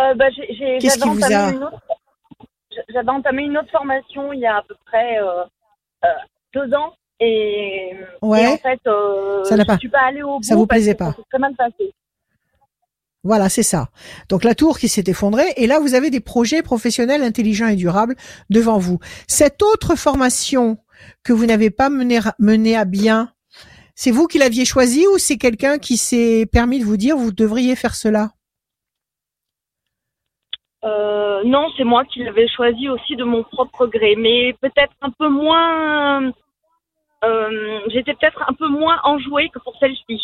[0.00, 1.80] Euh, bah, j'ai- Qu'est-ce j'avais qui vous entamé a- une autre.
[2.88, 5.44] J'avais entamé une autre formation il y a à peu près euh,
[6.04, 6.08] euh,
[6.54, 7.92] deux ans et,
[8.22, 8.42] Ouais.
[8.44, 10.42] et en fait, euh, Ça je pas- suis pas allée au bout.
[10.42, 11.10] ça vous parce plaisait que pas.
[11.10, 11.92] Ça s'est très mal passé.
[13.24, 13.88] Voilà, c'est ça.
[14.28, 17.74] Donc la tour qui s'est effondrée, et là vous avez des projets professionnels intelligents et
[17.76, 18.14] durables
[18.50, 18.98] devant vous.
[19.26, 20.78] Cette autre formation
[21.24, 23.32] que vous n'avez pas menée menée à bien,
[23.96, 27.32] c'est vous qui l'aviez choisie ou c'est quelqu'un qui s'est permis de vous dire vous
[27.32, 28.30] devriez faire cela?
[30.84, 35.10] Euh, non, c'est moi qui l'avais choisi aussi de mon propre gré, mais peut-être un
[35.10, 36.30] peu moins.
[37.26, 40.20] Euh, J'étais peut-être un peu moins enjouée que pour celle-ci.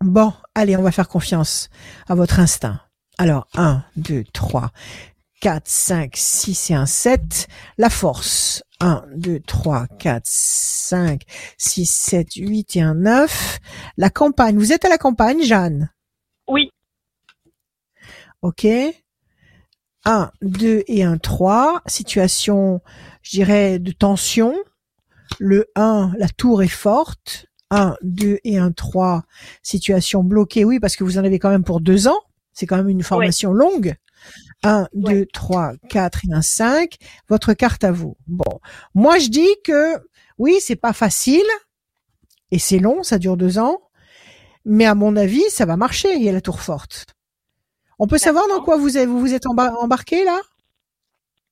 [0.00, 1.68] Bon, allez, on va faire confiance
[2.08, 2.80] à votre instinct.
[3.18, 4.70] Alors, 1, 2, 3,
[5.40, 7.48] 4, 5, 6 et un 7.
[7.78, 8.62] La force.
[8.80, 11.22] 1, 2, 3, 4, 5,
[11.58, 13.58] 6, 7, 8 et un 9.
[13.96, 14.56] La campagne.
[14.56, 15.90] Vous êtes à la campagne, Jeanne?
[16.48, 16.70] Oui,
[18.42, 18.66] Ok.
[20.04, 21.82] 1, 2 et un 3.
[21.86, 22.80] Situation,
[23.22, 24.54] je dirais, de tension.
[25.38, 27.46] Le 1, la tour est forte.
[27.70, 29.22] 1, 2 et un 3.
[29.62, 30.64] Situation bloquée.
[30.64, 32.20] Oui, parce que vous en avez quand même pour deux ans.
[32.52, 33.94] C'est quand même une formation longue.
[34.62, 36.96] 1, 2, 3, 4 et un 5.
[37.28, 38.16] Votre carte à vous.
[38.26, 38.60] Bon.
[38.94, 39.96] Moi, je dis que
[40.38, 41.42] oui, c'est pas facile.
[42.50, 43.80] Et c'est long, ça dure deux ans.
[44.64, 46.14] Mais à mon avis, ça va marcher.
[46.14, 47.06] Il y a la tour forte.
[47.98, 50.38] On peut savoir dans quoi vous, avez- vous vous êtes embar- embarqué là?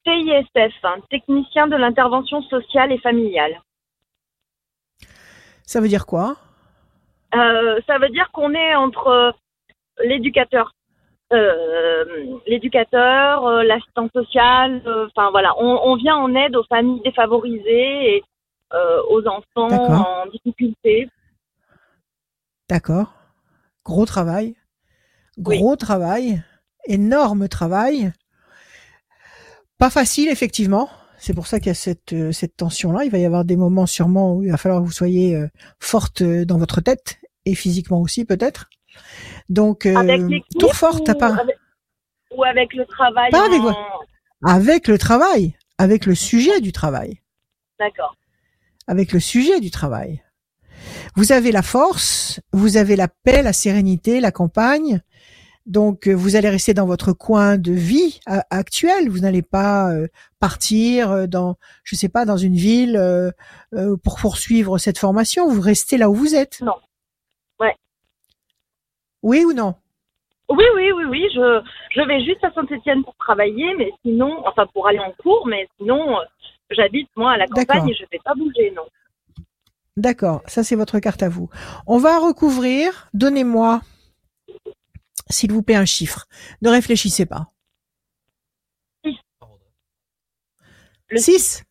[0.04, 3.60] TISF, hein, technicien de l'intervention sociale et familiale.
[5.70, 6.36] Ça veut dire quoi?
[7.32, 9.32] Euh, ça veut dire qu'on est entre
[10.02, 10.72] l'éducateur,
[11.32, 12.04] euh,
[12.48, 14.82] l'éducateur, euh, l'assistant social.
[14.84, 18.24] euh, Enfin voilà, on, on vient en aide aux familles défavorisées et
[19.10, 21.08] aux enfants en difficulté.
[22.68, 23.12] D'accord.
[23.84, 24.56] Gros travail.
[25.38, 26.42] Gros travail.
[26.86, 28.12] Énorme travail.
[29.78, 30.88] Pas facile, effectivement.
[31.20, 33.04] C'est pour ça qu'il y a cette, euh, cette tension-là.
[33.04, 35.48] Il va y avoir des moments sûrement où il va falloir que vous soyez euh,
[35.78, 38.70] forte euh, dans votre tête et physiquement aussi peut-être.
[39.48, 41.56] Donc, euh, tour fort, t'as ou pas avec-
[42.36, 43.76] Ou avec le travail Pas avec en-
[44.44, 47.20] avec le travail, avec le sujet du travail,
[47.78, 48.16] D'accord.
[48.86, 50.22] avec le sujet du travail.
[51.16, 55.02] Vous avez la force, vous avez la paix, la sérénité, la campagne.
[55.70, 59.08] Donc, euh, vous allez rester dans votre coin de vie a- actuel.
[59.08, 60.08] Vous n'allez pas euh,
[60.40, 63.30] partir euh, dans, je sais pas, dans une ville euh,
[63.74, 65.48] euh, pour poursuivre cette formation.
[65.48, 66.60] Vous restez là où vous êtes.
[66.60, 66.74] Non.
[67.60, 67.76] Ouais.
[69.22, 69.76] Oui ou non?
[70.48, 71.22] Oui, oui, oui, oui.
[71.32, 71.62] Je,
[71.94, 75.68] je vais juste à Saint-Etienne pour travailler, mais sinon, enfin pour aller en cours, mais
[75.78, 76.24] sinon, euh,
[76.70, 78.82] j'habite moi à la campagne et je vais pas bouger, non.
[79.96, 81.48] D'accord, ça c'est votre carte à vous.
[81.86, 83.08] On va recouvrir.
[83.14, 83.82] Donnez-moi,
[85.28, 86.26] s'il vous plaît, un chiffre.
[86.62, 87.52] Ne réfléchissez pas.
[91.08, 91.64] Le 6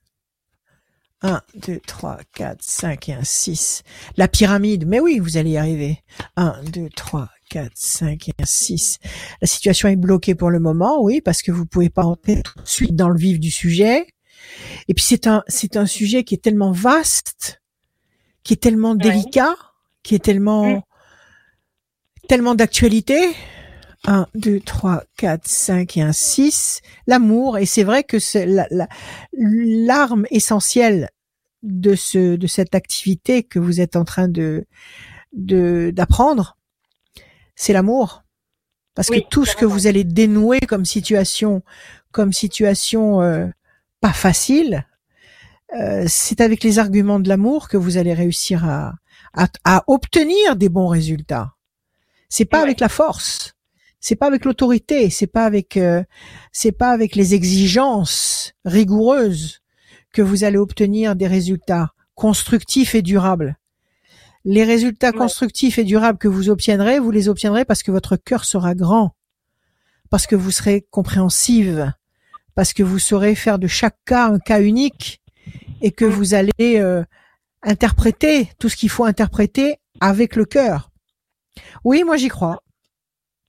[1.22, 3.84] 1, 2, 3, 4, 5 et un 6.
[4.16, 6.02] La pyramide, mais oui, vous allez y arriver.
[6.38, 9.00] 1, 2, 3, 4, 5 et un 6.
[9.41, 12.60] La situation est bloquée pour le moment, oui, parce que vous pouvez pas entrer tout
[12.62, 14.08] de suite dans le vif du sujet.
[14.88, 17.62] Et puis c'est un, c'est un sujet qui est tellement vaste,
[18.43, 19.56] qui est tellement délicat,
[20.04, 20.82] qui est tellement, Mm.
[22.30, 23.18] Tellement d'actualité.
[24.06, 26.82] 1, 2, 3, 4, 5 et un 6.
[27.08, 28.88] L'amour, et c'est vrai que c'est la- la-
[29.34, 31.10] l'arme essentielle
[31.64, 34.66] de ce, de cette activité que vous êtes en train de,
[35.34, 36.56] de, d'apprendre,
[37.56, 38.24] c'est l'amour.
[38.96, 41.62] Parce Oui, que tout ce que vous allez dénouer comme situation,
[42.12, 43.48] comme situation euh,
[44.02, 44.86] pas facile,
[45.78, 48.94] euh, c'est avec les arguments de l'amour que vous allez réussir à,
[49.34, 51.54] à, à obtenir des bons résultats.
[52.30, 52.64] C'est pas Ouais.
[52.64, 53.54] avec la force,
[54.00, 56.04] c'est pas avec l'autorité, c'est pas avec, euh,
[56.52, 59.62] c'est pas avec les exigences rigoureuses
[60.14, 63.58] que vous allez obtenir des résultats constructifs et durables.
[64.46, 65.18] Les résultats Ouais.
[65.18, 69.16] constructifs et durables que vous obtiendrez, vous les obtiendrez parce que votre cœur sera grand,
[70.10, 71.92] parce que vous serez compréhensive,
[72.56, 75.22] parce que vous saurez faire de chaque cas un cas unique
[75.82, 77.04] et que vous allez euh,
[77.64, 80.89] interpréter tout ce qu'il faut interpréter avec le cœur.
[81.84, 82.62] Oui, moi j'y crois.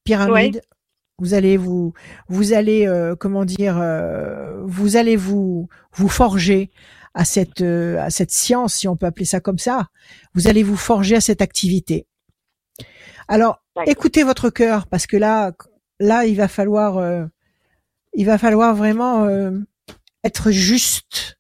[0.04, 0.62] Pyramide.
[1.18, 1.92] Vous allez vous,
[2.28, 6.70] vous allez euh, comment dire, euh, vous allez vous vous forger
[7.12, 9.88] à cette euh, à cette science, si on peut appeler ça comme ça.
[10.34, 12.06] Vous allez vous forger à cette activité.
[13.28, 15.52] Alors, écoutez votre cœur parce que là,
[15.98, 17.26] là, il va falloir, euh,
[18.14, 19.50] il va falloir vraiment euh,
[20.24, 21.38] être juste,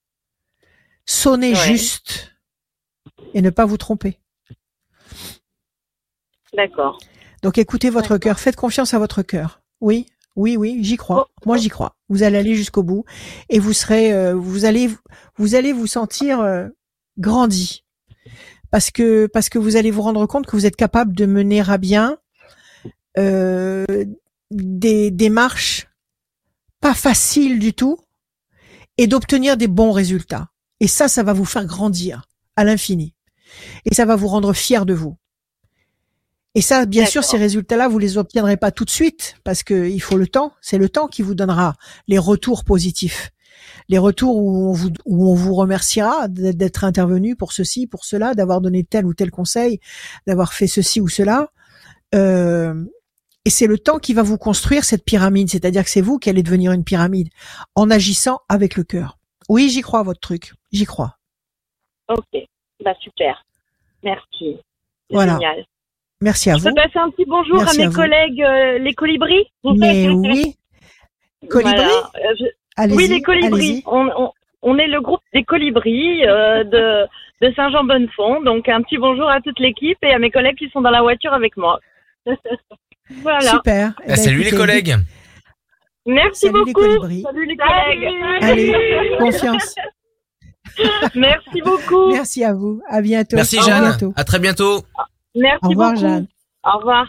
[1.06, 1.66] sonner Ouais.
[1.66, 2.32] juste
[3.32, 4.20] et ne pas vous tromper.
[6.54, 6.98] D'accord.
[7.42, 9.62] Donc écoutez votre cœur, faites confiance à votre cœur.
[9.80, 11.26] Oui, oui, oui, j'y crois.
[11.28, 11.42] Oh.
[11.46, 11.96] Moi, j'y crois.
[12.08, 13.04] Vous allez aller jusqu'au bout
[13.48, 14.90] et vous serez, euh, vous allez,
[15.36, 16.68] vous allez vous sentir euh,
[17.18, 17.84] grandi
[18.70, 21.60] parce que parce que vous allez vous rendre compte que vous êtes capable de mener
[21.68, 22.18] à bien
[23.18, 23.84] euh,
[24.50, 25.88] des démarches
[26.80, 27.98] pas faciles du tout
[28.96, 30.48] et d'obtenir des bons résultats.
[30.80, 32.22] Et ça, ça va vous faire grandir
[32.56, 33.14] à l'infini.
[33.84, 35.16] Et ça va vous rendre fier de vous.
[36.54, 39.88] Et ça, bien sûr, ces résultats-là, vous les obtiendrez pas tout de suite parce que
[39.88, 40.52] il faut le temps.
[40.60, 41.74] C'est le temps qui vous donnera
[42.08, 43.30] les retours positifs,
[43.88, 48.34] les retours où on vous, où on vous remerciera d'être intervenu pour ceci, pour cela,
[48.34, 49.78] d'avoir donné tel ou tel conseil,
[50.26, 51.50] d'avoir fait ceci ou cela.
[52.16, 52.84] Euh,
[53.44, 55.48] et c'est le temps qui va vous construire cette pyramide.
[55.50, 57.28] C'est-à-dire que c'est vous qui allez devenir une pyramide
[57.76, 59.18] en agissant avec le cœur.
[59.48, 60.54] Oui, j'y crois à votre truc.
[60.72, 61.16] J'y crois.
[62.08, 62.42] Ok.
[62.84, 63.44] Bah super.
[64.02, 64.58] Merci.
[65.10, 65.34] Voilà.
[65.34, 65.64] Génial.
[66.22, 66.74] Merci à Je vous.
[66.74, 70.54] passer un petit bonjour Merci à à mes collègues euh, les colibris Mais oui,
[71.48, 72.10] Colibri Voilà.
[72.16, 72.44] Euh, je-
[72.76, 72.96] allez-y.
[72.96, 73.82] Oui, les colibris.
[73.86, 77.06] On, on, on est le groupe des colibris euh, de,
[77.40, 78.42] de Saint-Jean-Bonnefond.
[78.42, 81.00] Donc, un petit bonjour à toute l'équipe et à mes collègues qui sont dans la
[81.00, 81.80] voiture avec moi.
[83.22, 83.40] voilà.
[83.52, 83.92] Super.
[84.00, 84.96] Eh Ah, ben, salut les collègues.
[86.04, 86.86] Merci Salut les beaucoup.
[86.86, 87.22] colibris.
[87.22, 88.14] Salut les collègues.
[88.42, 89.74] Allez, confiance.
[91.14, 92.10] Merci beaucoup.
[92.12, 92.82] Merci à vous.
[92.88, 93.36] À bientôt.
[93.36, 93.82] Merci À Jeanne.
[93.88, 94.12] bientôt.
[94.16, 94.82] À très bientôt.
[95.34, 96.02] Merci Au revoir, beaucoup.
[96.02, 96.26] Jeanne.
[96.64, 97.06] Au revoir.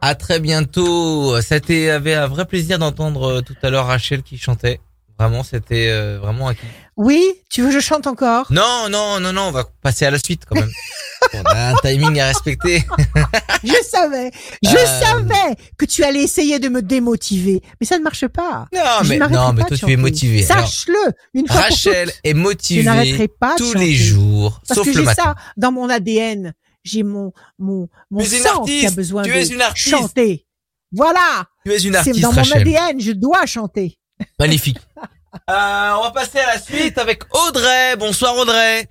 [0.00, 1.40] À très bientôt.
[1.40, 4.80] C'était avait un vrai plaisir d'entendre euh, tout à l'heure Rachel qui chantait.
[5.18, 6.50] Vraiment, c'était euh, vraiment.
[6.96, 8.46] Oui, tu veux que je chante encore?
[8.50, 10.70] Non, non, non, non, on va passer à la suite quand même.
[11.34, 12.82] on a un timing à respecter.
[13.64, 14.30] Je savais,
[14.62, 15.00] je Euh.
[15.00, 18.66] savais que tu allais essayer de me démotiver, mais ça ne marche pas.
[18.74, 20.42] Non, Je mais non, mais pas toi tu es motivé.
[20.42, 22.20] Sache-le, une fois Rachel pour toutes.
[22.24, 23.78] est Je motivée n'arrêterai pas tous chanter.
[23.86, 25.22] les jours, Parce sauf que le j'ai matin.
[25.22, 26.52] ça dans mon ADN.
[26.84, 29.88] J'ai mon mon mon sang qui a besoin tu de es une artiste.
[29.88, 30.46] chanter.
[30.92, 32.60] Voilà, Tu es une c'est artiste, dans mon Rachel.
[32.60, 33.98] ADN, je dois chanter.
[34.38, 34.78] Magnifique.
[35.50, 37.96] Euh, on va passer à la suite avec Audrey.
[37.96, 38.88] Bonsoir Audrey.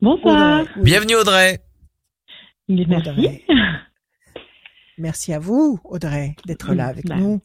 [0.00, 0.62] Bonsoir.
[0.62, 0.82] Audrey, oui.
[0.82, 1.62] Bienvenue Audrey.
[2.68, 3.08] Merci.
[3.08, 3.44] Audrey.
[4.98, 7.40] Merci à vous, Audrey, d'être là avec Bah, nous.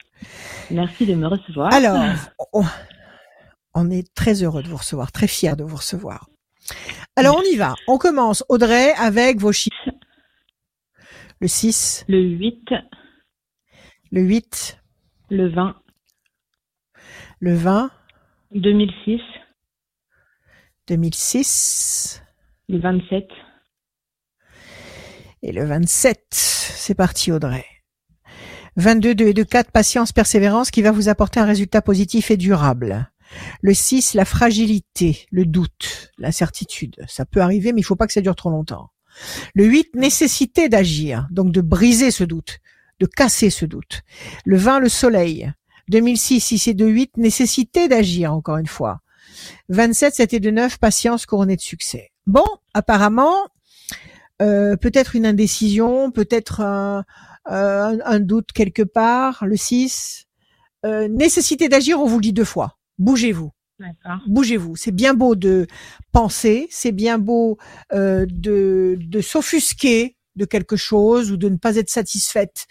[0.71, 1.71] Merci de me recevoir.
[1.71, 2.03] Alors,
[2.51, 2.63] on,
[3.75, 6.27] on est très heureux de vous recevoir, très fiers de vous recevoir.
[7.15, 7.75] Alors, on y va.
[7.87, 9.89] On commence, Audrey, avec vos chiffres.
[11.41, 12.73] Le 6, Le 8,
[14.11, 14.77] le 8,
[15.29, 15.75] le 20,
[17.39, 17.91] le 20,
[18.51, 19.21] 2006,
[20.87, 22.21] 2006
[22.67, 23.27] le 27,
[25.43, 26.25] et le 27.
[26.31, 27.65] C'est parti, Audrey.
[28.75, 32.37] 22, 2 et 2, 4, patience, persévérance qui va vous apporter un résultat positif et
[32.37, 33.09] durable.
[33.61, 36.95] Le 6, la fragilité, le doute, l'incertitude.
[37.07, 38.89] Ça peut arriver, mais il faut pas que ça dure trop longtemps.
[39.53, 42.59] Le 8, nécessité d'agir, donc de briser ce doute,
[42.99, 44.01] de casser ce doute.
[44.45, 45.51] Le 20, le soleil.
[45.89, 48.99] 2006, 6 et 2, 8, nécessité d'agir, encore une fois.
[49.69, 52.11] 27, 7 et 2, 9, patience couronnée de succès.
[52.27, 53.47] Bon, apparemment,
[54.41, 57.03] euh, peut-être une indécision, peut-être un,
[57.51, 59.45] euh, un, doute quelque part.
[59.45, 60.25] Le 6,
[60.85, 62.77] euh, nécessité d'agir, on vous le dit deux fois.
[62.99, 63.51] Bougez-vous
[64.27, 64.75] bougez-vous.
[64.75, 65.67] C'est bien beau de
[66.11, 67.57] penser, c'est bien beau
[67.93, 72.65] euh, de, de s'offusquer de quelque chose ou de ne pas être satisfaite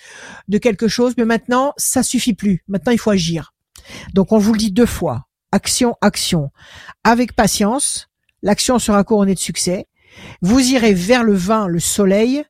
[0.48, 2.64] de quelque chose, mais maintenant, ça suffit plus.
[2.68, 3.52] Maintenant, il faut agir.
[4.14, 5.26] Donc, on vous le dit deux fois.
[5.52, 6.50] Action, action.
[7.04, 8.08] Avec patience,
[8.42, 9.86] l'action sera couronnée de succès.
[10.40, 12.42] Vous irez vers le vin, le soleil,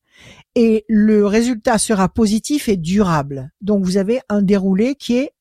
[0.55, 3.51] et le résultat sera positif et durable.
[3.61, 5.33] Donc, vous avez un déroulé qui est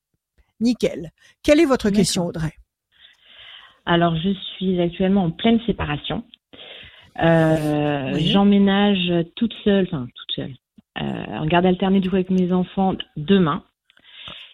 [0.60, 1.10] nickel.
[1.42, 2.52] Quelle est votre question, Audrey?
[3.86, 6.24] Alors, je suis actuellement en pleine séparation.
[7.20, 8.28] Euh, Oui.
[8.28, 10.54] J'emménage toute seule, enfin toute seule,
[11.00, 11.02] euh,
[11.38, 13.64] en garde alternée du coup avec mes enfants demain.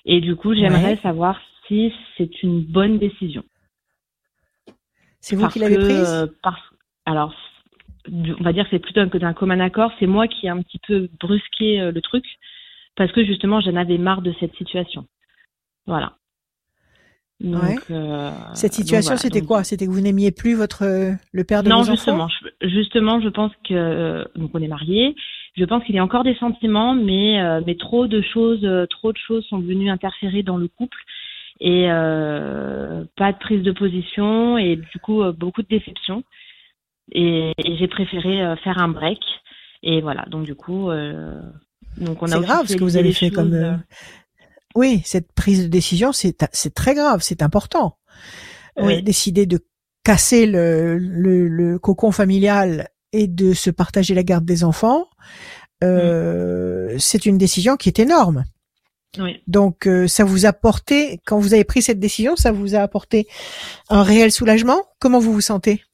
[0.06, 1.00] Et du coup, j'aimerais Ouais.
[1.02, 3.42] savoir si c'est une bonne décision.
[5.20, 6.08] C'est vous Parce qui l'avez prise?
[6.08, 6.60] euh, parce-
[7.06, 7.34] alors,
[8.10, 9.90] on va dire que c'est plutôt que d'un commun accord.
[9.98, 12.24] C'est moi qui ai un petit peu brusqué le truc
[12.96, 15.06] parce que justement, j'en avais marre de cette situation.
[15.86, 16.14] Voilà.
[17.40, 17.76] Donc, Ouais.
[17.90, 19.18] euh, Cette situation, voilà.
[19.20, 19.64] c'était Donc, quoi?
[19.64, 20.84] C'était que vous n'aimiez plus votre
[21.32, 24.62] le père de Non, vos justement, enfants je- justement, je pense que euh, donc on
[24.62, 25.14] est mariés.
[25.56, 29.12] Je pense qu'il y a encore des sentiments, mais euh, mais trop de choses, trop
[29.12, 30.98] de choses sont venues interférer dans le couple
[31.60, 36.22] et euh, pas de prise de position et du coup beaucoup de déception.
[37.12, 39.20] Et, et j'ai préféré faire un break.
[39.82, 40.88] Et voilà, donc du coup,
[41.98, 43.82] donc on a C'est grave ce que vous avez fait comme.
[44.74, 47.96] Oui, cette prise de décision, c'est c'est très grave, c'est important.
[48.78, 49.02] Euh, Oui.
[49.02, 49.60] décider de
[50.04, 55.06] casser le, le, le cocon familial et de se partager la garde des enfants,
[55.82, 58.44] euh, c'est une décision qui est énorme.
[59.18, 59.40] Oui.
[59.46, 62.80] Donc, euh, ça vous a apporté, quand vous avez pris cette décision, ça vous a
[62.80, 63.28] apporté
[63.88, 64.82] un réel soulagement?
[64.98, 65.84] Comment vous vous sentez?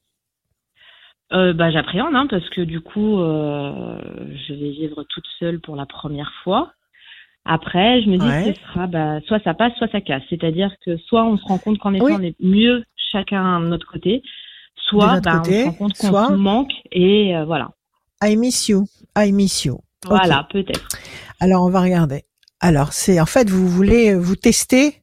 [1.31, 3.97] Euh, bah, j'appréhende, hein, parce que du coup, euh,
[4.47, 6.73] je vais vivre toute seule pour la première fois.
[7.45, 8.51] Après, je me dis Ouais.
[8.53, 10.21] que ce sera, bah, soit ça passe, soit ça casse.
[10.29, 12.13] C'est-à-dire que soit on se rend compte qu'en effet, Oui.
[12.15, 14.21] on est mieux chacun de notre côté,
[14.75, 17.71] soit notre bah, on se rend compte qu'on soit- manque et euh, voilà.
[18.23, 18.85] I miss you,
[19.17, 19.79] I miss you.
[20.05, 20.87] Voilà, peut-être.
[21.39, 22.23] Alors, on va regarder.
[22.59, 25.01] Alors, c'est en fait, vous voulez euh, vous tester,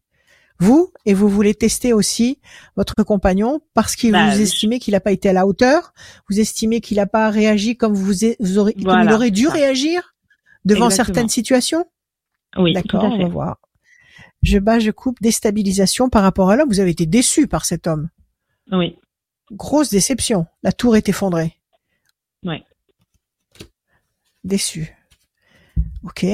[0.60, 2.38] vous, et vous voulez tester aussi
[2.76, 5.92] votre compagnon parce que Bah, vous estimez qu'il n'a pas été à la hauteur,
[6.30, 9.52] vous estimez qu'il n'a pas réagi comme vous, vous aurez, comme il aurait dû ça.
[9.52, 10.14] réagir
[10.64, 11.06] devant Exactement.
[11.14, 11.84] certaines situations?
[12.56, 13.58] Oui, D'accord, on va voir.
[14.42, 16.68] Je bats, je coupe, déstabilisation par rapport à l'homme.
[16.68, 18.08] Vous avez été déçu par cet homme.
[18.70, 18.98] Oui,
[19.50, 20.46] Grosse déception.
[20.62, 21.56] La tour est effondrée.
[22.44, 22.62] Ouais.
[24.44, 24.94] Déçu.
[26.02, 26.26] Ok.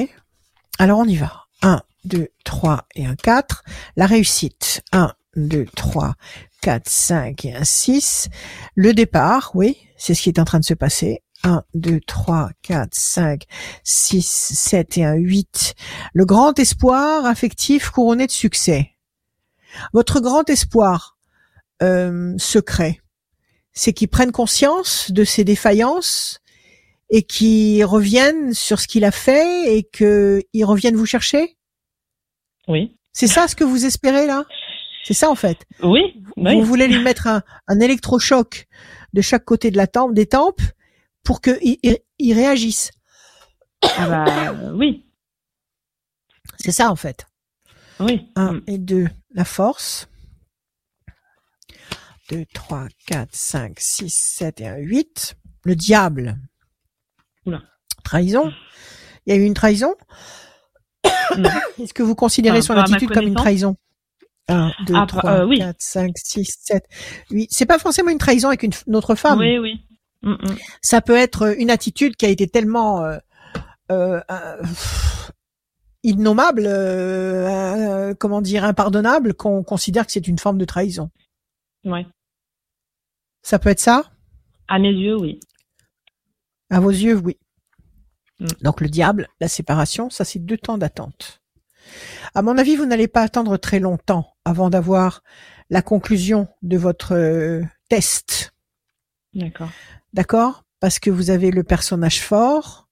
[0.79, 1.45] Alors on y va.
[1.61, 3.63] 1, 2, 3 et un 4.
[3.95, 4.83] La réussite.
[4.91, 6.15] 1, 2, 3,
[6.61, 8.29] 4, 5 et un 6.
[8.75, 11.23] Le départ, oui, c'est ce qui est en train de se passer.
[11.45, 13.43] 1, 2, 3, 4, 5,
[13.83, 15.75] 6, 7 et un 8.
[16.13, 18.91] Le grand espoir affectif couronné de succès.
[19.93, 21.17] Votre grand espoir
[21.83, 22.99] euh, secret,
[23.73, 26.41] c'est qu'ils prennent conscience de ses défaillances
[27.11, 31.57] et qu'ils reviennent sur ce qu'il a fait et qu'ils reviennent vous chercher?
[32.67, 34.45] Oui, C'est ça ce que vous espérez là?
[35.03, 35.59] C'est ça en fait?
[35.83, 36.55] oui, oui.
[36.55, 38.65] Vous voulez lui mettre un, un électrochoc
[39.13, 40.61] de chaque côté de la tempe, des tempes,
[41.25, 42.91] pour qu'il il, il réagisse.
[43.97, 45.05] Ah bah, euh, oui,
[46.57, 47.25] C'est ça en fait.
[47.99, 48.31] oui.
[48.35, 48.61] 1 Mm.
[48.67, 50.07] et 2, la force.
[52.29, 55.35] 2, 3, 4, 5, 6, 7 et un 8.
[55.63, 56.37] Le diable.
[57.45, 57.61] Oula.
[58.03, 58.51] Trahison.
[59.25, 59.95] Il y a eu une trahison
[61.37, 61.49] Non.
[61.79, 63.75] Est-ce que vous considérez Par son attitude comme une trahison?
[64.47, 65.57] 1, 2, Ah, 3, euh, oui.
[65.59, 66.83] 4, 5, 6, 7,
[67.31, 67.47] 8.
[67.51, 69.39] C'est pas forcément une trahison avec une, une autre femme.
[69.39, 69.81] Oui, oui.
[70.25, 70.57] Mm, mm.
[70.81, 73.17] Ça peut être une attitude qui a été tellement euh,
[73.91, 74.19] euh,
[74.61, 75.31] pff,
[76.03, 81.11] innommable, euh, euh, comment dire, impardonnable, qu'on considère que c'est une forme de trahison.
[81.85, 82.05] Ouais.
[83.43, 84.11] Ça peut être ça?
[84.67, 85.39] À mes yeux, oui.
[86.71, 87.37] À vos yeux, oui.
[88.39, 88.47] Mm.
[88.61, 91.41] Donc le diable, la séparation, ça c'est deux temps d'attente.
[92.33, 95.21] À mon avis, vous n'allez pas attendre très longtemps avant d'avoir
[95.69, 98.53] la conclusion de votre test.
[99.35, 99.69] D'accord.
[100.15, 100.63] D'accord?
[100.79, 102.87] Parce que vous avez le personnage fort,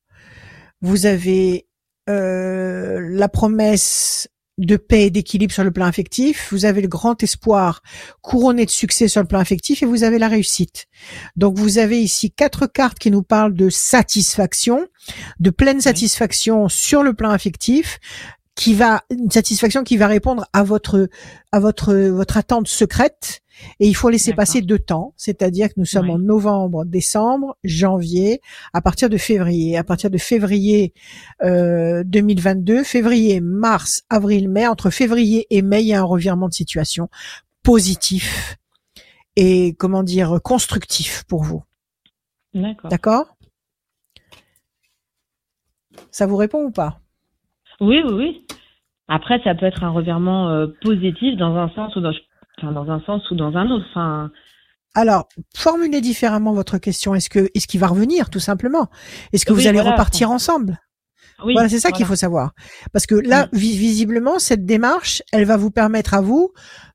[0.81, 1.67] vous avez
[2.09, 4.27] euh, la promesse
[4.57, 7.81] de paix et d'équilibre sur le plan affectif, vous avez le grand espoir
[8.21, 10.87] couronné de succès sur le plan affectif et vous avez la réussite.
[11.37, 14.85] Donc vous avez ici quatre cartes qui nous parlent de satisfaction,
[15.39, 17.99] de pleine satisfaction sur le plan affectif,
[18.55, 21.07] qui va une satisfaction qui va répondre à votre
[21.53, 23.42] à votre votre attente secrète
[23.79, 26.15] et il faut laisser passer deux temps, c'est-à-dire que nous sommes Oui.
[26.15, 28.41] en novembre, décembre, janvier,
[28.73, 30.93] à partir de février, à partir de février
[31.43, 36.47] euh, 2022, février, mars, avril, mai, entre février et mai, il y a un revirement
[36.47, 37.09] de situation
[37.63, 38.57] positif
[39.35, 41.63] et comment dire constructif pour vous.
[42.53, 42.89] D'accord.
[42.89, 43.35] D'accord?
[46.11, 46.99] Ça vous répond ou pas?
[47.79, 48.47] Oui, oui, oui.
[49.07, 52.13] Après, ça peut être un revirement euh, positif dans un sens ou dans,
[52.57, 53.85] enfin, dans un sens ou dans un autre.
[53.91, 54.31] Enfin,
[54.95, 57.15] Alors, formulez différemment votre question.
[57.15, 58.87] Est-ce que est-ce qu'il va revenir tout simplement?
[59.31, 59.91] Est-ce que Oui, vous allez voilà.
[59.91, 60.79] repartir ensemble?
[61.43, 61.53] Oui.
[61.53, 62.51] Voilà, c'est ça qu'il faut savoir.
[62.93, 66.51] Parce que là, vi- visiblement, cette démarche, elle va vous permettre à vous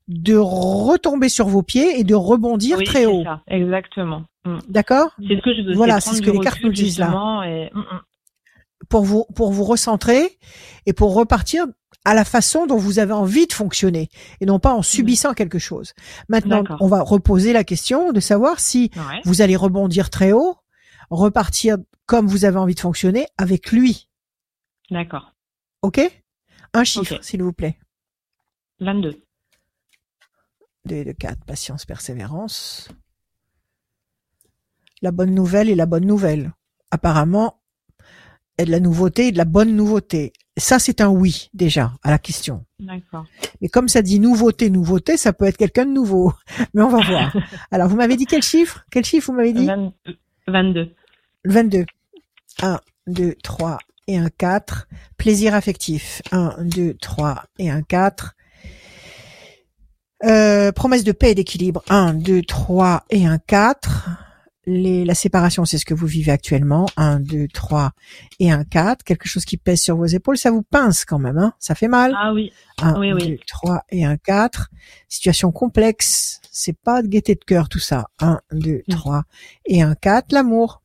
[0.07, 3.23] de retomber sur vos pieds et de rebondir Oui, très haut.
[3.23, 4.23] ça, exactement.
[4.45, 4.57] Mm.
[4.69, 5.11] D'accord?
[5.19, 5.73] C'est ce que je veux.
[5.75, 7.43] Voilà, c'est ce que les cartes nous disent là.
[7.45, 7.69] Et...
[7.73, 8.01] Mm, mm.
[8.89, 10.39] Pour vous pour vous recentrer
[10.87, 11.65] et pour repartir
[12.05, 14.09] à la façon dont vous avez envie de fonctionner
[14.39, 15.93] et non pas en subissant quelque chose.
[16.29, 19.21] Maintenant, on va reposer la question de savoir si Ouais.
[19.25, 20.57] vous allez rebondir très haut,
[21.09, 24.09] repartir comme vous avez envie de fonctionner avec lui.
[24.89, 25.33] D'accord.
[25.81, 25.99] OK?
[26.73, 27.77] Un chiffre, s'il vous plaît.
[28.79, 29.21] 22.
[30.85, 32.89] 2 et de 4, patience, persévérance.
[35.01, 36.53] La bonne nouvelle et la bonne nouvelle.
[36.91, 37.61] Apparemment,
[38.57, 40.33] a de la nouveauté et de la bonne nouveauté.
[40.59, 42.65] Ça, c'est un oui, déjà, à la question.
[42.79, 43.25] D'accord.
[43.61, 46.33] Mais comme ça dit nouveauté, nouveauté, ça peut être quelqu'un de nouveau.
[46.73, 47.35] Mais on va voir.
[47.71, 48.85] Alors, vous m'avez dit quel chiffre?
[48.91, 49.65] Quel chiffre vous m'avez dit?
[49.65, 49.93] 20
[50.47, 50.93] 22.
[51.43, 51.85] Le 22.
[52.61, 53.77] 1, 2, 3
[54.07, 54.87] et un 4.
[55.17, 56.21] Plaisir affectif.
[56.31, 58.35] 1, 2, 3 et un 4.
[60.25, 61.83] Euh, promesse de paix et d'équilibre.
[61.89, 64.09] 1, 2, 3 et un 4.
[64.71, 66.85] Les, la séparation, c'est ce que vous vivez actuellement.
[66.95, 67.91] 1, 2, 3
[68.39, 69.03] et un 4.
[69.03, 70.37] Quelque chose qui pèse sur vos épaules.
[70.37, 71.39] Ça vous pince quand même.
[71.39, 72.13] Hein ça fait mal.
[72.15, 72.51] Ah oui.
[72.79, 73.39] 1, oui, 2, oui.
[73.47, 74.69] 3 et un 4.
[75.07, 76.39] Situation complexe.
[76.51, 78.05] C'est pas de gaieté de cœur tout ça.
[78.19, 78.91] 1, 2, Mm.
[78.91, 79.23] 3
[79.65, 80.31] et un 4.
[80.33, 80.83] L'amour.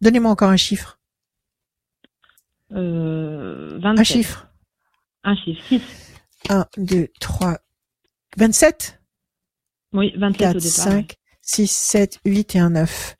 [0.00, 1.00] Donnez-moi encore un chiffre.
[2.72, 4.04] Euh, Un 27.
[4.06, 4.48] chiffre.
[5.24, 5.62] Un chiffre.
[5.68, 5.82] 6.
[6.50, 7.58] 1, 2, 3,
[8.36, 9.00] 27,
[9.92, 10.70] Oui, 27 4, au départ.
[10.92, 13.16] 5, 6, 7, 8 et un 9.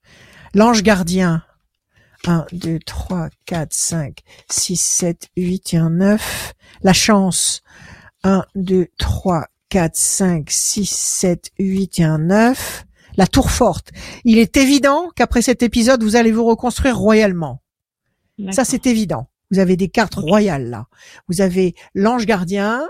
[0.54, 1.42] L'ange gardien.
[2.24, 4.18] 1, 2, 3, 4, 5,
[4.48, 6.54] 6, 7, 8 et un 9.
[6.82, 7.62] La chance.
[8.22, 12.84] 1, 2, 3, 4, 5, 6, 7, 8 et un 9.
[13.16, 13.90] La tour forte.
[14.24, 17.62] Il est évident qu'après cet épisode, vous allez vous reconstruire royalement.
[18.50, 19.28] Ça, c'est évident.
[19.50, 20.86] Vous avez des cartes royales là.
[21.28, 22.88] Vous avez l'ange gardien,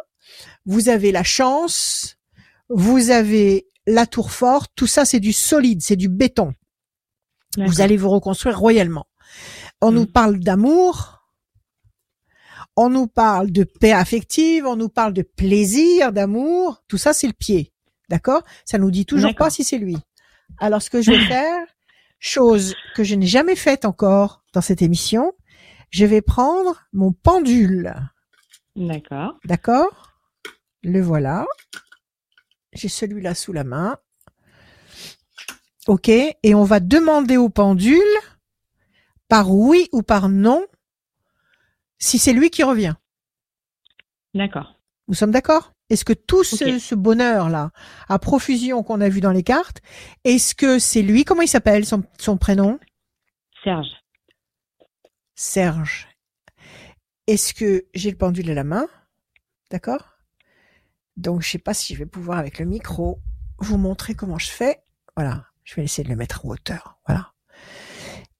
[0.64, 2.18] vous avez la chance,
[2.68, 4.70] vous avez la tour forte.
[4.76, 6.54] Tout ça, c'est du solide, c'est du béton.
[7.58, 9.06] Vous allez vous reconstruire royalement.
[9.80, 9.94] On Mm.
[9.94, 11.18] nous parle d'amour,
[12.76, 16.82] on nous parle de paix affective, on nous parle de plaisir, d'amour.
[16.88, 17.72] Tout ça, c'est le pied.
[18.08, 18.42] D'accord?
[18.64, 19.96] Ça nous dit toujours pas si c'est lui.
[20.58, 21.66] Alors, ce que je vais faire,
[22.18, 25.32] chose que je n'ai jamais faite encore dans cette émission,
[25.90, 27.94] je vais prendre mon pendule.
[28.76, 29.38] D'accord.
[29.44, 30.12] D'accord?
[30.82, 31.44] Le voilà.
[32.72, 33.98] J'ai celui-là sous la main.
[35.86, 36.08] OK.
[36.08, 38.00] Et on va demander au pendule,
[39.28, 40.66] par oui ou par non,
[41.98, 42.94] si c'est lui qui revient.
[44.34, 44.78] D'accord.
[45.08, 45.72] Nous sommes d'accord?
[45.90, 47.70] Est-ce que tout ce, bonheur-là,
[48.08, 49.82] à profusion qu'on a vu dans les cartes,
[50.24, 51.24] est-ce que c'est lui?
[51.24, 52.78] Comment il s'appelle son, son prénom?
[53.62, 53.90] Serge.
[55.34, 56.08] Serge.
[57.26, 58.88] Est-ce que j'ai le pendule à la main?
[59.70, 60.11] D'accord?
[61.16, 63.20] Donc, je sais pas si je vais pouvoir, avec le micro,
[63.58, 64.82] vous montrer comment je fais.
[65.16, 65.46] Voilà.
[65.64, 66.98] Je vais essayer de le mettre en hauteur.
[67.06, 67.32] Voilà.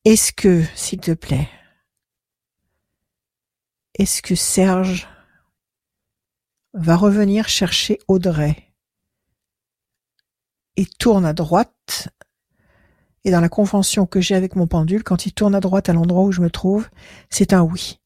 [0.04, 1.48] Est-ce que, s'il te plaît,
[3.94, 5.08] est-ce que Serge
[6.74, 8.74] va revenir chercher Audrey
[10.76, 12.08] et tourne à droite?
[13.24, 15.92] Et dans la convention que j'ai avec mon pendule, quand il tourne à droite à
[15.92, 16.88] l'endroit où je me trouve,
[17.30, 18.00] c'est un oui.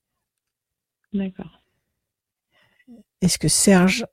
[1.15, 1.63] D'accord.
[3.23, 4.05] Est-ce que Serge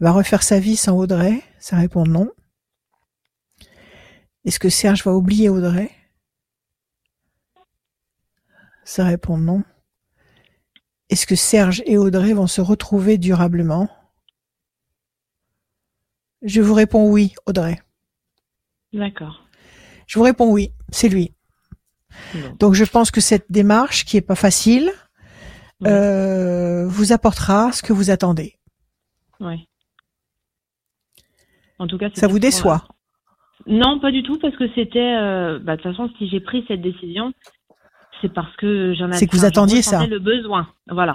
[0.00, 1.42] va refaire sa vie sans Audrey?
[1.58, 2.30] Ça répond non.
[4.44, 5.90] Est-ce que Serge va oublier Audrey?
[8.84, 9.64] Ça répond non.
[11.10, 13.88] Est-ce que Serge et Audrey vont se retrouver durablement?
[16.42, 17.82] Je vous réponds oui, Audrey.
[18.92, 19.44] D'accord.
[20.06, 21.34] Je vous réponds oui, c'est lui.
[22.58, 24.92] Donc je pense que cette démarche, qui est pas facile,
[25.86, 28.58] euh, vous apportera ce que vous attendez.
[29.40, 29.68] Ouais.
[31.78, 32.84] En tout cas, Ça vous déçoit?
[33.66, 34.98] Non, pas du tout, parce que c'était.
[35.20, 37.32] euh, bah, de toute façon, si j'ai pris cette décision,
[38.20, 39.16] c'est parce que j'en avais.
[39.16, 40.06] C'est que vous attendiez ça.
[40.06, 40.68] le besoin.
[40.88, 41.14] Voilà.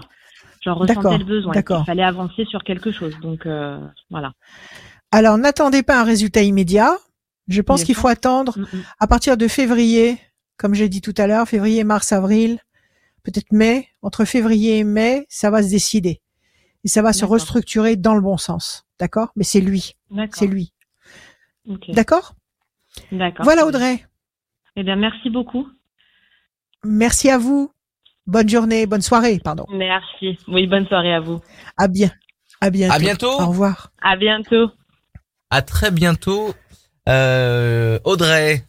[0.64, 1.52] J'en ressentais le besoin.
[1.54, 1.82] d'accord.
[1.84, 3.14] Il fallait avancer sur quelque chose.
[3.22, 3.78] Donc, euh,
[4.10, 4.32] voilà.
[5.12, 6.92] Alors n'attendez pas un résultat immédiat.
[7.50, 8.84] Je pense qu'il faut attendre Mm, mm.
[9.00, 10.18] à partir de février,
[10.58, 12.60] comme j'ai dit tout à l'heure, février, mars, avril,
[13.24, 13.90] peut-être mai.
[14.02, 16.22] Entre février et mai, ça va se décider.
[16.84, 18.86] Et ça va se restructurer dans le bon sens.
[19.00, 19.30] D'accord?
[19.36, 19.96] Mais c'est lui.
[20.32, 20.74] C'est lui.
[21.90, 22.36] D'accord?
[23.12, 23.46] D'accord.
[23.46, 24.06] Voilà Audrey.
[24.76, 25.68] Eh bien, merci beaucoup.
[26.84, 27.72] Merci à vous.
[28.26, 29.66] Bonne journée, bonne soirée, pardon.
[29.70, 30.38] Merci.
[30.48, 31.42] Oui, bonne soirée à vous.
[31.78, 32.12] À bien.
[32.62, 32.94] À bientôt.
[32.94, 33.42] À bientôt.
[33.42, 33.92] Au revoir.
[34.02, 34.72] À bientôt.
[35.50, 36.54] À très bientôt,
[37.10, 38.66] euh, Audrey.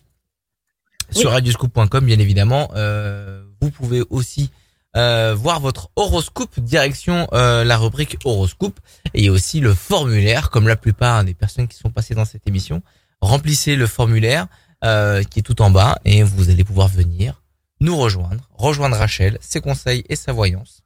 [1.11, 2.71] Sur radioscoop.com, bien évidemment.
[2.75, 4.51] Euh, vous pouvez aussi
[4.97, 8.79] euh, voir votre horoscope direction euh, la rubrique horoscope
[9.15, 12.83] et aussi le formulaire, comme la plupart des personnes qui sont passées dans cette émission.
[13.21, 14.47] Remplissez le formulaire
[14.85, 17.43] euh, qui est tout en bas et vous allez pouvoir venir
[17.81, 20.83] nous rejoindre, rejoindre Rachel, ses conseils et sa voyance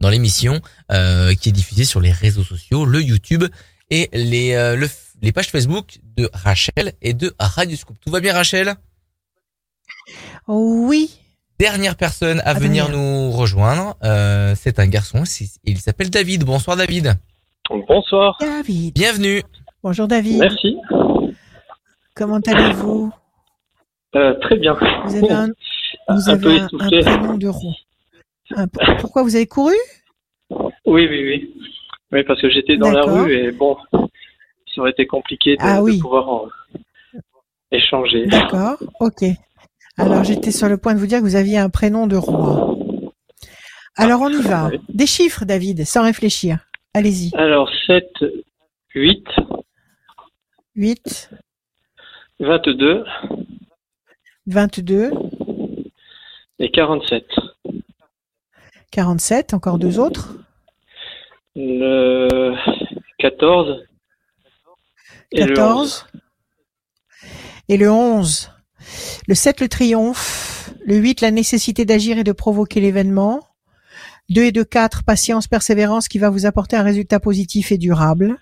[0.00, 0.60] dans l'émission
[0.92, 3.44] euh, qui est diffusée sur les réseaux sociaux, le YouTube
[3.90, 4.90] et les, euh, le-
[5.22, 7.96] les pages Facebook de Rachel et de Radioscoop.
[8.00, 8.74] Tout va bien Rachel?
[10.48, 11.18] Oui.
[11.58, 15.22] Dernière personne à venir nous rejoindre, euh, c'est un garçon,
[15.64, 16.44] il s'appelle David.
[16.44, 17.14] Bonsoir David.
[17.88, 18.36] Bonsoir.
[18.40, 18.94] David.
[18.94, 19.42] Bienvenue.
[19.82, 20.38] Bonjour David.
[20.38, 20.76] Merci.
[22.14, 23.10] Comment allez-vous?
[24.16, 24.76] Euh, très bien.
[25.06, 25.46] Vous avez un,
[26.08, 27.00] vous Un avez peu un, un essoufflé.
[27.00, 27.74] prénom de rond.
[28.54, 28.66] Un-
[29.00, 29.74] pourquoi vous avez couru?
[30.50, 31.54] Oui, oui, oui.
[32.12, 35.80] Oui, parce que j'étais dans la rue et bon, ça aurait été compliqué de, Ah
[35.80, 36.46] de pouvoir en-
[37.72, 38.26] échanger.
[38.26, 39.24] D'accord, ok.
[39.98, 42.76] Alors j'étais sur le point de vous dire que vous aviez un prénom de roi.
[43.96, 44.70] Alors on y va.
[44.90, 46.58] Des chiffres, David, sans réfléchir.
[46.92, 47.34] Allez-y.
[47.36, 48.04] Alors, 7,
[48.94, 49.26] 8,
[50.76, 51.30] 8,
[52.40, 53.04] 22
[54.46, 55.10] 22,
[56.58, 57.24] et 47.
[58.90, 60.34] 47, encore deux autres.
[61.54, 62.54] Le
[63.18, 63.84] 14
[65.32, 66.06] et le 11.
[66.06, 66.06] 14.
[67.68, 68.55] Et le 11.
[69.26, 70.72] Le 7, le triomphe.
[70.84, 73.40] Le 8, la nécessité d'agir et de provoquer l'événement.
[74.30, 78.36] 2 et 2, 4, patience, persévérance qui va vous apporter un résultat positif et durable.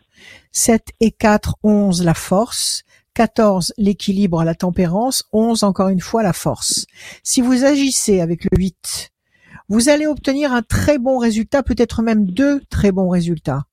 [0.53, 2.83] 7 et 4, 11, la force.
[3.15, 5.25] 14, l'équilibre, la tempérance.
[5.33, 6.87] 11, encore une fois, la force.
[7.23, 9.11] Si vous agissez avec le 8,
[9.69, 13.65] vous allez obtenir un très bon résultat, peut-être même deux très bons résultats.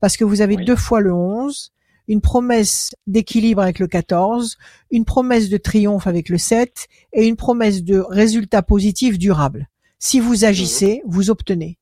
[0.00, 0.64] Parce que vous avez Oui.
[0.64, 1.72] deux fois le 11,
[2.08, 4.56] une promesse d'équilibre avec le 14,
[4.90, 9.68] une promesse de triomphe avec le 7 et une promesse de résultat positif durable.
[9.98, 11.76] Si vous agissez, vous obtenez.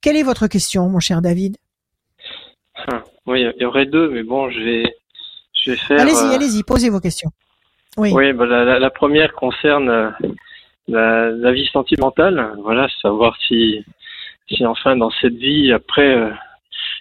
[0.00, 1.56] Quelle est votre question, mon cher David?
[2.88, 4.94] Ah, oui, il y aurait deux, mais bon, je vais,
[5.64, 6.00] je vais faire.
[6.00, 7.30] Allez-y, euh, allez-y, posez vos questions.
[7.96, 8.10] Oui.
[8.14, 10.10] Oui, bah, la, la- la première concerne euh,
[10.88, 12.54] la, la vie sentimentale.
[12.62, 13.84] Voilà, savoir si,
[14.48, 16.30] si enfin dans cette vie, après euh,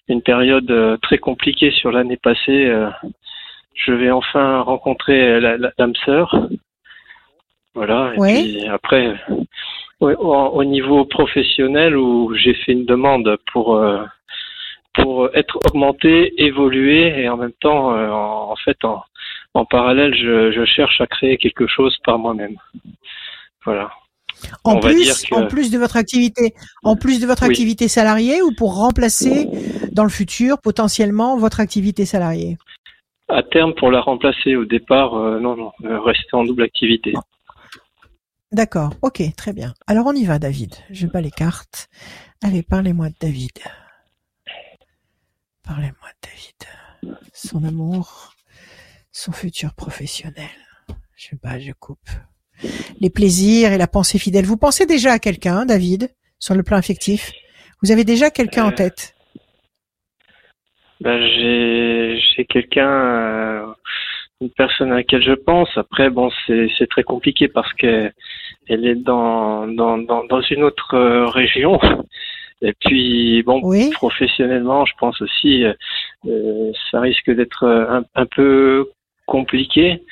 [0.08, 2.90] une période euh, très compliquée sur l'année passée, euh,
[3.74, 6.48] je vais enfin rencontrer la- la- l'âme sœur.
[7.74, 8.12] Voilà.
[8.16, 8.42] Et Ouais.
[8.42, 9.36] puis après, euh,
[10.02, 14.04] ouais, au, au niveau professionnel, où j'ai fait une demande pour euh,
[14.94, 19.02] pour être augmenté, évoluer, et en même temps, euh, en, en fait, en,
[19.54, 22.58] en parallèle, je, je cherche à créer quelque chose par moi-même.
[23.64, 23.90] Voilà.
[24.66, 26.54] En on plus, que- en plus de votre activité,
[26.84, 27.50] en plus de votre Oui.
[27.52, 29.48] activité salariée ou pour remplacer
[29.92, 32.58] dans le futur potentiellement votre activité salariée.
[33.28, 37.14] À terme, pour la remplacer au départ, euh, non, non, euh, rester en double activité.
[38.52, 38.94] D'accord.
[39.02, 39.74] Ok, très bien.
[39.88, 40.76] Alors on y va, David.
[40.90, 41.88] Je bats les cartes.
[42.44, 43.52] Allez, parlez-moi de David.
[45.64, 47.16] Parlez-moi de David.
[47.34, 48.34] Son amour,
[49.12, 50.50] son futur professionnel.
[51.16, 52.10] Je bats, je coupe.
[53.00, 54.46] Les plaisirs et la pensée fidèle.
[54.46, 57.32] Vous pensez déjà à quelqu'un, David, sur le plan affectif?
[57.82, 59.16] Vous avez déjà quelqu'un en Euh, tête?
[61.02, 63.66] Ben, j'ai j'ai quelqu'un euh,
[64.40, 65.70] une personne à laquelle je pense.
[65.76, 68.14] Après, bon, c'est c'est très compliqué parce qu'elle
[68.70, 71.80] elle est dans dans dans, dans une autre euh, région.
[72.64, 73.90] Et puis, bon, Oui.
[73.92, 75.74] professionnellement, je pense aussi, euh,
[76.28, 78.88] euh, ça risque d'être un, un peu
[79.26, 80.04] compliqué,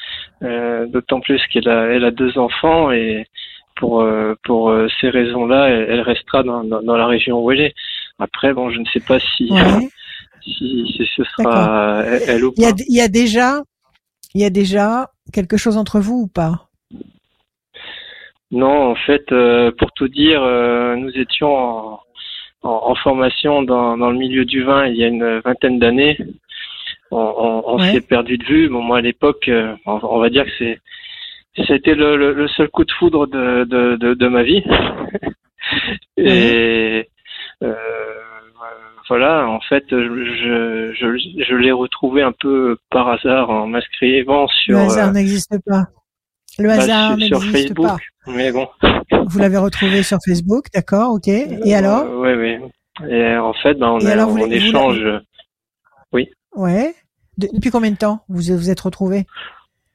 [0.41, 3.27] euh, d'autant plus qu'elle a, elle a deux enfants et
[3.75, 7.61] pour euh, pour ces raisons-là, elle, elle restera dans, dans, dans la région où elle
[7.61, 7.75] est.
[8.17, 9.51] Après, bon, je ne sais pas si.
[10.43, 13.61] Si, si ce sera elle, elle ou Il y a, il y a déjà,
[14.33, 16.69] il y a déjà quelque chose entre vous ou pas?
[18.51, 21.99] Non, en fait, euh, pour tout dire, euh, nous étions en,
[22.63, 26.17] en, en formation dans, dans le milieu du vin il y a une vingtaine d'années.
[27.11, 27.91] On, on, on Ouais.
[27.91, 28.69] s'est perdu de vue.
[28.69, 30.79] Bon, moi, à l'époque, euh, on, on va dire que c'est
[31.67, 34.63] c'était le, le, le seul coup de foudre de, de, de, de ma vie.
[36.17, 37.09] Et
[39.07, 44.77] voilà, en fait, je, je, je l'ai retrouvé un peu par hasard en m'inscrivant sur,
[44.77, 45.85] Le hasard euh, n'existe pas.
[46.57, 47.87] Le bah, hasard n'existe Facebook.
[47.87, 47.97] pas.
[48.27, 48.67] Mais bon.
[49.27, 51.27] Vous l'avez retrouvé sur Facebook, d'accord, ok.
[51.27, 52.57] Et alors Oui, oui.
[53.09, 55.01] Et en fait, ben, on, a, alors, on échange.
[56.55, 56.93] Ouais.
[57.37, 59.25] De- depuis combien de temps vous vous êtes retrouvés?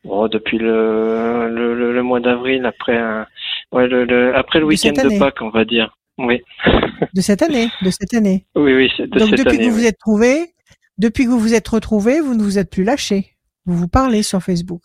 [0.04, 3.26] Bon, depuis le, le, le, le mois d'avril, après, un-
[3.72, 5.18] ouais, le, après le week-end de.
[5.18, 5.96] Pâques, on va dire.
[6.18, 6.40] Oui,
[7.14, 8.46] De cette année, de cette année.
[8.54, 9.58] oui, oui, de Donc cette depuis année.
[9.58, 9.80] que vous oui.
[9.82, 10.54] vous êtes trouvés,
[10.98, 13.30] depuis que vous vous êtes retrouvés, vous ne vous êtes plus lâchés.
[13.66, 14.82] Vous vous parlez sur Facebook.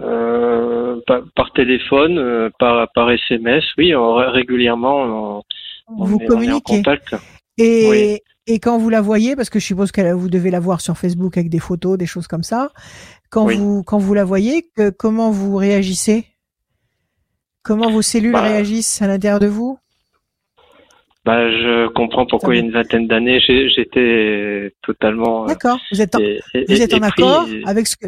[0.00, 5.42] Euh, par, par téléphone, euh, par, par SMS, oui, on- régulièrement, on,
[5.88, 6.76] on vous est, on est en communiquez.
[6.76, 7.14] contact.
[7.58, 8.18] Et, Oui.
[8.46, 10.96] et quand vous la voyez, parce que je suppose que vous devez la voir sur
[10.96, 12.70] Facebook avec des photos, des choses comme ça,
[13.30, 13.56] quand Oui.
[13.58, 16.24] vous quand vous la voyez, que, comment vous réagissez?
[17.62, 19.78] Comment vos cellules Bah, réagissent à l'intérieur de vous?
[21.28, 25.44] Bah, je comprends pourquoi il y a une vingtaine d'années, j'étais totalement.
[25.44, 25.78] euh, D'accord.
[25.92, 28.06] Vous êtes en, et- et- vous êtes en accord et- avec ce que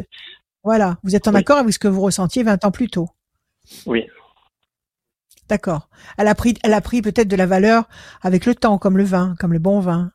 [0.64, 1.40] voilà, vous êtes en Oui.
[1.40, 3.08] accord avec ce que vous ressentiez 20 ans plus tôt.
[3.84, 4.06] Oui.
[5.50, 5.90] D'accord.
[6.16, 7.84] Elle a pris elle a pris peut-être de la valeur
[8.22, 10.12] avec le temps comme le vin, comme le bon vin.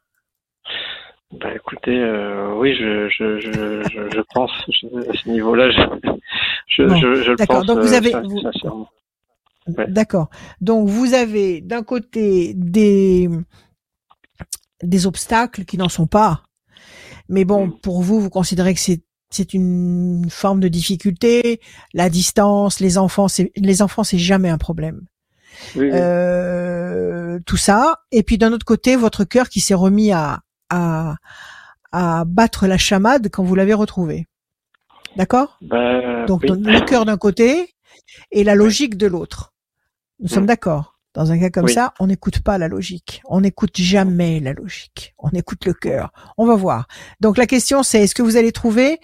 [1.40, 3.52] Bah écoutez, euh, oui, je, je, je,
[3.92, 5.82] je, je pense à ce niveau-là, je,
[6.70, 7.58] je, Bon, je, le d'accord.
[7.58, 8.42] pense Donc vous euh, avez- vous-.
[9.68, 9.88] Ouais.
[9.90, 10.30] D'accord.
[10.62, 13.30] Donc vous avez d'un côté des
[14.84, 16.44] des obstacles qui n'en sont pas.
[17.30, 17.80] Mais bon, Mm.
[17.80, 19.02] pour vous, vous considérez que c'est
[19.32, 21.60] c'est une forme de difficulté,
[21.94, 25.02] la distance, les enfants, c'est les enfants, c'est jamais un problème.
[25.76, 25.90] Oui, oui.
[25.94, 28.02] Euh, tout ça.
[28.12, 31.16] Et puis d'un autre côté, votre cœur qui s'est remis à, à,
[31.92, 34.28] à battre la chamade quand vous l'avez retrouvé.
[35.18, 35.58] D'accord?
[35.62, 36.52] Bah, Donc oui.
[36.62, 37.74] le cœur d'un côté
[38.32, 39.54] et la logique de l'autre.
[40.20, 40.48] Nous sommes Mm.
[40.48, 40.92] d'accord.
[41.14, 41.74] Dans un cas comme Oui.
[41.74, 43.22] ça, on n'écoute pas la logique.
[43.30, 45.14] On n'écoute jamais la logique.
[45.18, 46.12] On écoute le cœur.
[46.38, 46.88] On va voir.
[47.22, 49.00] Donc la question c'est est-ce que vous allez trouver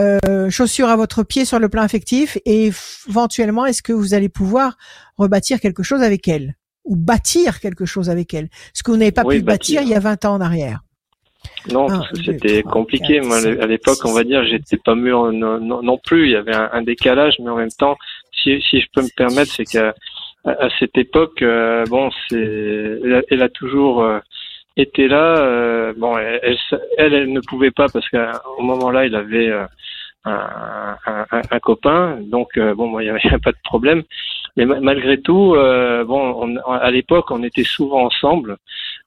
[0.00, 2.70] euh, chaussure à votre pied sur le plan affectif et
[3.08, 4.78] éventuellement est-ce que vous allez pouvoir
[5.18, 6.54] rebâtir quelque chose avec elle
[6.84, 8.48] ou bâtir quelque chose avec elle?
[8.72, 9.82] Ce que vous n'avez pas Oui, pu bâtir bâtir.
[9.82, 10.80] il y a 20 ans en arrière.
[11.70, 13.20] Non, parce que c'était compliqué.
[13.20, 16.24] Moi, à l'époque, on va dire, j'étais pas mûr non, non, non plus.
[16.26, 17.96] Il y avait un, un décalage, mais en même temps,
[18.42, 19.94] si, si je peux me permettre, c'est qu'à
[20.44, 22.36] à, cette époque, euh, bon, c'est,
[23.30, 24.18] elle, a- toujours euh,
[24.76, 25.36] été là.
[25.38, 26.56] euh, bon, elle,
[26.98, 29.68] elle, elle, ne pouvait pas parce qu'au moment-là, il avait un,
[30.24, 34.02] un, un- un copain, donc bon, moi, il n'y avait pas de problème.
[34.56, 36.34] Mais ma- malgré tout, euh, bon,
[36.66, 38.56] on, à l'époque, on était souvent ensemble,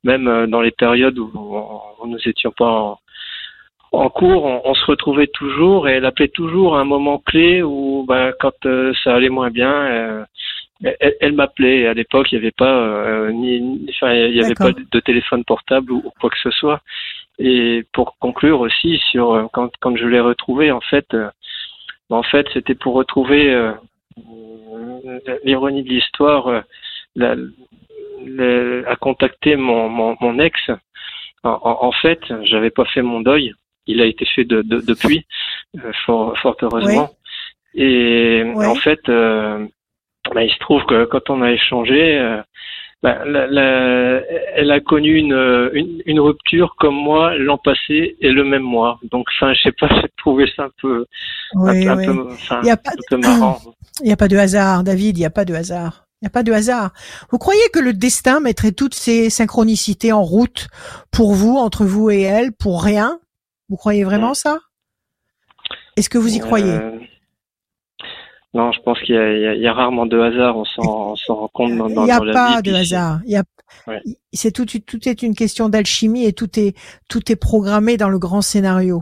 [0.04, 3.00] même dans les périodes où, on- nous étions pas en,
[3.92, 7.62] en cours, on, on se retrouvait toujours et elle appelait toujours à un moment clé
[7.64, 10.26] où, ben, quand euh, ça allait moins bien, euh,
[10.84, 11.88] elle, elle m'appelait.
[11.88, 15.44] À l'époque, il n'y avait pas euh, ni, enfin, il y avait pas de, téléphone
[15.44, 16.82] portable ou, ou quoi que ce soit.
[17.40, 21.30] Et pour conclure aussi sur euh, quand, quand je l'ai retrouvée, en fait, euh,
[22.10, 23.72] en fait, c'était pour retrouver euh,
[25.44, 26.48] l'ironie de l'histoire,
[27.20, 30.60] euh, à contacter mon, mon, mon ex.
[31.44, 33.54] En, en- en fait, j'avais pas fait mon deuil.
[33.88, 35.26] Il a été fait de, de- depuis,
[35.84, 37.10] euh, fort, fort heureusement.
[37.76, 38.66] Et Ouais.
[38.66, 39.66] en fait, euh,
[40.34, 42.42] bah, il se trouve que quand on a échangé, euh,
[43.02, 44.22] bah, la- la-
[44.56, 49.00] elle a connu une, une, une rupture comme moi l'an passé et le même mois.
[49.12, 51.06] Donc, enfin, je sais pas, j'ai trouvé ça un peu,
[51.56, 52.06] un, Oui, peu- un oui.
[52.06, 53.60] peu, enfin, Il y a pas un peu marrant.
[54.02, 56.06] Il n'y a pas de hasard, David, il n'y a pas de hasard.
[56.22, 56.94] Il n'y a pas de hasard.
[57.30, 60.68] Vous croyez que le destin mettrait toutes ces synchronicités en route
[61.12, 63.20] pour vous, entre vous et elle, pour rien?
[63.70, 64.58] Vous croyez vraiment ça?
[65.96, 66.72] Est-ce que vous y croyez?
[66.74, 66.98] Euh,
[68.54, 69.18] non, je pense qu'il y,
[69.58, 70.58] y y a rarement de hasard.
[70.58, 72.70] On s'en, rend compte dans, dans, Il n'y a dans la pas vie.
[72.70, 73.22] de hasard.
[73.26, 73.44] Il y a,
[73.88, 74.02] Ouais.
[74.34, 76.78] c'est tout, tout est une question d'alchimie et tout est,
[77.10, 79.02] tout est programmé dans le grand scénario.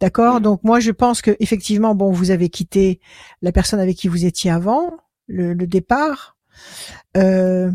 [0.00, 0.40] D'accord.
[0.40, 2.98] Donc moi, je pense que effectivement, bon, vous avez quitté
[3.42, 4.90] la personne avec qui vous étiez avant
[5.26, 6.38] le, le départ.
[7.16, 7.70] Euh,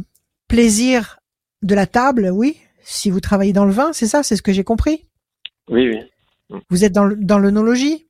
[0.48, 1.20] plaisir
[1.62, 2.58] de la table, oui.
[2.82, 5.06] Si vous travaillez dans le vin, c'est ça, c'est ce que j'ai compris?
[5.70, 5.90] Oui,
[6.50, 6.60] oui.
[6.70, 8.08] Vous êtes dans, le- dans l'œnologie,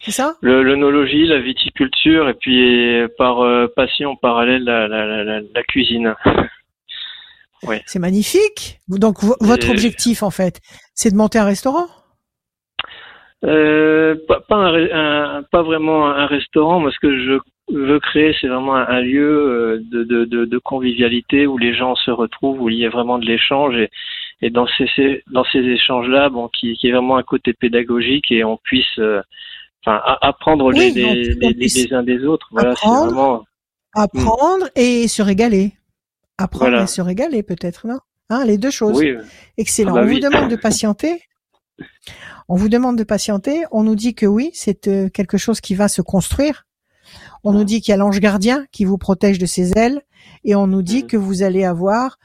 [0.00, 0.34] c'est ça?
[0.42, 6.14] L'œnologie, la viticulture et puis par euh, passion parallèle la, la, la, la- la cuisine.
[7.86, 8.78] C'est magnifique.
[8.88, 10.60] Donc vo- votre objectif, en fait,
[10.94, 11.86] c'est de monter un restaurant?
[13.44, 16.80] Euh, pas, pas, un ré- un- pas vraiment un restaurant.
[16.80, 17.38] Moi, ce que je
[17.72, 21.74] veux créer, c'est vraiment un, un lieu euh, de, de, de, de convivialité où les
[21.74, 23.90] gens se retrouvent, où il y a vraiment de l'échange et,
[24.40, 28.30] et dans ces, ces dans ces échanges-là, bon, qui, qui est vraiment un côté pédagogique
[28.30, 29.20] et on puisse, euh,
[29.96, 32.48] enfin, apprendre Oui, les, uns des autres.
[32.50, 33.06] Voilà, apprendre.
[33.06, 33.44] vraiment.
[33.94, 35.74] Apprendre et se régaler.
[36.36, 36.84] Apprendre Voilà.
[36.84, 37.98] et se régaler, peut-être, non?
[38.30, 38.98] Hein, Les deux choses.
[38.98, 39.14] Oui,
[39.56, 39.92] Excellent.
[39.96, 41.22] Ah bah on vous demande de patienter.
[42.48, 43.64] On vous demande de patienter.
[43.72, 46.64] On nous dit que oui, c'est euh, quelque chose qui va se construire.
[47.44, 50.02] On nous dit qu'il y a l'ange gardien qui vous protège de ses ailes
[50.44, 51.06] et on nous dit Mhm.
[51.08, 52.18] que vous allez avoir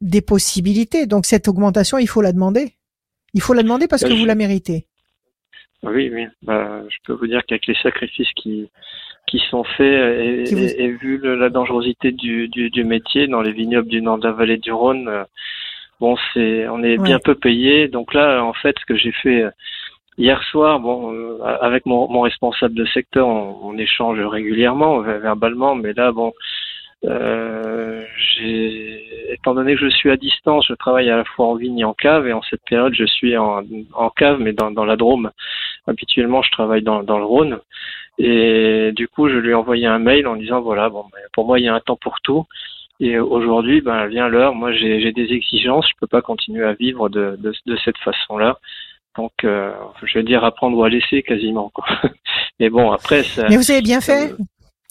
[0.00, 1.06] des possibilités.
[1.06, 2.76] Donc cette augmentation, il faut la demander.
[3.34, 4.86] Il faut la demander parce Bah, que vous la méritez.
[5.82, 6.26] Oui, oui.
[6.42, 8.68] Bah, je peux vous dire qu'avec les sacrifices qui
[9.26, 9.86] qui sont faits
[10.20, 13.86] et, vous- et- et vu le- la dangerosité du, du, du métier dans les vignobles
[13.88, 15.22] du nord de la vallée du Rhône, euh,
[16.00, 17.04] bon, c'est on est Ouais.
[17.04, 17.86] bien peu payé.
[17.86, 19.50] Donc là, en fait, ce que j'ai fait euh,
[20.18, 25.20] hier soir, bon, euh, avec mon, mon responsable de secteur, on, on échange régulièrement, ver-
[25.20, 26.32] verbalement, mais là, bon.
[27.04, 28.04] Euh,
[29.30, 31.84] étant donné que je suis à distance, je travaille à la fois en vigne et
[31.84, 33.62] en cave, et en cette période, je suis en,
[33.94, 35.30] en cave, mais dans, dans la Drôme.
[35.86, 37.58] Habituellement, je travaille dans, dans le Rhône.
[38.18, 41.46] Et du coup, je lui ai envoyé un mail en disant voilà, bon, ben, pour
[41.46, 42.44] moi, il y a un temps pour tout.
[43.02, 44.54] Et aujourd'hui, ben vient l'heure.
[44.54, 45.86] Moi, j'ai j'ai des exigences.
[45.88, 48.58] Je peux pas continuer à vivre de, de, de cette façon-là.
[49.16, 49.72] Donc, euh,
[50.02, 51.70] je veux dire apprendre ou à laisser quasiment.
[51.70, 51.86] Quoi.
[52.60, 53.46] Mais bon, après, ça.
[53.48, 54.32] Mais vous avez bien fait.
[54.32, 54.36] euh,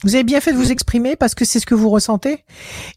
[0.03, 2.45] Vous avez bien fait de vous exprimer parce que c'est ce que vous ressentez.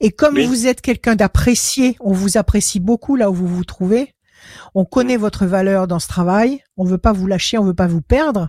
[0.00, 0.46] Et comme Oui.
[0.46, 4.14] vous êtes quelqu'un d'apprécié, on vous apprécie beaucoup là où vous vous trouvez.
[4.74, 6.62] On connaît votre valeur dans ce travail.
[6.76, 8.48] On veut pas vous lâcher, on veut pas vous perdre.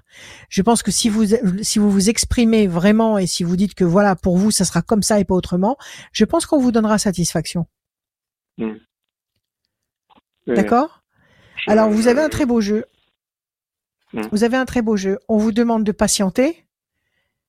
[0.49, 1.25] Je pense que si vous
[1.61, 4.81] si vous vous exprimez vraiment et si vous dites que voilà pour vous ça sera
[4.81, 5.77] comme ça et pas autrement,
[6.11, 7.67] je pense qu'on vous donnera satisfaction.
[8.59, 11.03] euh, D'accord?
[11.67, 12.85] Alors vous avez un très beau jeu.
[14.13, 14.21] Mm.
[14.31, 15.19] Vous avez un très beau jeu.
[15.27, 16.65] On vous demande de patienter.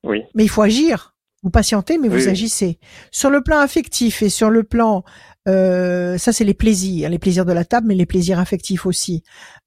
[0.05, 0.23] Oui.
[0.33, 1.15] Mais il faut agir.
[1.43, 2.79] Vous patientez, mais Oui, vous agissez.
[3.11, 5.03] Sur le plan affectif et sur le plan,
[5.47, 9.21] euh, ça c'est les plaisirs, les plaisirs de la table, mais les plaisirs affectifs aussi.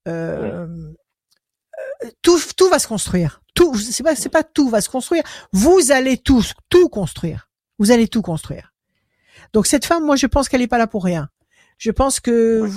[0.07, 0.67] Euh,
[2.03, 3.41] euh, tout, tout va se construire.
[3.55, 5.23] Tout, c'est pas, c'est pas tout va se construire.
[5.53, 7.49] Vous allez tout, tout construire.
[7.77, 8.73] Vous allez tout construire.
[9.53, 11.29] Donc cette femme, moi je pense qu'elle n'est pas là pour rien.
[11.77, 12.69] Je pense que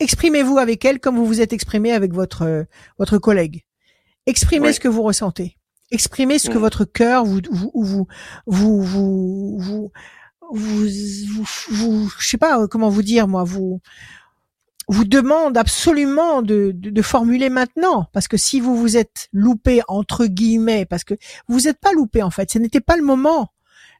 [0.00, 2.64] exprimez-vous avec elle comme vous vous êtes exprimé avec votre
[2.98, 3.62] votre collègue.
[4.24, 5.58] Exprimez ce que vous ressentez.
[5.92, 8.06] Exprimez ce que votre cœur vous vous vous
[8.46, 9.90] vous vous
[11.70, 13.80] vous je sais pas euh, comment vous dire moi vous
[14.88, 18.06] vous demande absolument de, de, de formuler maintenant.
[18.12, 21.14] Parce que si vous vous êtes loupé entre guillemets parce que
[21.46, 22.50] vous n'êtes pas loupé en fait.
[22.50, 23.52] Ce n'était pas le moment.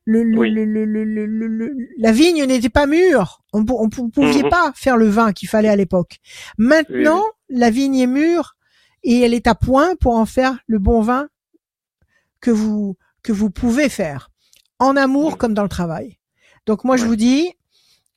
[0.05, 0.51] Le, le, Oui.
[0.51, 3.43] le, le, le, le- le- le- la vigne n'était pas mûre.
[3.53, 4.49] On, pou- on pou- pouviez Mhm.
[4.51, 6.19] pas faire le vin qu'il fallait à l'époque.
[6.59, 8.57] Maintenant la vigne est mûre
[9.05, 11.29] et elle est à point pour en faire le bon vin
[12.43, 14.31] que vous que vous pouvez faire
[14.79, 16.19] en amour comme dans le travail
[16.67, 17.55] donc moi je vous dis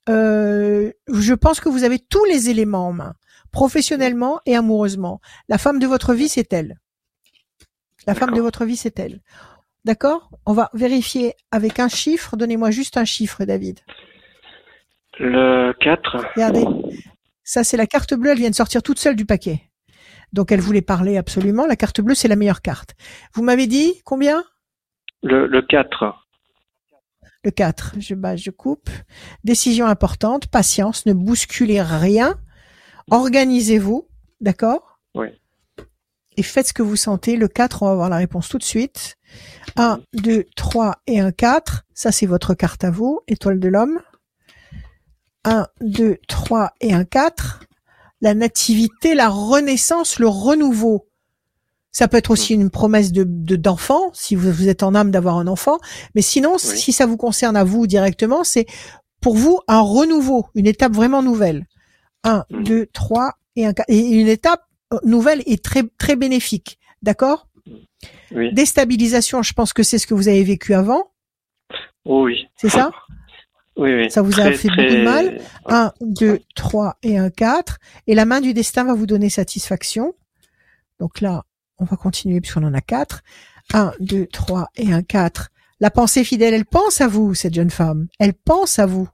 [0.07, 3.13] euh, je pense que vous avez tous les éléments en main,
[3.51, 5.19] professionnellement et amoureusement.
[5.49, 6.79] La femme de votre vie, c'est elle.
[8.07, 9.21] La femme de votre vie, c'est elle.
[9.83, 10.29] D'accord?
[10.45, 12.37] On va vérifier avec un chiffre.
[12.37, 13.79] Donnez-moi juste un chiffre, David.
[15.19, 16.33] Le 4.
[16.35, 16.65] Regardez.
[17.43, 18.31] Ça, c'est la carte bleue.
[18.31, 19.61] Elle vient de sortir toute seule du paquet.
[20.35, 21.65] Donc, elle voulait parler absolument.
[21.65, 22.93] La carte bleue, c'est la meilleure carte.
[23.33, 24.43] Vous m'avez dit combien?
[25.23, 26.13] Le, le 4.
[27.45, 27.95] Le 4.
[27.99, 28.89] Je, bah, je coupe.
[29.45, 30.47] Décision importante.
[30.47, 31.05] Patience.
[31.05, 32.35] Ne bousculez rien.
[33.11, 34.09] Organisez-vous.
[34.41, 34.99] D'accord?
[35.15, 35.27] Oui.
[36.35, 37.37] Et faites ce que vous sentez.
[37.37, 39.15] Le 4, on va avoir la réponse tout de suite.
[39.77, 41.85] 1, 2, 3 et un 4.
[41.93, 43.21] Ça, c'est votre carte à vous.
[43.29, 44.01] Étoile de l'homme.
[45.45, 47.61] 1, 2, 3 et un 4.
[48.21, 51.07] La nativité, la renaissance, le renouveau.
[51.91, 55.11] Ça peut être aussi une promesse de de- d'enfant, si vous, vous êtes en âme
[55.11, 55.77] d'avoir un enfant.
[56.13, 58.65] Mais sinon, si ça vous concerne à vous directement, c'est
[59.21, 61.65] pour vous un renouveau, une étape vraiment nouvelle.
[62.23, 62.63] Un, Mhm.
[62.63, 63.73] deux, trois et un.
[63.87, 64.61] Et une étape
[64.93, 66.79] euh, nouvelle et très très bénéfique.
[67.01, 67.47] D'accord?
[68.31, 68.53] Oui.
[68.53, 71.11] Déstabilisation, je pense que c'est ce que vous avez vécu avant,
[72.05, 72.47] Oh oui.
[72.57, 72.91] c'est ça?
[73.77, 74.11] Oui, oui.
[74.11, 75.41] Ça vous a fait beaucoup de mal?
[75.65, 77.77] Un, deux, trois et un quatre.
[78.07, 80.13] Et la main du destin va vous donner satisfaction.
[80.99, 81.43] Donc là,
[81.77, 83.21] on va continuer puisqu'on en a quatre.
[83.73, 85.49] Un, deux, trois et un quatre.
[85.81, 88.07] La pensée fidèle, elle pense à vous, cette jeune femme.
[88.19, 89.09] Elle pense à vous.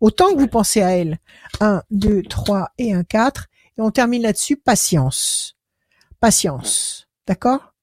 [0.00, 1.18] Autant que vous pensez à elle.
[1.60, 3.46] Un, deux, trois et un quatre.
[3.78, 5.56] Et on termine là-dessus, patience.
[6.18, 7.06] Patience.
[7.28, 7.74] D'accord?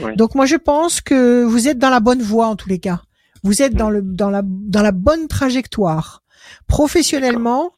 [0.00, 0.16] Oui.
[0.16, 3.02] Donc moi je pense que vous êtes dans la bonne voie en tous les cas.
[3.42, 6.22] Vous êtes dans le dans la dans la bonne trajectoire
[6.66, 7.72] professionnellement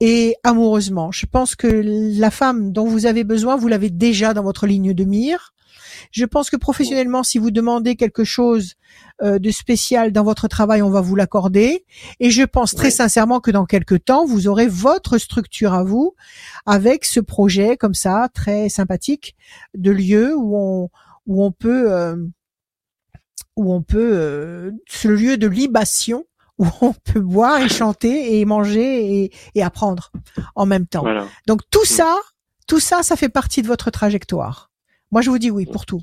[0.00, 1.12] et amoureusement.
[1.12, 1.66] Je pense que
[2.18, 5.52] la femme dont vous avez besoin, vous l'avez déjà dans votre ligne de mire.
[6.10, 8.74] Je pense que professionnellement, si vous demandez quelque chose
[9.22, 11.84] euh, de spécial dans votre travail, on va vous l'accorder.
[12.20, 12.92] Et je pense très Oui.
[12.92, 16.14] sincèrement que dans quelques temps, vous aurez votre structure à vous
[16.66, 19.36] avec ce projet comme ça, très sympathique,
[19.74, 20.90] de lieu où on
[21.26, 22.16] où on peut euh,
[23.56, 26.24] où on peut euh, ce lieu de libation
[26.58, 30.12] où on peut boire et chanter et manger et, et apprendre
[30.54, 31.00] en même temps.
[31.02, 31.26] Voilà.
[31.46, 32.16] Donc tout ça,
[32.68, 34.70] tout ça, ça fait partie de votre trajectoire.
[35.10, 36.00] Moi, je vous dis oui pour tout.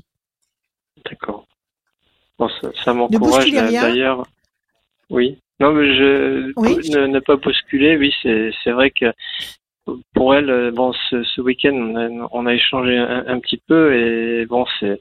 [1.08, 1.46] D'accord.
[2.38, 4.26] Bon, ça, ça m'encourage d'ailleurs.
[5.10, 5.38] Oui.
[5.60, 6.76] Non, mais je Oui.
[6.90, 7.96] ne, ne pas bousculer.
[7.96, 9.12] Oui, c'est vrai que
[10.14, 13.60] pour elle, euh, bon, ce, ce week-end, on a, on a échangé un, un petit
[13.66, 15.00] peu et bon, c'est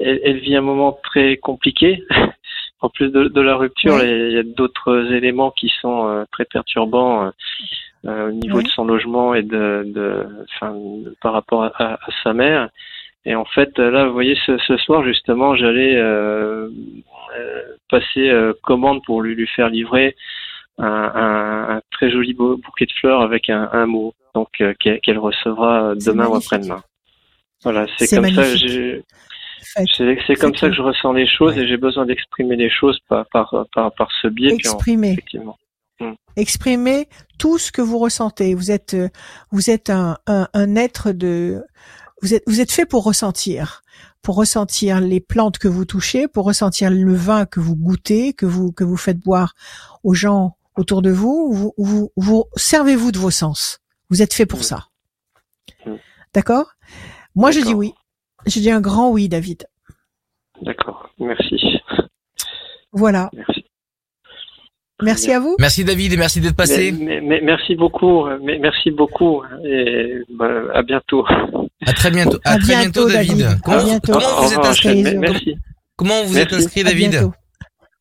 [0.00, 2.02] elle, elle vit un moment très compliqué.
[2.82, 4.04] en plus de, de la rupture, Oui.
[4.04, 7.30] il y a d'autres éléments qui sont euh, très perturbants euh,
[8.06, 8.64] euh, au niveau Oui.
[8.64, 12.70] de son logement et de, de, enfin, de- par rapport à, à- à sa mère.
[13.26, 16.70] Et en fait, là, vous voyez, ce, ce soir, justement, j'allais euh,
[17.38, 20.16] euh, passer euh, commande pour lui, lui faire livrer
[20.78, 24.48] un, un- un très joli bouquet de fleurs avec un, un mot, donc
[24.78, 26.82] qu'elle recevra demain ou après-demain.
[27.62, 28.40] Voilà, c'est comme ça.
[28.40, 28.68] magnifique.
[28.68, 29.02] j'ai-
[29.62, 31.62] C'est c'est comme ça que je ressens les choses Ouais.
[31.64, 34.52] et j'ai besoin d'exprimer les choses par par par, par ce biais.
[34.54, 35.56] Exprimez, effectivement.
[36.36, 37.08] exprimez
[37.38, 38.54] tout ce que vous ressentez.
[38.54, 39.08] Vous êtes, euh,
[39.50, 41.62] vous êtes un, un, un être de,
[42.22, 43.82] vous êtes, vous êtes fait pour ressentir,
[44.22, 48.46] pour ressentir les plantes que vous touchez, pour ressentir le vin que vous goûtez, que
[48.46, 49.54] vous que vous faites boire
[50.04, 51.52] aux gens autour de vous.
[51.52, 53.80] Vous, vous, vous servez-vous de vos sens.
[54.08, 54.62] Vous êtes fait pour Mm.
[54.62, 54.86] ça.
[55.86, 55.94] Mm.
[56.34, 56.72] D'accord?
[57.34, 57.92] Moi, je dis oui.
[58.46, 59.66] Je dis un grand oui, David.
[60.62, 61.10] D'accord.
[61.18, 61.56] Merci.
[62.92, 63.30] Voilà.
[63.32, 63.64] Merci.
[65.02, 65.56] Merci à vous.
[65.58, 66.92] Merci David et merci d'être passé.
[66.92, 68.26] Mais- mais- mais- merci beaucoup.
[68.42, 71.24] mais- Merci beaucoup et bah, à bientôt.
[71.86, 72.38] À très bientôt.
[72.44, 73.38] À, À très bientôt, bientôt, David.
[73.38, 73.60] David.
[73.64, 74.12] Comment, bientôt.
[74.42, 75.56] vous êtes inscrit Merci.
[75.96, 77.30] Comment vous êtes inscrit, David.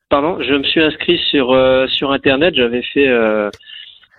[0.10, 2.56] Pardon, je me suis inscrit sur euh, sur internet.
[2.56, 3.50] J'avais fait euh,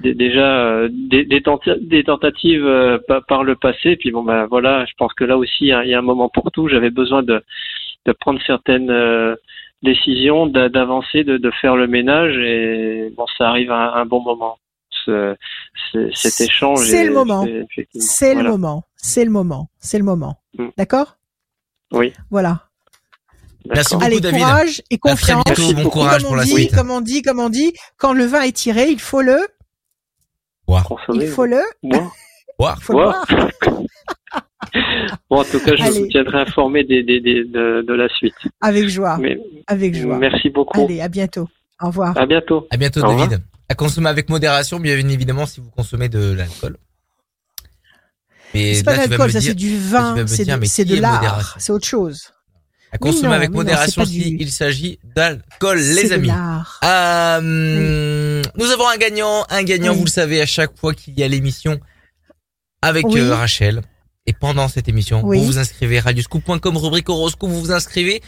[0.02, 3.96] déjà euh, des, des, tenta- des tentatives euh, pa- par le passé.
[3.96, 5.98] Puis bon bah voilà, je pense que là aussi il y a, il y a
[5.98, 6.68] un moment pour tout.
[6.68, 7.42] J'avais besoin de
[8.06, 9.36] de prendre certaines euh,
[9.82, 14.06] décisions, d'a- d'avancer, de, de faire le ménage et bon ça arrive à un, un
[14.06, 14.56] bon moment.
[15.06, 15.34] Ce-
[15.92, 16.80] ce- cet échange.
[16.80, 17.46] C'est est- le moment.
[17.94, 18.42] c'est- voilà.
[18.42, 18.84] le moment.
[18.96, 19.68] C'est le moment.
[19.78, 20.36] C'est le moment.
[20.76, 21.16] D'accord?
[21.92, 22.12] Oui.
[22.30, 22.62] Voilà.
[23.68, 24.38] Merci beaucoup, Allez, David.
[24.40, 25.44] courage et confiance.
[25.44, 25.82] bientôt.
[25.82, 26.74] Bon courage comme pour on la suite.
[26.74, 29.38] comme on dit, comme on dit, quand le vin est tiré, il faut le,
[30.84, 31.60] Consommer, il faut le.
[31.82, 32.12] Boire.
[32.78, 33.24] il faut le Boire.
[33.28, 33.82] boire.
[35.28, 36.00] Bon, en tout cas, je Allez.
[36.00, 38.34] vous tiendrai informé des, des, des- de, de la suite.
[38.60, 39.16] Avec joie.
[39.18, 40.16] Mais, Avec joie.
[40.18, 40.84] merci beaucoup.
[40.84, 41.48] Allez, à bientôt.
[41.82, 42.16] Au revoir.
[42.16, 42.66] À bientôt.
[42.70, 43.28] À bientôt, Au revoir.
[43.28, 43.42] David.
[43.68, 46.76] À consommer avec modération, bien évidemment, si vous consommez de l'alcool.
[48.54, 50.44] Mais C'est pas vas l'alcool, ça c'est du vin, c'est
[50.84, 52.32] de, de l'art, c'est autre chose.
[52.92, 56.30] À consommer non, avec non, modération pas si du- il s'agit d'alcool, les amis.
[56.84, 59.98] Euh, Nous avons un gagnant, un gagnant, Oui.
[59.98, 61.78] vous le savez, à chaque fois qu'il y a l'émission
[62.82, 63.20] avec Oui.
[63.20, 63.82] euh, Rachel.
[64.26, 68.22] Et pendant cette émission, vous vous inscrivez radioscoop.com, rubrique horoscope, vous vous inscrivez.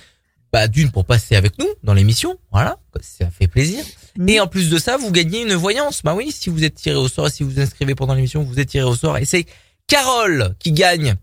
[0.52, 3.82] Bah, d'une pour passer avec nous dans l'émission, voilà, ça fait plaisir.
[4.28, 6.02] Et en plus de ça, vous gagnez une voyance.
[6.02, 8.60] Bah oui, si vous êtes tiré au sort, si vous vous inscrivez pendant l'émission, vous
[8.60, 9.16] êtes tiré au sort.
[9.16, 9.46] Et c'est
[9.86, 11.14] Carole qui gagne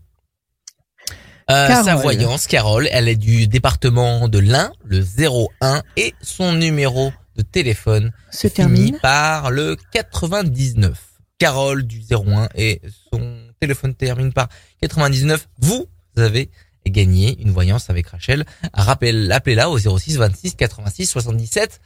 [1.50, 2.02] euh, sa Carole.
[2.02, 2.46] voyance.
[2.46, 5.02] Carole, elle est du département de l'Ain, le
[5.62, 8.98] 01, et son numéro de téléphone Se termine.
[9.00, 10.98] par le 99.
[11.38, 12.82] Carole du 01 et
[13.12, 14.48] son téléphone termine par
[14.82, 15.48] 99.
[15.58, 15.86] Vous
[16.16, 16.50] avez
[16.86, 18.44] gagné une voyance avec Rachel.
[18.74, 21.80] Rappel, appelez-la au 06 26 86 77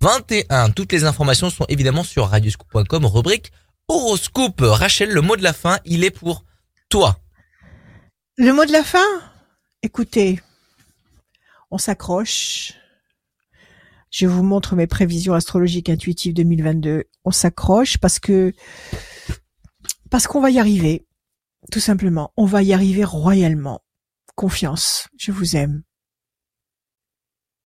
[0.00, 0.70] 21.
[0.70, 3.52] Toutes les informations sont évidemment sur radioscoop.com, rubrique
[3.88, 4.60] horoscope.
[4.60, 6.44] Rachel, le mot de la fin, il est pour
[6.88, 7.18] toi.
[8.40, 9.04] Le mot de la fin?
[9.82, 10.40] Écoutez,
[11.72, 12.72] on s'accroche.
[14.12, 17.06] Je vous montre mes prévisions astrologiques intuitives 2022.
[17.24, 18.52] On s'accroche parce que
[20.08, 21.04] parce qu'on va y arriver.
[21.72, 23.80] Tout simplement, on va y arriver royalement.
[24.36, 25.08] Confiance.
[25.18, 25.82] Je vous aime.